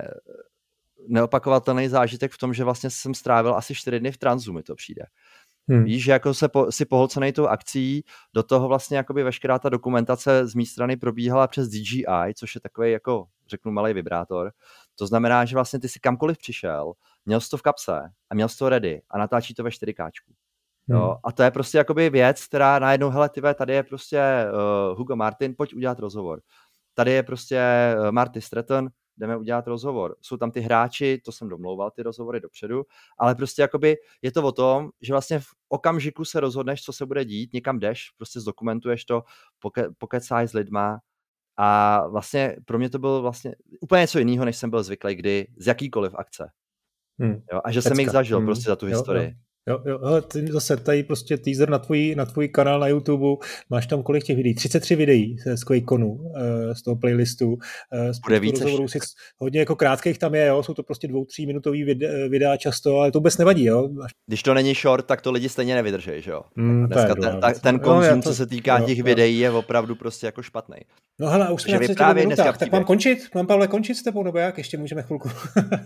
neopakovatelný 1.08 1.88
zážitek 1.88 2.32
v 2.32 2.38
tom, 2.38 2.54
že 2.54 2.64
vlastně 2.64 2.90
jsem 2.90 3.14
strávil 3.14 3.54
asi 3.54 3.74
čtyři 3.74 4.00
dny 4.00 4.12
v 4.12 4.18
tranzu, 4.18 4.52
mi 4.52 4.62
to 4.62 4.74
přijde. 4.74 5.02
Hmm. 5.68 5.84
Víš, 5.84 6.04
že 6.04 6.12
jako 6.12 6.34
se 6.34 6.48
po, 6.48 6.72
si 6.72 6.84
pohlcený 6.84 7.32
tou 7.32 7.46
akcí, 7.46 8.04
do 8.34 8.42
toho 8.42 8.68
vlastně 8.68 8.96
jakoby 8.96 9.22
veškerá 9.22 9.58
ta 9.58 9.68
dokumentace 9.68 10.46
z 10.46 10.54
mé 10.54 10.66
strany 10.66 10.96
probíhala 10.96 11.46
přes 11.46 11.68
DJI, 11.68 12.34
což 12.34 12.54
je 12.54 12.60
takový 12.60 12.92
jako, 12.92 13.26
řeknu, 13.48 13.72
malý 13.72 13.92
vibrátor. 13.92 14.52
To 14.98 15.06
znamená, 15.06 15.44
že 15.44 15.56
vlastně 15.56 15.78
ty 15.78 15.88
si 15.88 16.00
kamkoliv 16.00 16.38
přišel, 16.38 16.92
měl 17.26 17.40
jsi 17.40 17.50
to 17.50 17.56
v 17.56 17.62
kapse 17.62 18.00
a 18.30 18.34
měl 18.34 18.48
jsi 18.48 18.58
to 18.58 18.68
ready 18.68 19.02
a 19.10 19.18
natáčí 19.18 19.54
to 19.54 19.62
ve 19.62 19.70
4K. 19.70 20.10
Hmm. 20.88 20.98
Jo, 20.98 21.16
a 21.24 21.32
to 21.32 21.42
je 21.42 21.50
prostě 21.50 21.78
jakoby 21.78 22.10
věc, 22.10 22.46
která 22.46 22.78
najednou, 22.78 23.10
hele, 23.10 23.28
tyve, 23.28 23.54
tady 23.54 23.72
je 23.72 23.82
prostě 23.82 24.46
uh, 24.90 24.98
Hugo 24.98 25.16
Martin, 25.16 25.54
pojď 25.56 25.74
udělat 25.74 25.98
rozhovor. 25.98 26.40
Tady 26.94 27.12
je 27.12 27.22
prostě 27.22 27.60
uh, 27.98 28.12
Marty 28.12 28.40
Stratton, 28.40 28.88
jdeme 29.22 29.37
udělat 29.37 29.66
rozhovor. 29.66 30.16
Jsou 30.20 30.37
tam 30.37 30.50
ty 30.50 30.61
hráči, 30.61 31.20
to 31.24 31.32
jsem 31.32 31.48
domlouval, 31.48 31.90
ty 31.90 32.02
rozhovory 32.02 32.40
dopředu, 32.40 32.85
ale 33.18 33.35
prostě 33.35 33.62
jakoby 33.62 33.96
je 34.22 34.32
to 34.32 34.42
o 34.42 34.52
tom, 34.52 34.90
že 35.00 35.12
vlastně 35.12 35.38
v 35.38 35.46
okamžiku 35.68 36.24
se 36.24 36.40
rozhodneš, 36.40 36.82
co 36.82 36.92
se 36.92 37.06
bude 37.06 37.24
dít, 37.24 37.52
někam 37.52 37.78
jdeš, 37.78 38.11
prostě 38.16 38.40
zdokumentuješ 38.40 39.04
to, 39.04 39.22
poke, 39.58 39.88
pokecáš 39.98 40.50
s 40.50 40.52
lidma 40.52 40.98
a 41.56 42.00
vlastně 42.08 42.56
pro 42.64 42.78
mě 42.78 42.90
to 42.90 42.98
bylo 42.98 43.22
vlastně 43.22 43.54
úplně 43.80 44.00
něco 44.00 44.18
jiného, 44.18 44.44
než 44.44 44.56
jsem 44.56 44.70
byl 44.70 44.82
zvyklý 44.82 45.14
kdy 45.14 45.46
z 45.56 45.66
jakýkoliv 45.66 46.14
akce. 46.14 46.50
Hmm. 47.18 47.42
Jo, 47.52 47.61
a 47.64 47.70
že 47.70 47.78
Pecka. 47.78 47.88
jsem 47.88 48.00
jich 48.00 48.11
zažil 48.11 48.37
hmm. 48.37 48.46
prostě 48.46 48.64
za 48.64 48.76
tu 48.76 48.87
historii. 48.87 49.28
Jo, 49.28 49.35
jo. 49.68 49.83
Jo, 49.87 49.98
hele, 49.98 50.22
ty 50.22 50.53
zase 50.53 50.77
tady 50.77 51.03
prostě 51.03 51.38
teaser 51.38 51.70
na 51.70 51.79
tvůj, 51.79 52.14
na 52.14 52.25
tvůj 52.25 52.48
kanál 52.48 52.81
na 52.81 52.88
YouTube, 52.88 53.46
máš 53.70 53.87
tam 53.87 54.03
kolik 54.03 54.25
těch 54.25 54.37
videí? 54.37 54.55
33 54.55 54.96
videí 54.96 55.37
z 55.55 55.64
QuakeConu, 55.64 56.33
eh, 56.37 56.75
z 56.75 56.83
toho 56.83 56.96
playlistu. 56.96 57.57
Eh, 57.92 58.14
z 58.14 58.18
Bude 58.18 58.40
více. 58.40 58.64
hodně 59.38 59.61
jako 59.61 59.77
krátkých 59.77 60.18
tam 60.18 60.35
je, 60.35 60.46
jo, 60.46 60.62
jsou 60.62 60.75
to 60.75 60.83
prostě 60.83 61.09
dvou, 61.09 61.25
tří 61.25 61.46
minutový 61.46 61.85
videa 62.29 62.57
často, 62.57 62.98
ale 62.98 63.11
to 63.11 63.18
vůbec 63.18 63.38
nevadí, 63.38 63.64
jo. 63.64 63.88
Když 64.27 64.42
to 64.42 64.55
není 64.55 64.75
short, 64.75 65.07
tak 65.07 65.20
to 65.20 65.33
lidi 65.33 65.48
stejně 65.48 65.75
nevydrží, 65.75 66.11
že 66.18 66.31
jo. 66.31 66.42
Mm, 66.57 66.87
Dneska 66.87 67.14
ten, 67.14 67.40
ta, 67.40 67.53
ten 67.53 67.79
konzum, 67.79 68.16
no, 68.16 68.22
co 68.22 68.35
se 68.35 68.46
týká 68.46 68.79
jo, 68.79 68.87
těch 68.87 68.98
jo. 68.98 69.05
videí, 69.05 69.38
je 69.38 69.51
opravdu 69.51 69.94
prostě 69.94 70.27
jako 70.27 70.42
špatný. 70.42 70.77
No 71.20 71.29
hele, 71.29 71.53
už 71.53 71.62
jsme 71.62 71.79
na 72.01 72.12
minutách, 72.12 72.59
tak 72.59 72.72
mám 72.72 72.85
končit? 72.85 73.29
Mám 73.35 73.46
Pavle 73.46 73.68
končit 73.68 73.94
s 73.94 74.03
tebou, 74.03 74.22
nebo 74.22 74.38
jak? 74.38 74.59
Ještě 74.59 74.79
můžeme 74.79 75.03
chvilku. 75.03 75.31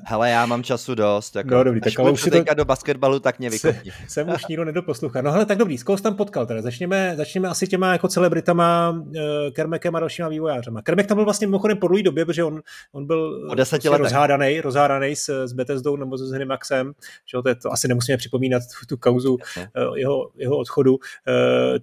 hele, 0.04 0.30
já 0.30 0.46
mám 0.46 0.62
času 0.62 0.94
dost. 0.94 1.36
Jako, 1.36 1.54
no, 1.54 1.64
dobrý, 1.64 1.80
tak 1.80 1.98
ale 1.98 2.10
už 2.10 2.22
si 2.22 2.30
to... 2.30 2.54
do 2.54 2.64
basketbalu, 2.64 3.20
tak 3.20 3.38
mě 3.38 3.50
se, 3.72 3.80
jsem 4.08 4.28
už 4.28 4.46
nikdo 4.46 4.64
nedoposlouchá. 4.64 5.22
No 5.22 5.32
hele, 5.32 5.46
tak 5.46 5.58
dobrý, 5.58 5.78
koho 5.78 5.96
jsi 5.96 6.02
tam 6.02 6.16
potkal 6.16 6.46
teda? 6.46 6.62
Začněme, 6.62 7.14
začněme 7.16 7.48
asi 7.48 7.66
těma 7.66 7.92
jako 7.92 8.08
celebritama, 8.08 8.90
uh, 8.90 9.12
Kermekem 9.52 9.96
a 9.96 10.00
dalšíma 10.00 10.28
vývojářema. 10.28 10.82
Kermek 10.82 11.06
tam 11.06 11.16
byl 11.16 11.24
vlastně 11.24 11.46
mimochodem 11.46 11.78
po 11.78 11.88
dlouhé 11.88 12.02
době, 12.02 12.24
protože 12.24 12.44
on, 12.44 12.62
on 12.92 13.06
byl 13.06 13.48
prostě 13.54 13.88
rozhádaný, 13.88 14.60
rozhádaný 14.60 15.16
s, 15.16 15.46
s 15.46 15.52
Bethesdou 15.52 15.96
nebo 15.96 16.18
s 16.18 16.20
Zenimaxem, 16.20 16.92
že 17.26 17.38
to, 17.42 17.48
je, 17.48 17.54
to 17.54 17.72
asi 17.72 17.88
nemusíme 17.88 18.16
připomínat 18.18 18.62
tu, 18.80 18.86
tu 18.86 18.96
kauzu 18.96 19.34
uh, 19.34 19.96
jeho, 19.96 20.30
jeho 20.36 20.56
odchodu, 20.56 20.94
uh, 20.94 20.98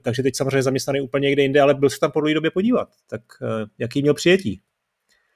takže 0.02 0.24
teď 0.24 0.36
samozřejmě 0.36 0.64
zaměstnaný 0.64 1.02
úplně 1.02 1.26
někde 1.26 1.42
jinde, 1.42 1.62
ale 1.62 1.74
byl 1.74 1.90
se 1.90 2.00
tam 2.00 2.12
po 2.12 2.20
dlouhé 2.20 2.34
době 2.34 2.52
podívat. 2.52 2.88
Tak 3.10 3.22
jaký 3.80 4.02
měl 4.02 4.14
přijetí? 4.14 4.62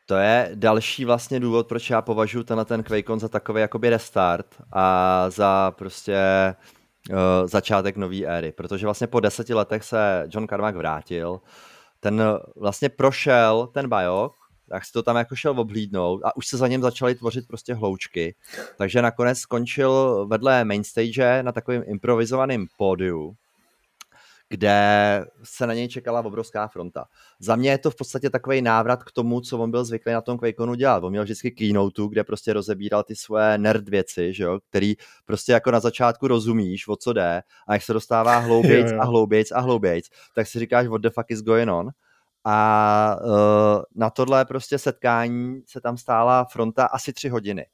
To 0.09 0.15
je 0.15 0.51
další 0.55 1.05
vlastně 1.05 1.39
důvod, 1.39 1.67
proč 1.67 1.89
já 1.89 2.01
považuji 2.01 2.43
tenhle 2.43 2.65
ten 2.65 2.83
QuakeCon 2.83 3.19
za 3.19 3.27
takový 3.29 3.61
jakoby 3.61 3.89
restart 3.89 4.45
a 4.73 5.25
za 5.29 5.71
prostě 5.71 6.17
uh, 7.09 7.15
začátek 7.45 7.97
nové 7.97 8.25
éry, 8.25 8.51
protože 8.51 8.87
vlastně 8.87 9.07
po 9.07 9.19
deseti 9.19 9.53
letech 9.53 9.83
se 9.83 10.27
John 10.29 10.47
Carmack 10.47 10.77
vrátil, 10.77 11.39
ten 11.99 12.23
vlastně 12.55 12.89
prošel 12.89 13.67
ten 13.73 13.89
bajok, 13.89 14.33
tak 14.69 14.85
si 14.85 14.91
to 14.91 15.03
tam 15.03 15.15
jako 15.15 15.35
šel 15.35 15.59
oblídnout 15.59 16.21
a 16.25 16.37
už 16.37 16.47
se 16.47 16.57
za 16.57 16.67
něm 16.67 16.81
začaly 16.81 17.15
tvořit 17.15 17.47
prostě 17.47 17.73
hloučky. 17.73 18.35
Takže 18.77 19.01
nakonec 19.01 19.39
skončil 19.39 20.25
vedle 20.29 20.65
mainstage 20.65 21.43
na 21.43 21.51
takovém 21.51 21.83
improvizovaném 21.85 22.65
pódiu, 22.77 23.35
kde 24.49 25.25
se 25.43 25.67
na 25.67 25.73
něj 25.73 25.87
čekala 25.87 26.25
obrovská 26.25 26.67
fronta. 26.67 27.05
Za 27.39 27.55
mě 27.55 27.69
je 27.69 27.77
to 27.77 27.91
v 27.91 27.95
podstatě 27.95 28.29
takový 28.29 28.61
návrat 28.61 29.03
k 29.03 29.11
tomu, 29.11 29.41
co 29.41 29.59
on 29.59 29.71
byl 29.71 29.85
zvyklý 29.85 30.13
na 30.13 30.21
tom 30.21 30.37
QuakeConu 30.37 30.73
dělat. 30.73 31.03
On 31.03 31.09
měl 31.09 31.23
vždycky 31.23 31.51
keynote, 31.51 32.01
kde 32.09 32.23
prostě 32.23 32.53
rozebíral 32.53 33.03
ty 33.03 33.15
svoje 33.15 33.57
nerd 33.57 33.89
věci, 33.89 34.33
že 34.33 34.43
jo? 34.43 34.59
který 34.69 34.95
prostě 35.25 35.51
jako 35.51 35.71
na 35.71 35.79
začátku 35.79 36.27
rozumíš, 36.27 36.87
o 36.87 36.95
co 36.95 37.13
jde, 37.13 37.41
a 37.67 37.73
jak 37.73 37.81
se 37.81 37.93
dostává 37.93 38.37
hloubějc 38.47 38.91
a 38.99 39.05
hloubějc 39.05 39.51
a 39.51 39.59
hloubějc, 39.59 40.09
tak 40.35 40.47
si 40.47 40.59
říkáš, 40.59 40.87
what 40.87 41.01
the 41.01 41.09
fuck 41.09 41.31
is 41.31 41.41
going 41.41 41.69
on? 41.69 41.89
A 42.43 43.17
uh, 43.23 43.81
na 43.95 44.09
tohle 44.09 44.45
prostě 44.45 44.77
setkání 44.77 45.61
se 45.65 45.81
tam 45.81 45.97
stála 45.97 46.45
fronta 46.45 46.85
asi 46.85 47.13
tři 47.13 47.29
hodiny. 47.29 47.65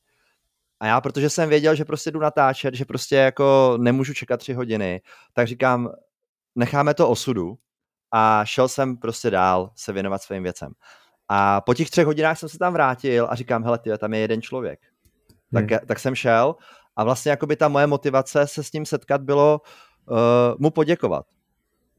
A 0.80 0.86
já, 0.88 1.02
protože 1.02 1.30
jsem 1.30 1.50
věděl, 1.50 1.76
že 1.76 1.86
prostě 1.86 2.12
jdu 2.12 2.20
natáčet, 2.20 2.74
že 2.74 2.86
prostě 2.86 3.16
jako 3.16 3.78
nemůžu 3.82 4.14
čekat 4.14 4.38
tři 4.38 4.54
hodiny, 4.54 5.02
tak 5.34 5.48
říkám, 5.48 5.90
necháme 6.56 6.94
to 6.94 7.10
osudu 7.10 7.58
a 8.12 8.46
šel 8.46 8.68
jsem 8.68 8.98
prostě 8.98 9.30
dál 9.30 9.72
se 9.76 9.94
věnovat 9.94 10.22
svým 10.22 10.44
věcem. 10.44 10.72
A 11.30 11.62
po 11.62 11.74
těch 11.74 11.90
třech 11.90 12.06
hodinách 12.06 12.40
jsem 12.40 12.50
se 12.50 12.58
tam 12.58 12.74
vrátil 12.74 13.28
a 13.30 13.36
říkám, 13.36 13.64
hele, 13.64 13.80
tyjo, 13.80 13.98
tam 13.98 14.14
je 14.14 14.20
jeden 14.20 14.42
člověk. 14.42 14.80
Tak, 15.54 15.72
hmm. 15.72 15.80
tak 15.88 16.00
jsem 16.00 16.16
šel 16.16 16.56
a 16.96 17.04
vlastně 17.04 17.30
jakoby 17.32 17.56
ta 17.56 17.68
moje 17.68 17.88
motivace 17.88 18.48
se 18.48 18.64
s 18.64 18.72
ním 18.72 18.86
setkat 18.86 19.22
bylo 19.22 19.62
uh, 20.10 20.18
mu 20.60 20.72
poděkovat. 20.72 21.26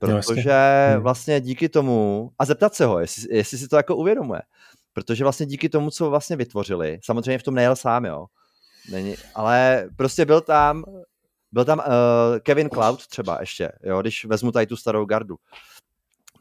No, 0.02 0.08
Protože 0.08 0.54
no, 0.94 1.00
vlastně 1.00 1.40
díky 1.40 1.68
tomu, 1.68 2.30
a 2.38 2.44
zeptat 2.44 2.74
se 2.74 2.84
ho, 2.84 2.98
jestli, 2.98 3.36
jestli 3.36 3.58
si 3.58 3.68
to 3.68 3.76
jako 3.76 3.96
uvědomuje, 3.96 4.40
protože 4.92 5.24
vlastně 5.24 5.46
díky 5.46 5.68
tomu, 5.68 5.90
co 5.90 6.10
vlastně 6.10 6.36
vytvořili, 6.36 6.98
samozřejmě 7.04 7.38
v 7.38 7.42
tom 7.42 7.54
nejel 7.54 7.76
sám, 7.76 8.04
jo, 8.04 8.26
Není, 8.90 9.14
ale 9.34 9.88
prostě 9.96 10.24
byl 10.24 10.40
tam, 10.40 10.84
byl 11.54 11.64
tam 11.64 11.78
uh, 11.78 11.84
Kevin 12.42 12.68
Cloud 12.70 13.06
třeba 13.06 13.40
ještě, 13.40 13.72
jo, 13.82 14.00
když 14.00 14.24
vezmu 14.24 14.52
tady 14.52 14.66
tu 14.66 14.76
starou 14.76 15.04
gardu. 15.04 15.36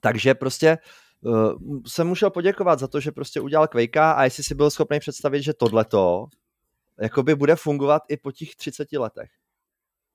Takže 0.01 0.35
prostě 0.35 0.77
uh, 1.21 1.53
jsem 1.87 2.07
musel 2.07 2.29
poděkovat 2.29 2.79
za 2.79 2.87
to, 2.87 2.99
že 2.99 3.11
prostě 3.11 3.41
udělal 3.41 3.67
Quake 3.67 3.97
a 3.97 4.23
jestli 4.23 4.43
si 4.43 4.55
byl 4.55 4.69
schopný 4.69 4.99
představit, 4.99 5.41
že 5.41 5.53
tohleto 5.53 6.25
jakoby 7.01 7.35
bude 7.35 7.55
fungovat 7.55 8.01
i 8.09 8.17
po 8.17 8.31
těch 8.31 8.55
30 8.55 8.91
letech. 8.93 9.29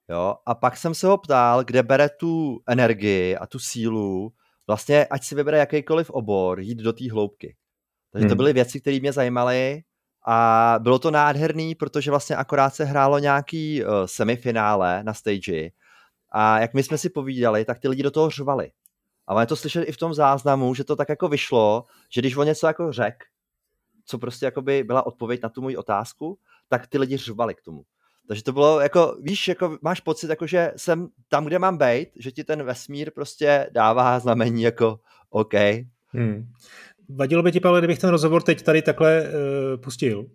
Jo? 0.08 0.34
A 0.46 0.54
pak 0.54 0.76
jsem 0.76 0.94
se 0.94 1.06
ho 1.06 1.18
ptal, 1.18 1.64
kde 1.64 1.82
bere 1.82 2.08
tu 2.08 2.60
energii 2.68 3.36
a 3.36 3.46
tu 3.46 3.58
sílu, 3.58 4.32
vlastně 4.66 5.06
ať 5.06 5.24
si 5.24 5.34
vybere 5.34 5.58
jakýkoliv 5.58 6.10
obor, 6.10 6.60
jít 6.60 6.78
do 6.78 6.92
té 6.92 7.10
hloubky. 7.10 7.56
Takže 8.12 8.24
hmm. 8.24 8.28
to 8.28 8.36
byly 8.36 8.52
věci, 8.52 8.80
které 8.80 9.00
mě 9.00 9.12
zajímaly 9.12 9.82
a 10.30 10.78
bylo 10.78 10.98
to 10.98 11.10
nádherný, 11.10 11.74
protože 11.74 12.10
vlastně 12.10 12.36
akorát 12.36 12.74
se 12.74 12.84
hrálo 12.84 13.18
nějaký 13.18 13.84
uh, 13.84 13.90
semifinále 14.06 15.04
na 15.04 15.14
stage 15.14 15.70
a 16.30 16.60
jak 16.60 16.74
my 16.74 16.82
jsme 16.82 16.98
si 16.98 17.10
povídali, 17.10 17.64
tak 17.64 17.78
ty 17.78 17.88
lidi 17.88 18.02
do 18.02 18.10
toho 18.10 18.30
řvali. 18.30 18.70
A 19.26 19.34
máme 19.34 19.46
to 19.46 19.56
slyšet 19.56 19.84
i 19.84 19.92
v 19.92 19.96
tom 19.96 20.14
záznamu, 20.14 20.74
že 20.74 20.84
to 20.84 20.96
tak 20.96 21.08
jako 21.08 21.28
vyšlo, 21.28 21.84
že 22.10 22.20
když 22.20 22.36
on 22.36 22.46
něco 22.46 22.66
jako 22.66 22.92
řek, 22.92 23.14
co 24.04 24.18
prostě 24.18 24.44
jako 24.44 24.62
by 24.62 24.84
byla 24.84 25.06
odpověď 25.06 25.42
na 25.42 25.48
tu 25.48 25.62
moji 25.62 25.76
otázku, 25.76 26.38
tak 26.68 26.86
ty 26.86 26.98
lidi 26.98 27.16
řvali 27.16 27.54
k 27.54 27.62
tomu. 27.62 27.82
Takže 28.28 28.42
to 28.42 28.52
bylo 28.52 28.80
jako, 28.80 29.16
víš, 29.20 29.48
jako 29.48 29.78
máš 29.82 30.00
pocit, 30.00 30.30
jako 30.30 30.46
že 30.46 30.72
jsem 30.76 31.08
tam, 31.28 31.44
kde 31.44 31.58
mám 31.58 31.78
být, 31.78 32.08
že 32.16 32.32
ti 32.32 32.44
ten 32.44 32.62
vesmír 32.62 33.10
prostě 33.10 33.70
dává 33.72 34.18
znamení 34.18 34.62
jako 34.62 35.00
OK. 35.30 35.54
Hmm. 36.08 36.52
Vadilo 37.08 37.42
by 37.42 37.52
ti, 37.52 37.60
Pavel, 37.60 37.80
kdybych 37.80 37.98
ten 37.98 38.10
rozhovor 38.10 38.42
teď 38.42 38.62
tady 38.62 38.82
takhle 38.82 39.22
uh, 39.22 39.80
pustil? 39.80 40.26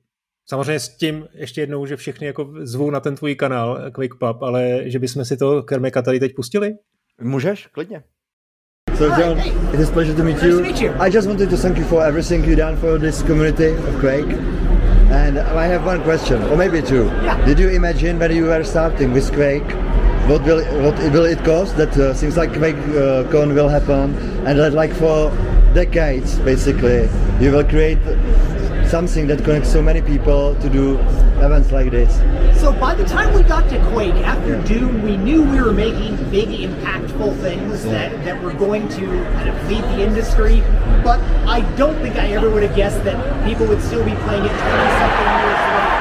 Samozřejmě 0.49 0.79
s 0.79 0.97
tím 0.97 1.27
ještě 1.33 1.61
jednou, 1.61 1.85
že 1.85 1.95
všechny 1.95 2.27
jako 2.27 2.53
zvou 2.61 2.89
na 2.89 2.99
ten 2.99 3.15
tvůj 3.15 3.35
kanál 3.35 3.81
eh, 3.81 3.91
Quick 3.91 4.15
Pub, 4.15 4.43
ale 4.43 4.81
že 4.85 4.99
bychom 4.99 5.25
si 5.25 5.37
to 5.37 5.63
Kermeka 5.63 6.01
tady 6.01 6.19
teď 6.19 6.35
pustili? 6.35 6.73
Můžeš, 7.21 7.67
klidně. 7.67 8.03
So 8.97 9.21
John, 9.21 9.39
it 9.73 9.79
is 9.79 9.89
a 9.89 9.91
pleasure 9.91 10.15
to 10.15 10.23
meet 10.23 10.35
nice 10.35 10.47
you. 10.47 10.57
To 10.57 10.63
meet 10.63 10.81
you. 10.81 10.91
I 10.99 11.11
just 11.11 11.27
wanted 11.27 11.49
to 11.49 11.57
thank 11.57 11.77
you 11.77 11.83
for 11.83 12.03
everything 12.03 12.45
you've 12.45 12.57
done 12.57 12.77
for 12.77 12.99
this 12.99 13.23
community 13.23 13.71
of 13.71 13.99
Quake. 13.99 14.37
And 15.11 15.37
I 15.37 15.67
have 15.67 15.85
one 15.85 16.03
question, 16.03 16.43
or 16.43 16.57
maybe 16.57 16.81
two. 16.81 17.05
Yeah. 17.05 17.45
Did 17.45 17.59
you 17.59 17.69
imagine 17.69 18.19
when 18.19 18.35
you 18.35 18.45
were 18.45 18.63
starting 18.63 19.13
with 19.13 19.33
Quake 19.33 19.75
what 20.27 20.41
will 20.45 20.63
what 20.81 20.97
it 20.99 21.11
will 21.11 21.25
it 21.25 21.43
cost? 21.43 21.75
That 21.77 21.97
uh, 21.97 22.13
things 22.13 22.37
like 22.37 22.51
QuakeCon 22.51 23.51
uh, 23.51 23.53
will 23.53 23.67
happen, 23.67 24.15
and 24.45 24.59
that 24.59 24.73
like 24.73 24.93
for 24.93 25.31
decades, 25.73 26.39
basically, 26.39 27.09
you 27.39 27.51
will 27.51 27.63
create 27.63 27.99
something 28.87 29.25
that 29.27 29.43
connects 29.43 29.71
so 29.71 29.81
many 29.81 30.01
people 30.01 30.55
to 30.55 30.69
do 30.69 30.99
events 31.41 31.71
like 31.71 31.89
this. 31.89 32.13
So 32.61 32.71
by 32.71 32.93
the 32.95 33.03
time 33.05 33.33
we 33.33 33.41
got 33.43 33.67
to 33.69 33.79
Quake, 33.91 34.13
after 34.25 34.55
yeah. 34.55 34.65
Doom, 34.65 35.01
we 35.01 35.17
knew 35.17 35.43
we 35.43 35.59
were 35.59 35.73
making 35.73 36.15
big, 36.29 36.49
impactful 36.49 37.41
things 37.41 37.83
that, 37.85 38.11
that 38.23 38.41
were 38.41 38.53
going 38.53 38.87
to 38.89 39.05
kind 39.33 39.49
of 39.49 39.67
feed 39.67 39.83
the 39.83 40.01
industry. 40.01 40.61
But 41.03 41.19
I 41.47 41.61
don't 41.75 41.95
think 42.01 42.15
I 42.15 42.27
ever 42.33 42.49
would 42.49 42.63
have 42.63 42.75
guessed 42.75 43.03
that 43.03 43.17
people 43.45 43.65
would 43.67 43.81
still 43.81 44.05
be 44.05 44.13
playing 44.23 44.45
it 44.45 44.49
20 44.49 44.59
something 44.59 45.27
years 45.41 45.59
later. 45.59 45.92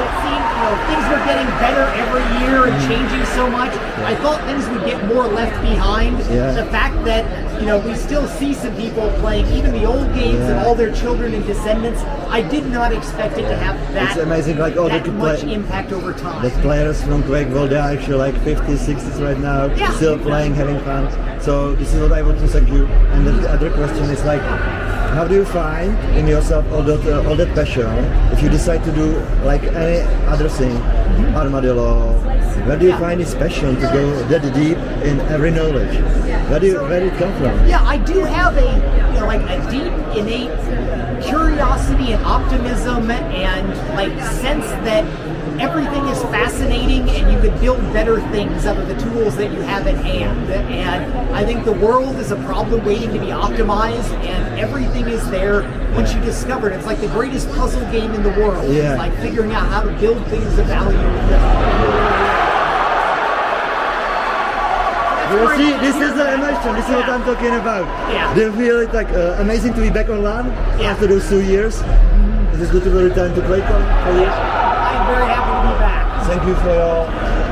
It 0.00 0.12
seemed, 0.24 0.46
you 0.50 0.60
know, 0.64 0.74
things 0.88 1.04
were 1.12 1.22
getting 1.28 1.48
better 1.60 1.84
every 2.00 2.24
year 2.40 2.66
and 2.66 2.76
mm. 2.76 2.88
changing 2.88 3.24
so 3.36 3.48
much. 3.48 3.72
I 4.04 4.14
thought 4.16 4.40
things 4.44 4.66
would 4.68 4.84
get 4.84 5.04
more 5.06 5.26
left 5.28 5.60
behind. 5.62 6.18
The 6.18 6.66
fact 6.70 7.04
that 7.04 7.24
you 7.60 7.66
know, 7.66 7.78
we 7.78 7.94
still 7.94 8.26
see 8.26 8.54
some 8.54 8.74
people 8.76 9.10
playing 9.20 9.46
even 9.54 9.72
the 9.72 9.84
old 9.84 10.12
games 10.14 10.38
yeah. 10.38 10.50
and 10.50 10.66
all 10.66 10.74
their 10.74 10.92
children 10.94 11.34
and 11.34 11.44
descendants. 11.44 12.00
I 12.30 12.40
did 12.40 12.66
not 12.66 12.90
expect 12.90 13.36
it 13.36 13.42
to 13.42 13.56
have 13.56 13.76
that, 13.92 14.16
it's 14.16 14.20
amazing, 14.20 14.56
like, 14.56 14.76
oh, 14.76 14.88
that 14.88 15.06
much 15.08 15.40
play, 15.40 15.52
impact 15.52 15.92
over 15.92 16.14
time. 16.14 16.42
The 16.42 16.50
players 16.62 17.02
from 17.02 17.22
Quake, 17.24 17.48
well, 17.48 17.68
they're 17.68 17.78
actually 17.78 18.16
like 18.16 18.34
50s, 18.36 18.78
60s 18.78 19.22
right 19.22 19.38
now, 19.38 19.66
yeah. 19.74 19.90
still 19.92 20.18
playing, 20.18 20.54
having 20.54 20.80
fun. 20.80 21.10
So 21.42 21.74
this 21.74 21.92
is 21.92 22.00
what 22.00 22.12
I 22.12 22.22
want 22.22 22.38
to 22.38 22.48
thank 22.48 22.70
you. 22.70 22.86
And 22.86 23.26
the 23.26 23.50
other 23.50 23.70
question 23.70 24.04
is 24.04 24.24
like, 24.24 24.40
how 25.10 25.26
do 25.26 25.34
you 25.34 25.44
find 25.44 25.98
in 26.16 26.26
yourself 26.26 26.64
all 26.72 26.82
that 26.82 27.02
uh, 27.06 27.28
all 27.28 27.34
that 27.36 27.52
passion 27.54 27.90
if 28.32 28.42
you 28.42 28.48
decide 28.48 28.84
to 28.84 28.92
do 28.92 29.18
like 29.44 29.62
any 29.64 30.00
other 30.26 30.48
thing, 30.48 30.76
mm-hmm. 30.76 31.36
armadillo? 31.36 32.18
Where 32.66 32.78
do 32.78 32.86
you 32.86 32.96
find 32.98 33.20
this 33.20 33.34
passion 33.34 33.74
to 33.76 33.80
go 33.80 34.22
that 34.28 34.42
deep 34.54 34.78
in 35.02 35.20
every 35.32 35.50
knowledge? 35.50 35.98
Where 36.50 36.60
do 36.60 36.66
you, 36.66 36.80
where 36.82 37.00
did 37.00 37.12
it 37.12 37.18
come 37.18 37.32
from? 37.38 37.66
Yeah, 37.66 37.82
I 37.82 37.96
do 37.98 38.20
have 38.24 38.56
a 38.56 38.70
you 39.14 39.20
know 39.20 39.26
like 39.26 39.42
a 39.42 39.58
deep 39.70 39.92
innate 40.16 40.54
curiosity 41.22 42.12
and 42.12 42.24
optimism 42.24 43.10
and 43.10 43.68
like 43.96 44.12
sense 44.30 44.66
that 44.86 45.04
everything 45.60 46.06
is 46.08 46.20
fascinating 46.24 47.08
and 47.10 47.30
you 47.30 47.38
could 47.38 47.60
build 47.60 47.80
better 47.92 48.18
things 48.30 48.64
out 48.64 48.78
of 48.78 48.88
the 48.88 48.98
tools 48.98 49.36
that 49.36 49.52
you 49.52 49.60
have 49.60 49.86
at 49.86 49.96
hand. 49.96 50.50
And 50.50 51.34
I 51.34 51.44
think 51.44 51.64
the 51.66 51.72
world 51.72 52.16
is 52.16 52.30
a 52.30 52.36
problem 52.44 52.82
waiting 52.84 53.12
to 53.12 53.20
be 53.20 53.26
optimized 53.26 54.10
and 54.24 54.58
everything 54.58 55.06
is 55.06 55.28
there 55.30 55.62
once 55.94 56.14
you 56.14 56.20
discover 56.22 56.70
it. 56.70 56.76
It's 56.76 56.86
like 56.86 57.00
the 57.00 57.08
greatest 57.08 57.46
puzzle 57.50 57.82
game 57.92 58.12
in 58.14 58.22
the 58.22 58.30
world. 58.30 58.72
Yeah. 58.72 58.92
It's 58.92 58.98
like 58.98 59.14
figuring 59.16 59.52
out 59.52 59.68
how 59.68 59.82
to 59.82 59.92
build 59.98 60.26
things 60.28 60.58
of 60.58 60.66
value. 60.66 60.98
You 65.30 65.56
see, 65.56 65.70
this 65.78 65.94
is 65.94 66.16
the 66.16 66.34
emotion. 66.34 66.74
This 66.74 66.86
is 66.86 66.90
yeah. 66.90 66.96
what 66.96 67.08
I'm 67.08 67.22
talking 67.22 67.54
about. 67.54 67.86
Yeah. 68.10 68.34
Do 68.34 68.40
you 68.40 68.52
feel 68.52 68.80
it 68.80 68.92
like 68.92 69.10
uh, 69.10 69.36
amazing 69.38 69.74
to 69.74 69.80
be 69.80 69.90
back 69.90 70.08
online 70.08 70.46
yeah. 70.80 70.90
after 70.90 71.06
those 71.06 71.28
two 71.28 71.44
years? 71.44 71.80
Mm-hmm. 71.82 72.60
Is 72.60 72.68
it 72.68 72.72
good 72.72 72.82
to 72.82 72.90
return 72.90 73.34
to 73.36 73.40
QuakeCon 73.42 74.04
for 74.04 74.18
you? 74.18 74.49
Thank 76.30 76.46
you 76.46 76.54
for 76.54 76.70
your 76.70 77.06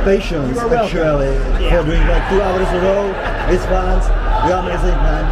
patience, 0.04 0.56
you 0.62 0.74
actually, 0.74 1.34
yeah. 1.58 1.82
for 1.82 1.82
doing 1.84 2.06
like 2.06 2.22
two 2.30 2.40
hours 2.40 2.68
a 2.68 2.80
row 2.86 3.06
with 3.50 3.64
fans. 3.66 4.06
You're 4.46 4.58
amazing, 4.58 4.98
man. 5.02 5.24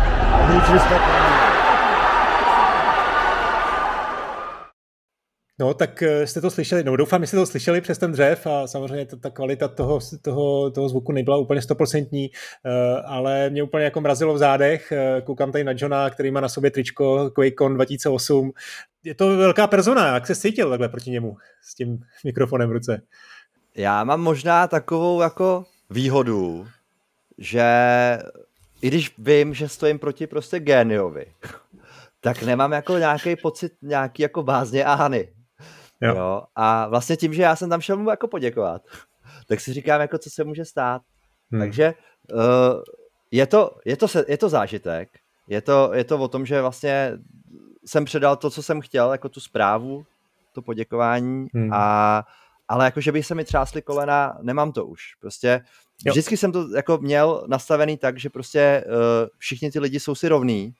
Huge 0.51 0.75
respect. 0.75 1.27
No, 5.61 5.75
tak 5.75 6.03
eh, 6.03 6.27
jste 6.27 6.41
to 6.41 6.51
slyšeli, 6.51 6.85
no 6.85 6.97
doufám, 6.97 7.21
že 7.23 7.27
jste 7.27 7.37
to 7.37 7.47
slyšeli 7.47 7.81
přes 7.81 7.99
ten 7.99 8.13
dřev 8.13 8.47
a 8.47 8.67
samozřejmě 8.67 9.07
ta, 9.07 9.17
ta 9.17 9.31
kvalita 9.31 9.69
toho, 9.69 9.99
toho, 10.23 10.71
toho 10.71 10.89
zvuku 10.89 11.13
nebyla 11.13 11.37
úplně 11.37 11.63
stoprocentní, 11.63 12.31
eh, 12.67 13.01
ale 13.05 13.51
mě 13.51 13.63
úplně 13.63 13.85
jako 13.85 14.01
mrazilo 14.01 14.35
v 14.35 14.39
zádech. 14.39 14.93
Eh, 14.93 15.21
koukám 15.21 15.53
tady 15.53 15.65
na 15.65 15.73
Johna, 15.77 16.11
který 16.11 16.31
má 16.31 16.41
na 16.41 16.49
sobě 16.49 16.71
tričko 16.71 17.31
QuakeCon 17.31 17.75
2008. 17.75 18.53
Je 19.05 19.15
to 19.15 19.37
velká 19.37 19.67
persona, 19.67 20.15
jak 20.15 20.27
se 20.27 20.37
cítil 20.37 20.71
takhle 20.71 20.89
proti 20.89 21.11
němu 21.11 21.37
s 21.63 21.75
tím 21.75 21.99
mikrofonem 22.25 22.69
v 22.69 22.73
ruce? 22.73 23.03
Já 23.77 24.05
mám 24.05 24.21
možná 24.21 24.67
takovou 24.67 25.21
jako 25.21 25.65
výhodu, 25.91 26.69
že 27.39 27.65
i 28.83 28.89
když 28.89 29.15
vím, 29.19 29.55
že 29.55 29.69
stojím 29.69 29.99
proti 29.99 30.27
prostě 30.27 30.61
géniovi, 30.61 31.27
tak 32.21 32.43
nemám 32.43 32.73
jako 32.73 32.99
nějaký 32.99 33.37
pocit 33.37 33.73
nějaký 33.83 34.23
jako 34.23 34.43
bázně 34.43 34.85
a 34.85 34.95
hany. 34.95 35.33
Jo. 36.01 36.15
jo. 36.17 36.43
A 36.55 36.89
vlastně 36.89 37.17
tím, 37.17 37.35
že 37.35 37.43
já 37.43 37.57
jsem 37.57 37.71
tam 37.71 37.81
šel 37.81 37.97
mu 37.97 38.11
jako 38.11 38.29
poděkovat, 38.29 38.83
tak 39.49 39.61
si 39.61 39.73
říkám, 39.73 40.01
jako 40.01 40.19
co 40.19 40.31
se 40.31 40.45
může 40.45 40.65
stát. 40.65 41.03
Hmm. 41.53 41.61
Takže 41.61 41.95
uh, 42.33 42.41
je, 43.31 43.47
to, 43.47 43.79
je, 43.85 43.97
to, 43.97 44.07
je 44.29 44.39
to 44.39 44.49
zážitek, 44.49 45.09
je 45.49 45.61
to, 45.61 45.91
je 45.95 46.05
to 46.05 46.19
o 46.19 46.29
tom, 46.29 46.47
že 46.47 46.61
vlastně 46.61 47.13
jsem 47.87 48.05
předal 48.05 48.37
to, 48.37 48.51
co 48.51 48.63
jsem 48.63 48.81
chtěl, 48.81 49.13
jako 49.13 49.29
tu 49.29 49.41
zprávu, 49.41 50.07
to 50.53 50.63
poděkování, 50.63 51.47
hmm. 51.55 51.73
a, 51.73 52.25
ale 52.69 52.85
jako, 52.85 53.01
že 53.01 53.13
by 53.13 53.23
se 53.23 53.35
mi 53.35 53.45
třásly 53.45 53.83
kolena, 53.83 54.39
nemám 54.43 54.73
to 54.73 54.87
už. 54.87 55.03
Prostě 55.21 55.61
jo. 56.05 56.13
vždycky 56.13 56.37
jsem 56.37 56.53
to 56.53 56.77
jako 56.77 56.99
měl 56.99 57.45
nastavený 57.49 57.97
tak, 57.97 58.19
že 58.19 58.31
prostě 58.31 58.85
uh, 58.87 58.93
všichni 59.39 59.71
ty 59.71 59.79
lidi 59.79 60.01
jsou 60.01 60.15
si 60.15 60.29
rovní 60.29 60.75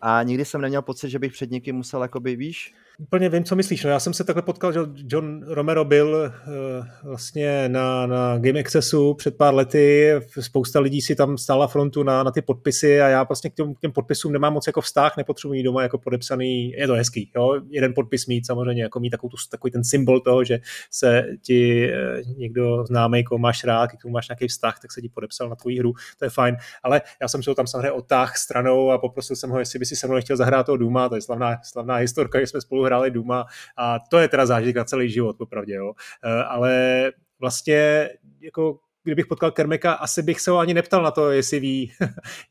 a 0.00 0.22
nikdy 0.22 0.44
jsem 0.44 0.60
neměl 0.60 0.82
pocit, 0.82 1.10
že 1.10 1.18
bych 1.18 1.32
před 1.32 1.50
někým 1.50 1.76
musel, 1.76 2.02
jakoby, 2.02 2.36
víš, 2.36 2.74
Úplně 2.98 3.28
vím, 3.28 3.44
co 3.44 3.56
myslíš. 3.56 3.84
No, 3.84 3.90
já 3.90 4.00
jsem 4.00 4.14
se 4.14 4.24
takhle 4.24 4.42
potkal, 4.42 4.72
že 4.72 4.80
John 4.94 5.44
Romero 5.46 5.84
byl 5.84 6.32
uh, 6.46 7.08
vlastně 7.08 7.68
na, 7.68 8.06
na 8.06 8.38
Game 8.38 8.60
Accessu 8.60 9.14
před 9.14 9.36
pár 9.36 9.54
lety. 9.54 10.12
Spousta 10.40 10.80
lidí 10.80 11.02
si 11.02 11.14
tam 11.14 11.38
stála 11.38 11.66
frontu 11.66 12.02
na, 12.02 12.22
na 12.22 12.30
ty 12.30 12.42
podpisy 12.42 13.00
a 13.00 13.08
já 13.08 13.22
vlastně 13.22 13.50
k 13.50 13.54
těm, 13.54 13.74
k 13.74 13.80
těm 13.80 13.92
podpisům 13.92 14.32
nemám 14.32 14.52
moc 14.52 14.66
jako 14.66 14.80
vztah, 14.80 15.16
nepotřebuji 15.16 15.62
doma 15.62 15.82
jako 15.82 15.98
podepsaný. 15.98 16.70
Je 16.70 16.86
to 16.86 16.92
hezký, 16.92 17.30
jo? 17.36 17.60
jeden 17.68 17.94
podpis 17.94 18.26
mít 18.26 18.46
samozřejmě, 18.46 18.82
jako 18.82 19.00
mít 19.00 19.10
takovou 19.10 19.30
tu, 19.30 19.36
takový 19.50 19.70
ten 19.70 19.84
symbol 19.84 20.20
toho, 20.20 20.44
že 20.44 20.58
se 20.90 21.24
ti 21.42 21.90
uh, 21.90 22.38
někdo 22.38 22.84
známý, 22.86 23.18
jako 23.18 23.38
máš 23.38 23.64
rád, 23.64 23.92
k 23.92 24.02
tomu 24.02 24.12
máš 24.12 24.28
nějaký 24.28 24.48
vztah, 24.48 24.80
tak 24.80 24.92
se 24.92 25.00
ti 25.00 25.08
podepsal 25.08 25.48
na 25.48 25.56
tvoji 25.56 25.78
hru, 25.78 25.92
to 26.18 26.24
je 26.24 26.30
fajn. 26.30 26.56
Ale 26.82 27.02
já 27.22 27.28
jsem 27.28 27.42
se 27.42 27.50
ho 27.50 27.54
tam 27.54 27.66
samozřejmě 27.66 27.90
otáh 27.90 28.36
stranou 28.36 28.90
a 28.90 28.98
poprosil 28.98 29.36
jsem 29.36 29.50
ho, 29.50 29.58
jestli 29.58 29.78
by 29.78 29.86
si 29.86 29.96
se 29.96 30.06
mnou 30.06 30.20
chtěl 30.20 30.36
zahrát 30.36 30.66
toho 30.66 30.76
Duma, 30.76 31.08
to 31.08 31.14
je 31.14 31.22
slavná, 31.22 31.56
slavná 31.64 31.94
historka, 31.94 32.40
že 32.40 32.46
jsme 32.46 32.60
spolu 32.60 32.85
hráli 32.86 33.10
Duma 33.10 33.46
a 33.76 33.98
to 33.98 34.18
je 34.18 34.28
teda 34.28 34.46
zážitek 34.46 34.76
na 34.76 34.84
celý 34.84 35.10
život, 35.10 35.36
popravdě, 35.36 35.74
jo. 35.74 35.92
E, 36.24 36.44
ale 36.44 37.12
vlastně 37.40 38.10
jako 38.40 38.78
kdybych 39.06 39.26
potkal 39.26 39.50
Kermeka, 39.50 39.92
asi 39.92 40.22
bych 40.22 40.40
se 40.40 40.50
ho 40.50 40.58
ani 40.58 40.74
neptal 40.74 41.02
na 41.02 41.10
to, 41.10 41.30
jestli 41.30 41.60
ví, 41.60 41.92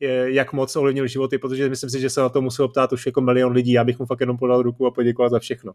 jak 0.24 0.52
moc 0.52 0.76
ovlivnil 0.76 1.06
životy, 1.06 1.38
protože 1.38 1.68
myslím 1.68 1.90
si, 1.90 2.00
že 2.00 2.10
se 2.10 2.20
na 2.20 2.28
to 2.28 2.40
muselo 2.40 2.68
ptát 2.68 2.92
už 2.92 3.06
jako 3.06 3.20
milion 3.20 3.52
lidí. 3.52 3.72
Já 3.72 3.84
bych 3.84 3.98
mu 3.98 4.06
fakt 4.06 4.20
jenom 4.20 4.38
podal 4.38 4.62
ruku 4.62 4.86
a 4.86 4.90
poděkoval 4.90 5.30
za 5.30 5.38
všechno. 5.38 5.72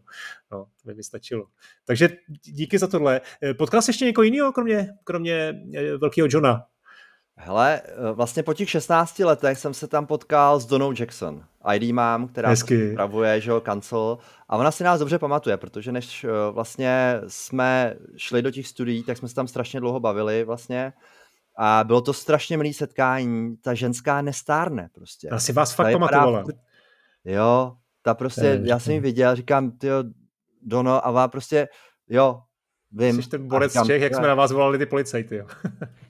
No, 0.52 0.64
to 0.82 0.88
by 0.88 0.94
mi 0.94 1.02
stačilo. 1.02 1.46
Takže 1.84 2.08
díky 2.42 2.78
za 2.78 2.86
tohle. 2.86 3.20
E, 3.42 3.54
potkal 3.54 3.82
jsi 3.82 3.90
ještě 3.90 4.04
někoho 4.04 4.22
jiného, 4.22 4.52
kromě, 4.52 4.88
kromě 5.04 5.54
e, 5.74 5.96
velkého 5.96 6.28
Johna? 6.30 6.64
Hele, 7.36 7.80
eh, 7.84 8.12
vlastně 8.12 8.42
po 8.42 8.54
těch 8.54 8.70
16 8.70 9.24
letech 9.24 9.58
jsem 9.58 9.74
se 9.74 9.88
tam 9.88 10.06
potkal 10.06 10.60
s 10.60 10.66
Donou 10.66 10.92
Jackson. 10.98 11.44
ID 11.74 11.92
mám, 11.92 12.28
která 12.28 12.48
Hezky. 12.48 12.92
pravuje, 12.94 13.40
že 13.40 13.50
jo, 13.50 13.60
kancel. 13.60 14.18
A 14.48 14.56
ona 14.56 14.70
si 14.70 14.84
nás 14.84 15.00
dobře 15.00 15.18
pamatuje, 15.18 15.56
protože 15.56 15.92
než 15.92 16.24
eh, 16.24 16.28
vlastně 16.50 17.20
jsme 17.26 17.96
šli 18.16 18.42
do 18.42 18.50
těch 18.50 18.66
studií, 18.66 19.02
tak 19.02 19.18
jsme 19.18 19.28
se 19.28 19.34
tam 19.34 19.48
strašně 19.48 19.80
dlouho 19.80 20.00
bavili 20.00 20.44
vlastně. 20.44 20.92
A 21.58 21.84
bylo 21.84 22.00
to 22.00 22.12
strašně 22.12 22.56
milý 22.56 22.74
setkání. 22.74 23.56
Ta 23.56 23.74
ženská 23.74 24.22
nestárne 24.22 24.88
prostě. 24.94 25.28
Já 25.32 25.38
si 25.38 25.52
vás 25.52 25.74
fakt 25.74 25.92
pamatovala. 25.92 26.44
Jo, 27.24 27.76
ta 28.02 28.14
prostě, 28.14 28.60
já 28.64 28.78
jsem 28.78 28.92
ji 28.92 29.00
viděl, 29.00 29.36
říkám, 29.36 29.70
ty 29.70 29.88
Dono, 30.62 31.06
a 31.06 31.10
vám 31.10 31.30
prostě, 31.30 31.68
jo, 32.08 32.40
vím. 32.92 33.22
Jsi 33.22 33.28
ten 33.28 33.48
borec 33.48 33.76
Čech, 33.86 34.02
jak 34.02 34.14
jsme 34.14 34.28
na 34.28 34.34
vás 34.34 34.52
volali 34.52 34.78
ty 34.78 34.86
policajty, 34.86 35.36
jo. 35.36 35.46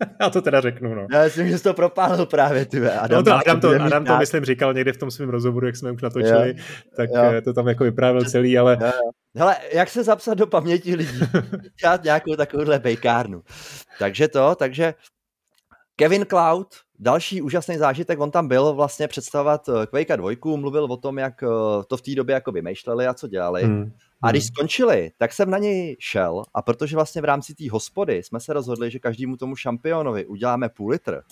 Já 0.20 0.30
to 0.30 0.42
teda 0.42 0.60
řeknu, 0.60 0.94
no. 0.94 1.06
Já 1.12 1.24
myslím, 1.24 1.48
že 1.48 1.58
jsi 1.58 1.64
to 1.64 1.74
propálil 1.74 2.26
právě, 2.26 2.66
ty. 2.66 2.88
Adam, 2.90 3.18
no 3.18 3.22
to, 3.22 3.34
Adam, 3.34 3.60
to, 3.60 3.68
Adam 3.68 4.04
to, 4.04 4.18
myslím, 4.18 4.44
říkal 4.44 4.74
někde 4.74 4.92
v 4.92 4.96
tom 4.96 5.10
svém 5.10 5.28
rozhovoru, 5.28 5.66
jak 5.66 5.76
jsme 5.76 5.92
už 5.92 6.02
natočili, 6.02 6.54
jo. 6.56 6.64
tak 6.96 7.10
jo. 7.10 7.22
Eh, 7.22 7.42
to 7.42 7.52
tam 7.52 7.68
jako 7.68 7.84
vyprávěl 7.84 8.24
celý, 8.24 8.58
ale... 8.58 8.78
Jo. 8.80 8.92
Hele, 9.36 9.56
jak 9.72 9.90
se 9.90 10.04
zapsat 10.04 10.34
do 10.34 10.46
paměti 10.46 10.94
lidí? 10.94 11.20
Dělat 11.80 12.04
nějakou 12.04 12.36
takovouhle 12.36 12.78
bejkárnu. 12.78 13.42
Takže 13.98 14.28
to, 14.28 14.54
takže 14.54 14.94
Kevin 15.96 16.26
Cloud, 16.26 16.68
další 16.98 17.42
úžasný 17.42 17.78
zážitek, 17.78 18.20
on 18.20 18.30
tam 18.30 18.48
byl 18.48 18.72
vlastně 18.72 19.08
představovat 19.08 19.68
eh, 19.68 19.86
Quake 19.86 20.16
2, 20.16 20.56
mluvil 20.56 20.84
o 20.84 20.96
tom, 20.96 21.18
jak 21.18 21.42
eh, 21.42 21.46
to 21.86 21.96
v 21.96 22.02
té 22.02 22.14
době 22.14 22.34
jako 22.34 22.52
vymýšleli 22.52 23.06
a 23.06 23.14
co 23.14 23.28
dělali. 23.28 23.64
Hmm. 23.64 23.92
A 24.22 24.30
když 24.30 24.44
hmm. 24.44 24.48
skončili, 24.54 25.10
tak 25.18 25.32
jsem 25.32 25.50
na 25.50 25.58
něj 25.58 25.96
šel 26.00 26.42
a 26.54 26.62
protože 26.62 26.96
vlastně 26.96 27.22
v 27.22 27.24
rámci 27.24 27.54
té 27.54 27.70
hospody 27.70 28.22
jsme 28.22 28.40
se 28.40 28.52
rozhodli, 28.52 28.90
že 28.90 28.98
každému 28.98 29.36
tomu 29.36 29.56
šampionovi 29.56 30.26
uděláme 30.26 30.68
půl 30.68 30.90
litr, 30.90 31.22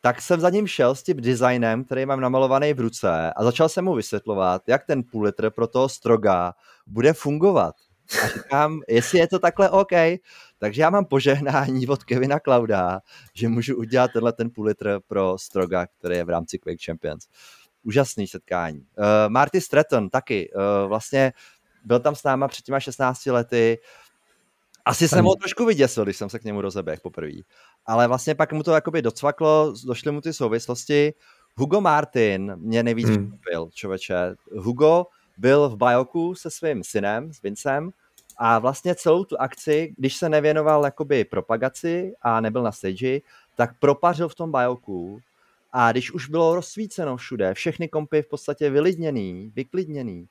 tak 0.00 0.22
jsem 0.22 0.40
za 0.40 0.50
ním 0.50 0.66
šel 0.66 0.94
s 0.94 1.02
tím 1.02 1.16
designem, 1.16 1.84
který 1.84 2.06
mám 2.06 2.20
namalovaný 2.20 2.72
v 2.72 2.80
ruce 2.80 3.32
a 3.36 3.44
začal 3.44 3.68
jsem 3.68 3.84
mu 3.84 3.94
vysvětlovat, 3.94 4.62
jak 4.66 4.86
ten 4.86 5.02
půl 5.02 5.22
litr 5.22 5.50
pro 5.50 5.66
toho 5.66 5.88
stroga 5.88 6.54
bude 6.86 7.12
fungovat. 7.12 7.74
A 8.24 8.28
říkám, 8.28 8.80
jestli 8.88 9.18
je 9.18 9.28
to 9.28 9.38
takhle 9.38 9.70
OK, 9.70 9.92
Takže 10.60 10.82
já 10.82 10.90
mám 10.90 11.04
požehnání 11.04 11.88
od 11.88 12.04
Kevina 12.04 12.40
Klauda, 12.40 13.00
že 13.34 13.48
můžu 13.48 13.76
udělat 13.76 14.10
tenhle 14.12 14.32
ten 14.32 14.50
půl 14.50 14.64
litr 14.64 15.00
pro 15.08 15.38
Stroga, 15.38 15.86
který 15.86 16.16
je 16.16 16.24
v 16.24 16.28
rámci 16.28 16.58
Quake 16.58 16.84
Champions. 16.84 17.28
Úžasný 17.82 18.26
setkání. 18.26 18.78
Uh, 18.78 19.04
Marty 19.28 19.60
Stratton 19.60 20.10
taky. 20.10 20.50
Uh, 20.52 20.88
vlastně 20.88 21.32
byl 21.84 22.00
tam 22.00 22.14
s 22.14 22.22
náma 22.22 22.48
před 22.48 22.64
těma 22.64 22.80
16 22.80 23.26
lety. 23.26 23.78
Asi 24.84 25.08
jsem 25.08 25.24
ho 25.24 25.34
trošku 25.34 25.64
vyděsil, 25.64 26.04
když 26.04 26.16
jsem 26.16 26.28
se 26.28 26.38
k 26.38 26.44
němu 26.44 26.60
rozeběhl 26.60 27.00
poprvé. 27.02 27.32
Ale 27.86 28.08
vlastně 28.08 28.34
pak 28.34 28.52
mu 28.52 28.62
to 28.62 28.72
jakoby 28.72 29.02
docvaklo, 29.02 29.74
došly 29.86 30.12
mu 30.12 30.20
ty 30.20 30.32
souvislosti. 30.32 31.12
Hugo 31.56 31.80
Martin 31.80 32.56
mě 32.56 32.82
nejvíc 32.82 33.08
hmm. 33.08 33.16
překvapil, 33.16 33.70
člověče. 33.72 34.34
Hugo 34.58 35.06
byl 35.38 35.68
v 35.68 35.76
Bioku 35.76 36.34
se 36.34 36.50
svým 36.50 36.84
synem, 36.84 37.32
s 37.32 37.42
Vincem, 37.42 37.90
a 38.42 38.58
vlastně 38.58 38.94
celou 38.94 39.24
tu 39.24 39.40
akci, 39.40 39.94
když 39.96 40.16
se 40.16 40.28
nevěnoval 40.28 40.84
jakoby 40.84 41.24
propagaci 41.24 42.12
a 42.22 42.40
nebyl 42.40 42.62
na 42.62 42.72
stage, 42.72 43.20
tak 43.56 43.78
propařil 43.78 44.28
v 44.28 44.34
tom 44.34 44.52
Bioku 44.52 45.20
a 45.72 45.92
když 45.92 46.12
už 46.12 46.28
bylo 46.28 46.54
rozsvíceno 46.54 47.16
všude, 47.16 47.54
všechny 47.54 47.88
kompy 47.88 48.22
v 48.22 48.28
podstatě 48.28 48.70
vylidněný, 48.70 49.52
vyklidněný, 49.56 50.28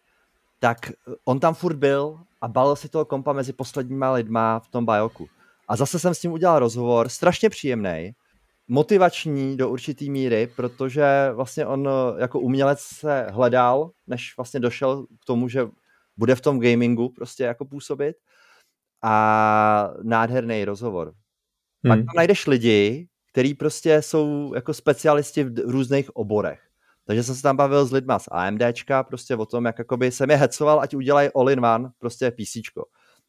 tak 0.59 0.91
on 1.25 1.39
tam 1.39 1.53
furt 1.53 1.75
byl 1.75 2.19
a 2.41 2.47
balil 2.47 2.75
si 2.75 2.89
toho 2.89 3.05
kompa 3.05 3.33
mezi 3.33 3.53
posledníma 3.53 4.11
lidma 4.11 4.59
v 4.59 4.67
tom 4.67 4.85
Bioku. 4.85 5.27
A 5.67 5.75
zase 5.75 5.99
jsem 5.99 6.13
s 6.13 6.23
ním 6.23 6.31
udělal 6.31 6.59
rozhovor, 6.59 7.09
strašně 7.09 7.49
příjemný, 7.49 8.11
motivační 8.67 9.57
do 9.57 9.69
určitý 9.69 10.09
míry, 10.09 10.49
protože 10.55 11.31
vlastně 11.33 11.65
on 11.65 11.89
jako 12.17 12.39
umělec 12.39 12.79
se 12.79 13.27
hledal, 13.29 13.91
než 14.07 14.33
vlastně 14.37 14.59
došel 14.59 15.05
k 15.21 15.25
tomu, 15.25 15.49
že 15.49 15.67
bude 16.19 16.35
v 16.35 16.41
tom 16.41 16.59
gamingu 16.59 17.09
prostě 17.09 17.43
jako 17.43 17.65
působit 17.65 18.15
a 19.03 19.93
nádherný 20.03 20.65
rozhovor. 20.65 21.13
Hmm. 21.83 21.91
Pak 21.91 21.99
tam 21.99 22.15
najdeš 22.15 22.47
lidi, 22.47 23.07
který 23.31 23.53
prostě 23.53 24.01
jsou 24.01 24.53
jako 24.55 24.73
specialisti 24.73 25.43
v 25.43 25.59
různých 25.59 26.15
oborech. 26.15 26.61
Takže 27.07 27.23
jsem 27.23 27.35
se 27.35 27.41
tam 27.41 27.57
bavil 27.57 27.85
s 27.85 27.91
lidma 27.91 28.19
z 28.19 28.27
AMDčka, 28.31 29.03
prostě 29.03 29.35
o 29.35 29.45
tom, 29.45 29.65
jak 29.65 29.79
jakoby 29.79 30.11
jsem 30.11 30.29
je 30.29 30.35
hecoval, 30.35 30.79
ať 30.79 30.95
udělají 30.95 31.29
all-in-one, 31.35 31.89
prostě 31.97 32.31
PCčko. 32.31 32.85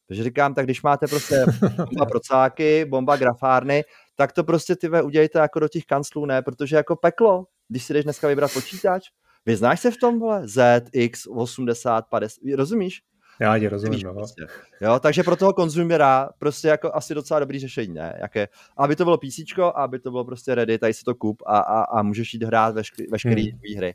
Takže 0.08 0.24
říkám, 0.24 0.54
tak 0.54 0.64
když 0.64 0.82
máte 0.82 1.06
prostě 1.06 1.44
bomba 1.76 2.06
procáky, 2.06 2.84
bomba 2.84 3.16
grafárny, 3.16 3.84
tak 4.16 4.32
to 4.32 4.44
prostě 4.44 4.76
ty 4.76 4.88
udělejte 5.02 5.38
jako 5.38 5.60
do 5.60 5.68
těch 5.68 5.84
kanclů, 5.84 6.26
ne, 6.26 6.42
protože 6.42 6.76
jako 6.76 6.96
peklo, 6.96 7.44
když 7.68 7.84
si 7.84 7.92
jdeš 7.92 8.04
dneska 8.04 8.28
vybrat 8.28 8.52
počítač, 8.52 9.08
Vyznáš 9.46 9.80
se 9.80 9.90
v 9.90 9.96
tom, 9.96 10.20
vole? 10.20 10.48
Z, 10.48 10.84
X, 10.92 11.26
80, 11.26 12.06
50, 12.08 12.40
rozumíš? 12.56 13.02
Já 13.40 13.58
tě 13.58 13.68
rozumím, 13.68 14.00
no. 14.02 14.14
Prostě. 14.14 14.46
Jo, 14.80 14.98
takže 14.98 15.22
pro 15.22 15.36
toho 15.36 15.52
konzumera 15.52 16.28
prostě 16.38 16.68
jako 16.68 16.94
asi 16.94 17.14
docela 17.14 17.40
dobrý 17.40 17.58
řešení, 17.58 17.94
ne? 17.94 18.18
Jaké, 18.20 18.48
aby 18.76 18.96
to 18.96 19.04
bylo 19.04 19.18
PC, 19.18 19.58
aby 19.74 19.98
to 19.98 20.10
bylo 20.10 20.24
prostě 20.24 20.54
ready, 20.54 20.78
tady 20.78 20.94
si 20.94 21.04
to 21.04 21.14
kup 21.14 21.42
a, 21.46 21.58
a, 21.58 21.82
a 21.82 22.02
můžeš 22.02 22.34
jít 22.34 22.42
hrát 22.42 22.74
veškerý, 22.74 23.08
veškerý 23.10 23.50
hmm. 23.50 23.60
hry. 23.76 23.94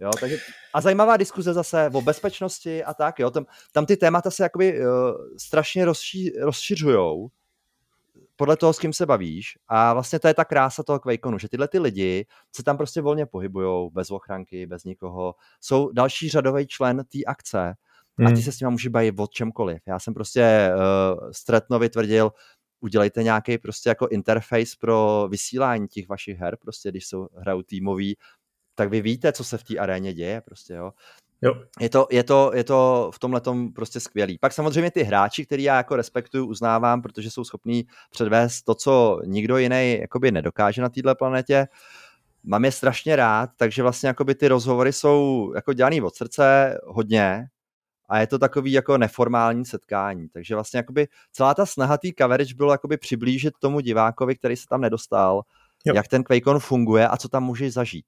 Jo, 0.00 0.10
takže, 0.20 0.38
a 0.74 0.80
zajímavá 0.80 1.16
diskuze 1.16 1.54
zase 1.54 1.90
o 1.94 2.02
bezpečnosti 2.02 2.84
a 2.84 2.94
tak, 2.94 3.18
jo, 3.18 3.30
tam, 3.30 3.46
tam 3.72 3.86
ty 3.86 3.96
témata 3.96 4.30
se 4.30 4.42
jakoby 4.42 4.80
uh, 4.80 4.86
strašně 5.38 5.84
rozší, 5.84 6.30
rozšiřujou 6.40 7.28
podle 8.40 8.56
toho, 8.56 8.72
s 8.72 8.78
kým 8.78 8.92
se 8.92 9.06
bavíš. 9.06 9.58
A 9.68 9.92
vlastně 9.92 10.18
to 10.18 10.28
je 10.28 10.34
ta 10.34 10.44
krása 10.44 10.82
toho 10.82 10.98
Quakeconu, 10.98 11.38
že 11.38 11.48
tyhle 11.48 11.68
ty 11.68 11.78
lidi 11.78 12.26
se 12.56 12.62
tam 12.62 12.76
prostě 12.76 13.00
volně 13.00 13.26
pohybují, 13.26 13.90
bez 13.92 14.10
ochranky, 14.10 14.66
bez 14.66 14.84
nikoho. 14.84 15.34
Jsou 15.60 15.92
další 15.92 16.28
řadový 16.28 16.66
člen 16.66 17.04
té 17.12 17.18
akce 17.26 17.74
hmm. 18.18 18.26
a 18.26 18.30
ty 18.30 18.42
se 18.42 18.52
s 18.52 18.60
nimi 18.60 18.70
můžeš 18.70 18.88
bavit 18.88 19.14
o 19.18 19.26
čemkoliv. 19.26 19.82
Já 19.86 19.98
jsem 19.98 20.14
prostě 20.14 20.70
uh, 20.74 21.30
Stretnovi 21.30 21.88
tvrdil, 21.88 22.32
udělejte 22.80 23.22
nějaký 23.22 23.58
prostě 23.58 23.88
jako 23.88 24.08
interface 24.08 24.76
pro 24.80 25.28
vysílání 25.30 25.88
těch 25.88 26.08
vašich 26.08 26.38
her, 26.38 26.56
prostě 26.56 26.90
když 26.90 27.06
jsou 27.06 27.28
hrajou 27.36 27.62
týmový, 27.62 28.16
tak 28.74 28.90
vy 28.90 29.00
víte, 29.00 29.32
co 29.32 29.44
se 29.44 29.58
v 29.58 29.64
té 29.64 29.78
aréně 29.78 30.14
děje, 30.14 30.40
prostě 30.40 30.74
jo. 30.74 30.92
Jo. 31.42 31.54
Je, 31.80 31.88
to, 31.88 32.06
je, 32.10 32.24
to, 32.24 32.50
je 32.54 32.64
to 32.64 33.10
v 33.14 33.18
tomhle 33.18 33.40
prostě 33.74 34.00
skvělý. 34.00 34.38
Pak 34.38 34.52
samozřejmě 34.52 34.90
ty 34.90 35.02
hráči, 35.02 35.46
který 35.46 35.62
já 35.62 35.76
jako 35.76 35.96
respektuju, 35.96 36.46
uznávám, 36.46 37.02
protože 37.02 37.30
jsou 37.30 37.44
schopní 37.44 37.86
předvést 38.10 38.62
to, 38.62 38.74
co 38.74 39.20
nikdo 39.24 39.58
jiný 39.58 39.98
jakoby 40.00 40.32
nedokáže 40.32 40.82
na 40.82 40.88
této 40.88 41.14
planetě. 41.14 41.68
Mám 42.44 42.64
je 42.64 42.72
strašně 42.72 43.16
rád, 43.16 43.50
takže 43.56 43.82
vlastně 43.82 44.06
jakoby 44.06 44.34
ty 44.34 44.48
rozhovory 44.48 44.92
jsou 44.92 45.52
jako 45.54 45.72
dělaný 45.72 46.02
od 46.02 46.14
srdce 46.14 46.78
hodně 46.84 47.46
a 48.08 48.18
je 48.18 48.26
to 48.26 48.38
takový 48.38 48.72
jako 48.72 48.98
neformální 48.98 49.64
setkání. 49.64 50.28
Takže 50.28 50.54
vlastně 50.54 50.78
jakoby 50.78 51.08
celá 51.32 51.54
ta 51.54 51.66
snaha 51.66 51.98
té 51.98 52.08
coverage 52.18 52.54
bylo 52.54 52.72
jakoby 52.72 52.96
přiblížit 52.96 53.54
tomu 53.58 53.80
divákovi, 53.80 54.36
který 54.36 54.56
se 54.56 54.66
tam 54.68 54.80
nedostal, 54.80 55.42
jo. 55.86 55.94
jak 55.94 56.08
ten 56.08 56.24
QuakeCon 56.24 56.58
funguje 56.58 57.08
a 57.08 57.16
co 57.16 57.28
tam 57.28 57.44
můžeš 57.44 57.72
zažít. 57.72 58.04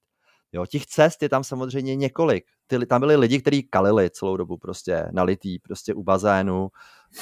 Jo, 0.53 0.67
těch 0.67 0.87
cest 0.87 1.23
je 1.23 1.29
tam 1.29 1.45
samozřejmě 1.45 1.97
několik. 1.97 2.45
Ty, 2.67 2.87
tam 2.87 3.01
byli 3.01 3.17
lidi, 3.17 3.41
kteří 3.41 3.63
kalili 3.63 4.11
celou 4.11 4.37
dobu 4.37 4.57
prostě 4.57 5.09
nalitý, 5.13 5.59
prostě 5.59 5.95
u 5.95 6.03
bazénu, 6.03 6.69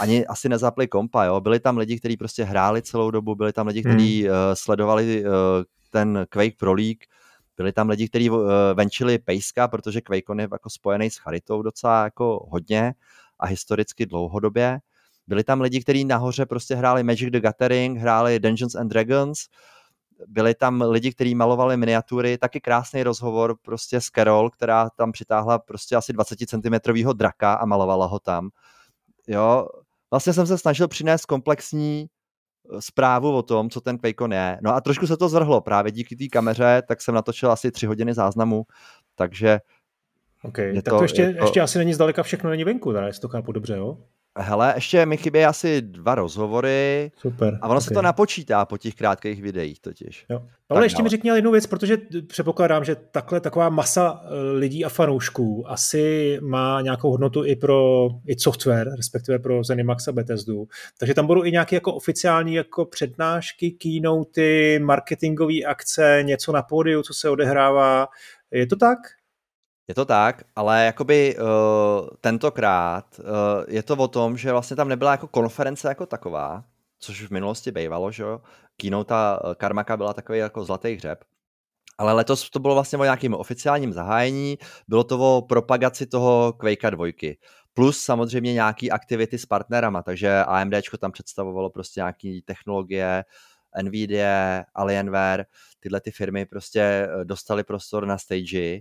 ani 0.00 0.26
asi 0.26 0.48
nezapli 0.48 0.88
kompa, 0.88 1.24
jo. 1.24 1.40
Byli 1.40 1.60
tam 1.60 1.78
lidi, 1.78 1.98
kteří 1.98 2.16
prostě 2.16 2.44
hráli 2.44 2.82
celou 2.82 3.10
dobu, 3.10 3.34
byli 3.34 3.52
tam 3.52 3.66
lidi, 3.66 3.80
kteří 3.80 4.22
hmm. 4.22 4.30
uh, 4.30 4.36
sledovali 4.54 5.24
uh, 5.24 5.30
ten 5.90 6.26
Quake 6.28 6.56
Pro 6.56 6.72
League, 6.72 7.04
byli 7.56 7.72
tam 7.72 7.88
lidi, 7.88 8.08
kteří 8.08 8.30
uh, 8.30 8.48
venčili 8.74 9.18
pejska, 9.18 9.68
protože 9.68 10.00
QuakeCon 10.00 10.40
je 10.40 10.48
jako 10.52 10.70
spojený 10.70 11.10
s 11.10 11.16
charitou 11.16 11.62
docela 11.62 12.04
jako 12.04 12.46
hodně 12.50 12.94
a 13.38 13.46
historicky 13.46 14.06
dlouhodobě. 14.06 14.78
Byli 15.26 15.44
tam 15.44 15.60
lidi, 15.60 15.80
kteří 15.80 16.04
nahoře 16.04 16.46
prostě 16.46 16.74
hráli 16.74 17.02
Magic 17.02 17.30
the 17.30 17.40
Gathering, 17.40 17.98
hráli 17.98 18.40
Dungeons 18.40 18.74
and 18.74 18.88
Dragons, 18.88 19.38
byli 20.26 20.54
tam 20.54 20.82
lidi, 20.82 21.12
kteří 21.12 21.34
malovali 21.34 21.76
miniatury, 21.76 22.38
taky 22.38 22.60
krásný 22.60 23.02
rozhovor 23.02 23.56
prostě 23.62 24.00
s 24.00 24.04
Carol, 24.04 24.50
která 24.50 24.90
tam 24.90 25.12
přitáhla 25.12 25.58
prostě 25.58 25.96
asi 25.96 26.12
20 26.12 26.38
cm 26.46 26.92
draka 27.12 27.54
a 27.54 27.66
malovala 27.66 28.06
ho 28.06 28.18
tam. 28.18 28.50
Jo, 29.28 29.66
vlastně 30.10 30.32
jsem 30.32 30.46
se 30.46 30.58
snažil 30.58 30.88
přinést 30.88 31.26
komplexní 31.26 32.06
eh, 32.06 32.82
zprávu 32.82 33.36
o 33.36 33.42
tom, 33.42 33.70
co 33.70 33.80
ten 33.80 33.98
QuakeCon 33.98 34.32
je. 34.32 34.58
No 34.62 34.74
a 34.74 34.80
trošku 34.80 35.06
se 35.06 35.16
to 35.16 35.28
zvrhlo 35.28 35.60
právě 35.60 35.92
díky 35.92 36.16
té 36.16 36.28
kameře, 36.28 36.82
tak 36.88 37.00
jsem 37.02 37.14
natočil 37.14 37.52
asi 37.52 37.70
tři 37.70 37.86
hodiny 37.86 38.14
záznamu, 38.14 38.62
takže 39.14 39.58
Okay, 40.44 40.74
tak 40.74 40.84
to, 40.84 40.96
to 40.96 41.04
ještě, 41.04 41.34
to... 41.34 41.44
ještě 41.44 41.60
asi 41.60 41.78
není 41.78 41.94
zdaleka 41.94 42.22
všechno 42.22 42.50
není 42.50 42.64
venku, 42.64 42.92
teda, 42.92 43.06
jestli 43.06 43.20
to 43.20 43.28
chápu 43.28 43.52
dobře, 43.52 43.76
jo? 43.76 43.98
Hele, 44.38 44.72
ještě 44.76 45.06
mi 45.06 45.16
chybí 45.16 45.44
asi 45.44 45.82
dva 45.82 46.14
rozhovory. 46.14 47.12
Super. 47.16 47.58
A 47.62 47.68
ono 47.68 47.76
okay. 47.76 47.80
se 47.80 47.94
to 47.94 48.02
napočítá 48.02 48.64
po 48.64 48.78
těch 48.78 48.94
krátkých 48.94 49.42
videích 49.42 49.80
totiž. 49.80 50.26
Jo. 50.28 50.42
Ale 50.68 50.84
ještě 50.84 50.98
no. 50.98 51.04
mi 51.04 51.08
řekni 51.08 51.30
jednu 51.30 51.50
věc, 51.50 51.66
protože 51.66 51.98
předpokládám, 52.26 52.84
že 52.84 52.94
takhle 52.94 53.40
taková 53.40 53.68
masa 53.68 54.22
eh, 54.24 54.52
lidí 54.52 54.84
a 54.84 54.88
fanoušků 54.88 55.70
asi 55.70 56.38
má 56.42 56.80
nějakou 56.80 57.10
hodnotu 57.10 57.44
i 57.44 57.56
pro 57.56 58.08
i 58.26 58.38
software, 58.38 58.92
respektive 58.96 59.38
pro 59.38 59.64
Zenimax 59.64 60.08
a 60.08 60.12
Bethesdu. 60.12 60.68
Takže 60.98 61.14
tam 61.14 61.26
budou 61.26 61.44
i 61.44 61.50
nějaké 61.50 61.76
jako 61.76 61.94
oficiální 61.94 62.54
jako 62.54 62.84
přednášky, 62.84 63.70
keynoty, 63.70 64.78
marketingové 64.82 65.62
akce, 65.68 66.18
něco 66.22 66.52
na 66.52 66.62
pódiu, 66.62 67.02
co 67.02 67.14
se 67.14 67.30
odehrává. 67.30 68.08
Je 68.50 68.66
to 68.66 68.76
tak? 68.76 68.98
Je 69.90 69.94
to 69.94 70.04
tak, 70.04 70.42
ale 70.56 70.84
jakoby 70.84 71.36
uh, 71.36 72.08
tentokrát 72.20 73.18
uh, 73.18 73.24
je 73.68 73.82
to 73.82 73.96
o 73.96 74.08
tom, 74.08 74.36
že 74.36 74.52
vlastně 74.52 74.76
tam 74.76 74.88
nebyla 74.88 75.10
jako 75.10 75.28
konference 75.28 75.88
jako 75.88 76.06
taková, 76.06 76.64
což 76.98 77.22
v 77.22 77.30
minulosti 77.30 77.72
bývalo, 77.72 78.10
že 78.10 78.22
jo. 78.22 78.40
Keynote 78.76 79.14
uh, 79.14 79.54
Karmaka 79.54 79.96
byla 79.96 80.12
takový 80.12 80.38
jako 80.38 80.64
zlatý 80.64 80.94
hřeb. 80.94 81.24
Ale 81.98 82.12
letos 82.12 82.50
to 82.50 82.58
bylo 82.58 82.74
vlastně 82.74 82.98
o 82.98 83.02
nějakým 83.04 83.34
oficiálním 83.34 83.92
zahájení, 83.92 84.58
bylo 84.88 85.04
to 85.04 85.18
o 85.18 85.42
propagaci 85.42 86.06
toho 86.06 86.52
Quake 86.52 86.90
2. 86.90 87.06
Plus 87.74 88.00
samozřejmě 88.00 88.52
nějaký 88.52 88.90
aktivity 88.90 89.38
s 89.38 89.46
partnerama, 89.46 90.02
takže 90.02 90.44
AMD 90.44 90.74
tam 90.98 91.12
představovalo 91.12 91.70
prostě 91.70 92.00
nějaké 92.00 92.38
technologie, 92.44 93.24
Nvidia, 93.82 94.64
Alienware, 94.74 95.44
tyhle 95.80 96.00
ty 96.00 96.10
firmy 96.10 96.46
prostě 96.46 97.08
dostali 97.24 97.64
prostor 97.64 98.06
na 98.06 98.18
stage 98.18 98.80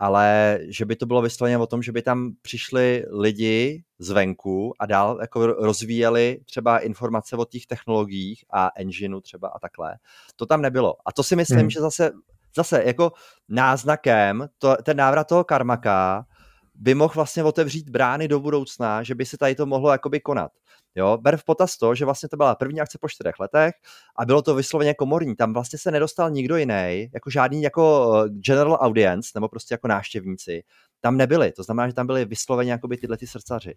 ale 0.00 0.58
že 0.62 0.84
by 0.84 0.96
to 0.96 1.06
bylo 1.06 1.22
vysloveně 1.22 1.58
o 1.58 1.66
tom, 1.66 1.82
že 1.82 1.92
by 1.92 2.02
tam 2.02 2.32
přišli 2.42 3.04
lidi 3.10 3.82
zvenku 3.98 4.74
a 4.78 4.86
dál 4.86 5.18
jako 5.20 5.46
rozvíjeli 5.46 6.40
třeba 6.44 6.78
informace 6.78 7.36
o 7.36 7.44
těch 7.44 7.66
technologiích 7.66 8.44
a 8.50 8.70
engineu 8.76 9.20
třeba 9.20 9.48
a 9.48 9.58
takhle. 9.58 9.96
To 10.36 10.46
tam 10.46 10.62
nebylo. 10.62 10.94
A 11.06 11.12
to 11.12 11.22
si 11.22 11.36
myslím, 11.36 11.58
hmm. 11.58 11.70
že 11.70 11.80
zase, 11.80 12.10
zase 12.56 12.82
jako 12.86 13.12
náznakem, 13.48 14.48
to, 14.58 14.76
ten 14.82 14.96
návrat 14.96 15.24
toho 15.24 15.44
Karmaka 15.44 16.26
by 16.74 16.94
mohl 16.94 17.14
vlastně 17.14 17.44
otevřít 17.44 17.90
brány 17.90 18.28
do 18.28 18.40
budoucna, 18.40 19.02
že 19.02 19.14
by 19.14 19.26
se 19.26 19.38
tady 19.38 19.54
to 19.54 19.66
mohlo 19.66 19.90
jakoby 19.92 20.20
konat. 20.20 20.52
Jo, 20.94 21.18
ber 21.20 21.36
v 21.36 21.44
potaz 21.44 21.76
to, 21.76 21.94
že 21.94 22.04
vlastně 22.04 22.28
to 22.28 22.36
byla 22.36 22.54
první 22.54 22.80
akce 22.80 22.98
po 23.00 23.08
čtyřech 23.08 23.34
letech 23.40 23.74
a 24.18 24.24
bylo 24.24 24.42
to 24.42 24.54
vysloveně 24.54 24.94
komorní. 24.94 25.36
Tam 25.36 25.52
vlastně 25.52 25.78
se 25.78 25.90
nedostal 25.90 26.30
nikdo 26.30 26.56
jiný, 26.56 27.08
jako 27.14 27.30
žádný 27.30 27.62
jako 27.62 28.12
eh, 28.26 28.28
general 28.28 28.78
audience, 28.80 29.30
nebo 29.34 29.48
prostě 29.48 29.74
jako 29.74 29.88
náštěvníci. 29.88 30.62
Tam 31.00 31.16
nebyli. 31.16 31.52
To 31.52 31.62
znamená, 31.62 31.88
že 31.88 31.94
tam 31.94 32.06
byli 32.06 32.24
vysloveně 32.24 32.72
jakoby 32.72 32.96
tyhle 32.96 33.16
ty 33.16 33.26
srdcaři. 33.26 33.74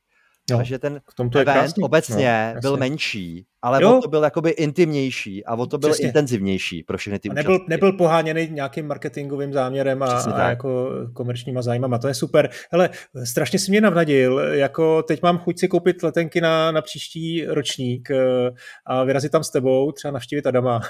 No, 0.51 0.57
Takže 0.57 0.79
ten 0.79 1.01
v 1.11 1.15
tom 1.15 1.29
to 1.29 1.39
event 1.39 1.57
krásný. 1.57 1.83
obecně 1.83 2.51
no, 2.55 2.61
byl 2.61 2.77
menší, 2.77 3.45
ale 3.61 3.83
jo. 3.83 3.99
to 4.03 4.09
byl 4.09 4.23
jakoby 4.23 4.49
intimnější 4.49 5.45
a 5.45 5.55
o 5.55 5.65
to 5.65 5.77
byl 5.77 5.89
Přesně. 5.89 6.07
intenzivnější 6.07 6.83
pro 6.83 6.97
všechny 6.97 7.19
ty 7.19 7.29
a 7.29 7.33
nebyl, 7.33 7.59
nebyl 7.69 7.93
poháněný 7.93 8.47
nějakým 8.51 8.87
marketingovým 8.87 9.53
záměrem 9.53 10.03
a, 10.03 10.05
a 10.05 10.49
jako 10.49 10.89
komerčníma 11.13 11.61
zájmama, 11.61 11.97
to 11.97 12.07
je 12.07 12.13
super. 12.13 12.49
Hele, 12.71 12.89
strašně 13.23 13.59
si 13.59 13.71
mě 13.71 13.81
navnadil, 13.81 14.39
jako 14.39 15.03
teď 15.03 15.21
mám 15.21 15.37
chuť 15.37 15.59
si 15.59 15.67
koupit 15.67 16.03
letenky 16.03 16.41
na, 16.41 16.71
na 16.71 16.81
příští 16.81 17.45
ročník 17.45 18.11
eh, 18.11 18.51
a 18.85 19.03
vyrazit 19.03 19.31
tam 19.31 19.43
s 19.43 19.49
tebou, 19.49 19.91
třeba 19.91 20.11
navštívit 20.11 20.47
Adama. 20.47 20.81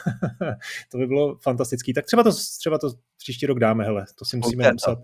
to 0.91 0.97
by 0.97 1.07
bylo 1.07 1.37
fantastický. 1.41 1.93
Tak 1.93 2.05
třeba 2.05 2.23
to, 2.23 2.31
třeba 2.59 2.77
to 2.77 2.89
příští 3.17 3.45
rok 3.45 3.59
dáme, 3.59 3.83
hele, 3.83 4.05
to 4.19 4.25
si 4.25 4.37
musíme 4.37 4.63
napsat. 4.63 4.99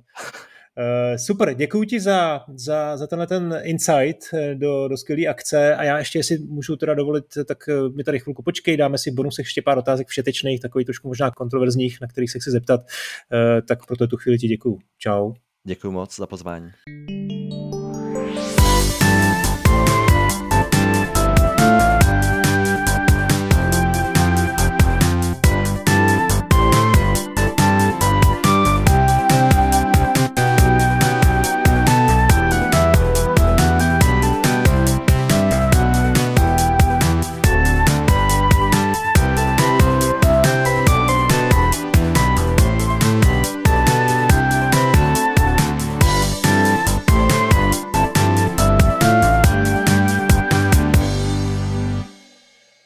Uh, 0.79 1.17
super, 1.17 1.53
děkuji 1.53 1.83
ti 1.83 1.99
za, 1.99 2.41
za, 2.53 2.97
za 2.97 3.07
tenhle 3.07 3.27
ten 3.27 3.59
insight 3.63 4.33
eh, 4.33 4.55
do, 4.55 4.87
do 4.87 4.97
skvělé 4.97 5.27
akce 5.27 5.75
a 5.75 5.83
já 5.83 5.99
ještě, 5.99 6.19
jestli 6.19 6.37
můžu 6.37 6.75
teda 6.75 6.93
dovolit, 6.93 7.25
tak 7.45 7.69
eh, 7.69 7.89
mi 7.95 8.03
tady 8.03 8.19
chvilku 8.19 8.43
počkej, 8.43 8.77
dáme 8.77 8.97
si 8.97 9.11
bonusech 9.11 9.45
ještě 9.45 9.61
pár 9.61 9.77
otázek 9.77 10.07
všetečných, 10.07 10.61
takových 10.61 10.85
trošku 10.85 11.07
možná 11.07 11.31
kontroverzních, 11.31 12.01
na 12.01 12.07
kterých 12.07 12.31
se 12.31 12.39
chci 12.39 12.51
zeptat, 12.51 12.81
tak 13.67 13.85
pro 13.85 14.07
tu 14.07 14.17
chvíli 14.17 14.37
ti 14.37 14.47
děkuji. 14.47 14.79
Čau. 14.97 15.33
Děkuji 15.63 15.91
moc 15.91 16.15
za 16.15 16.27
pozvání. 16.27 16.71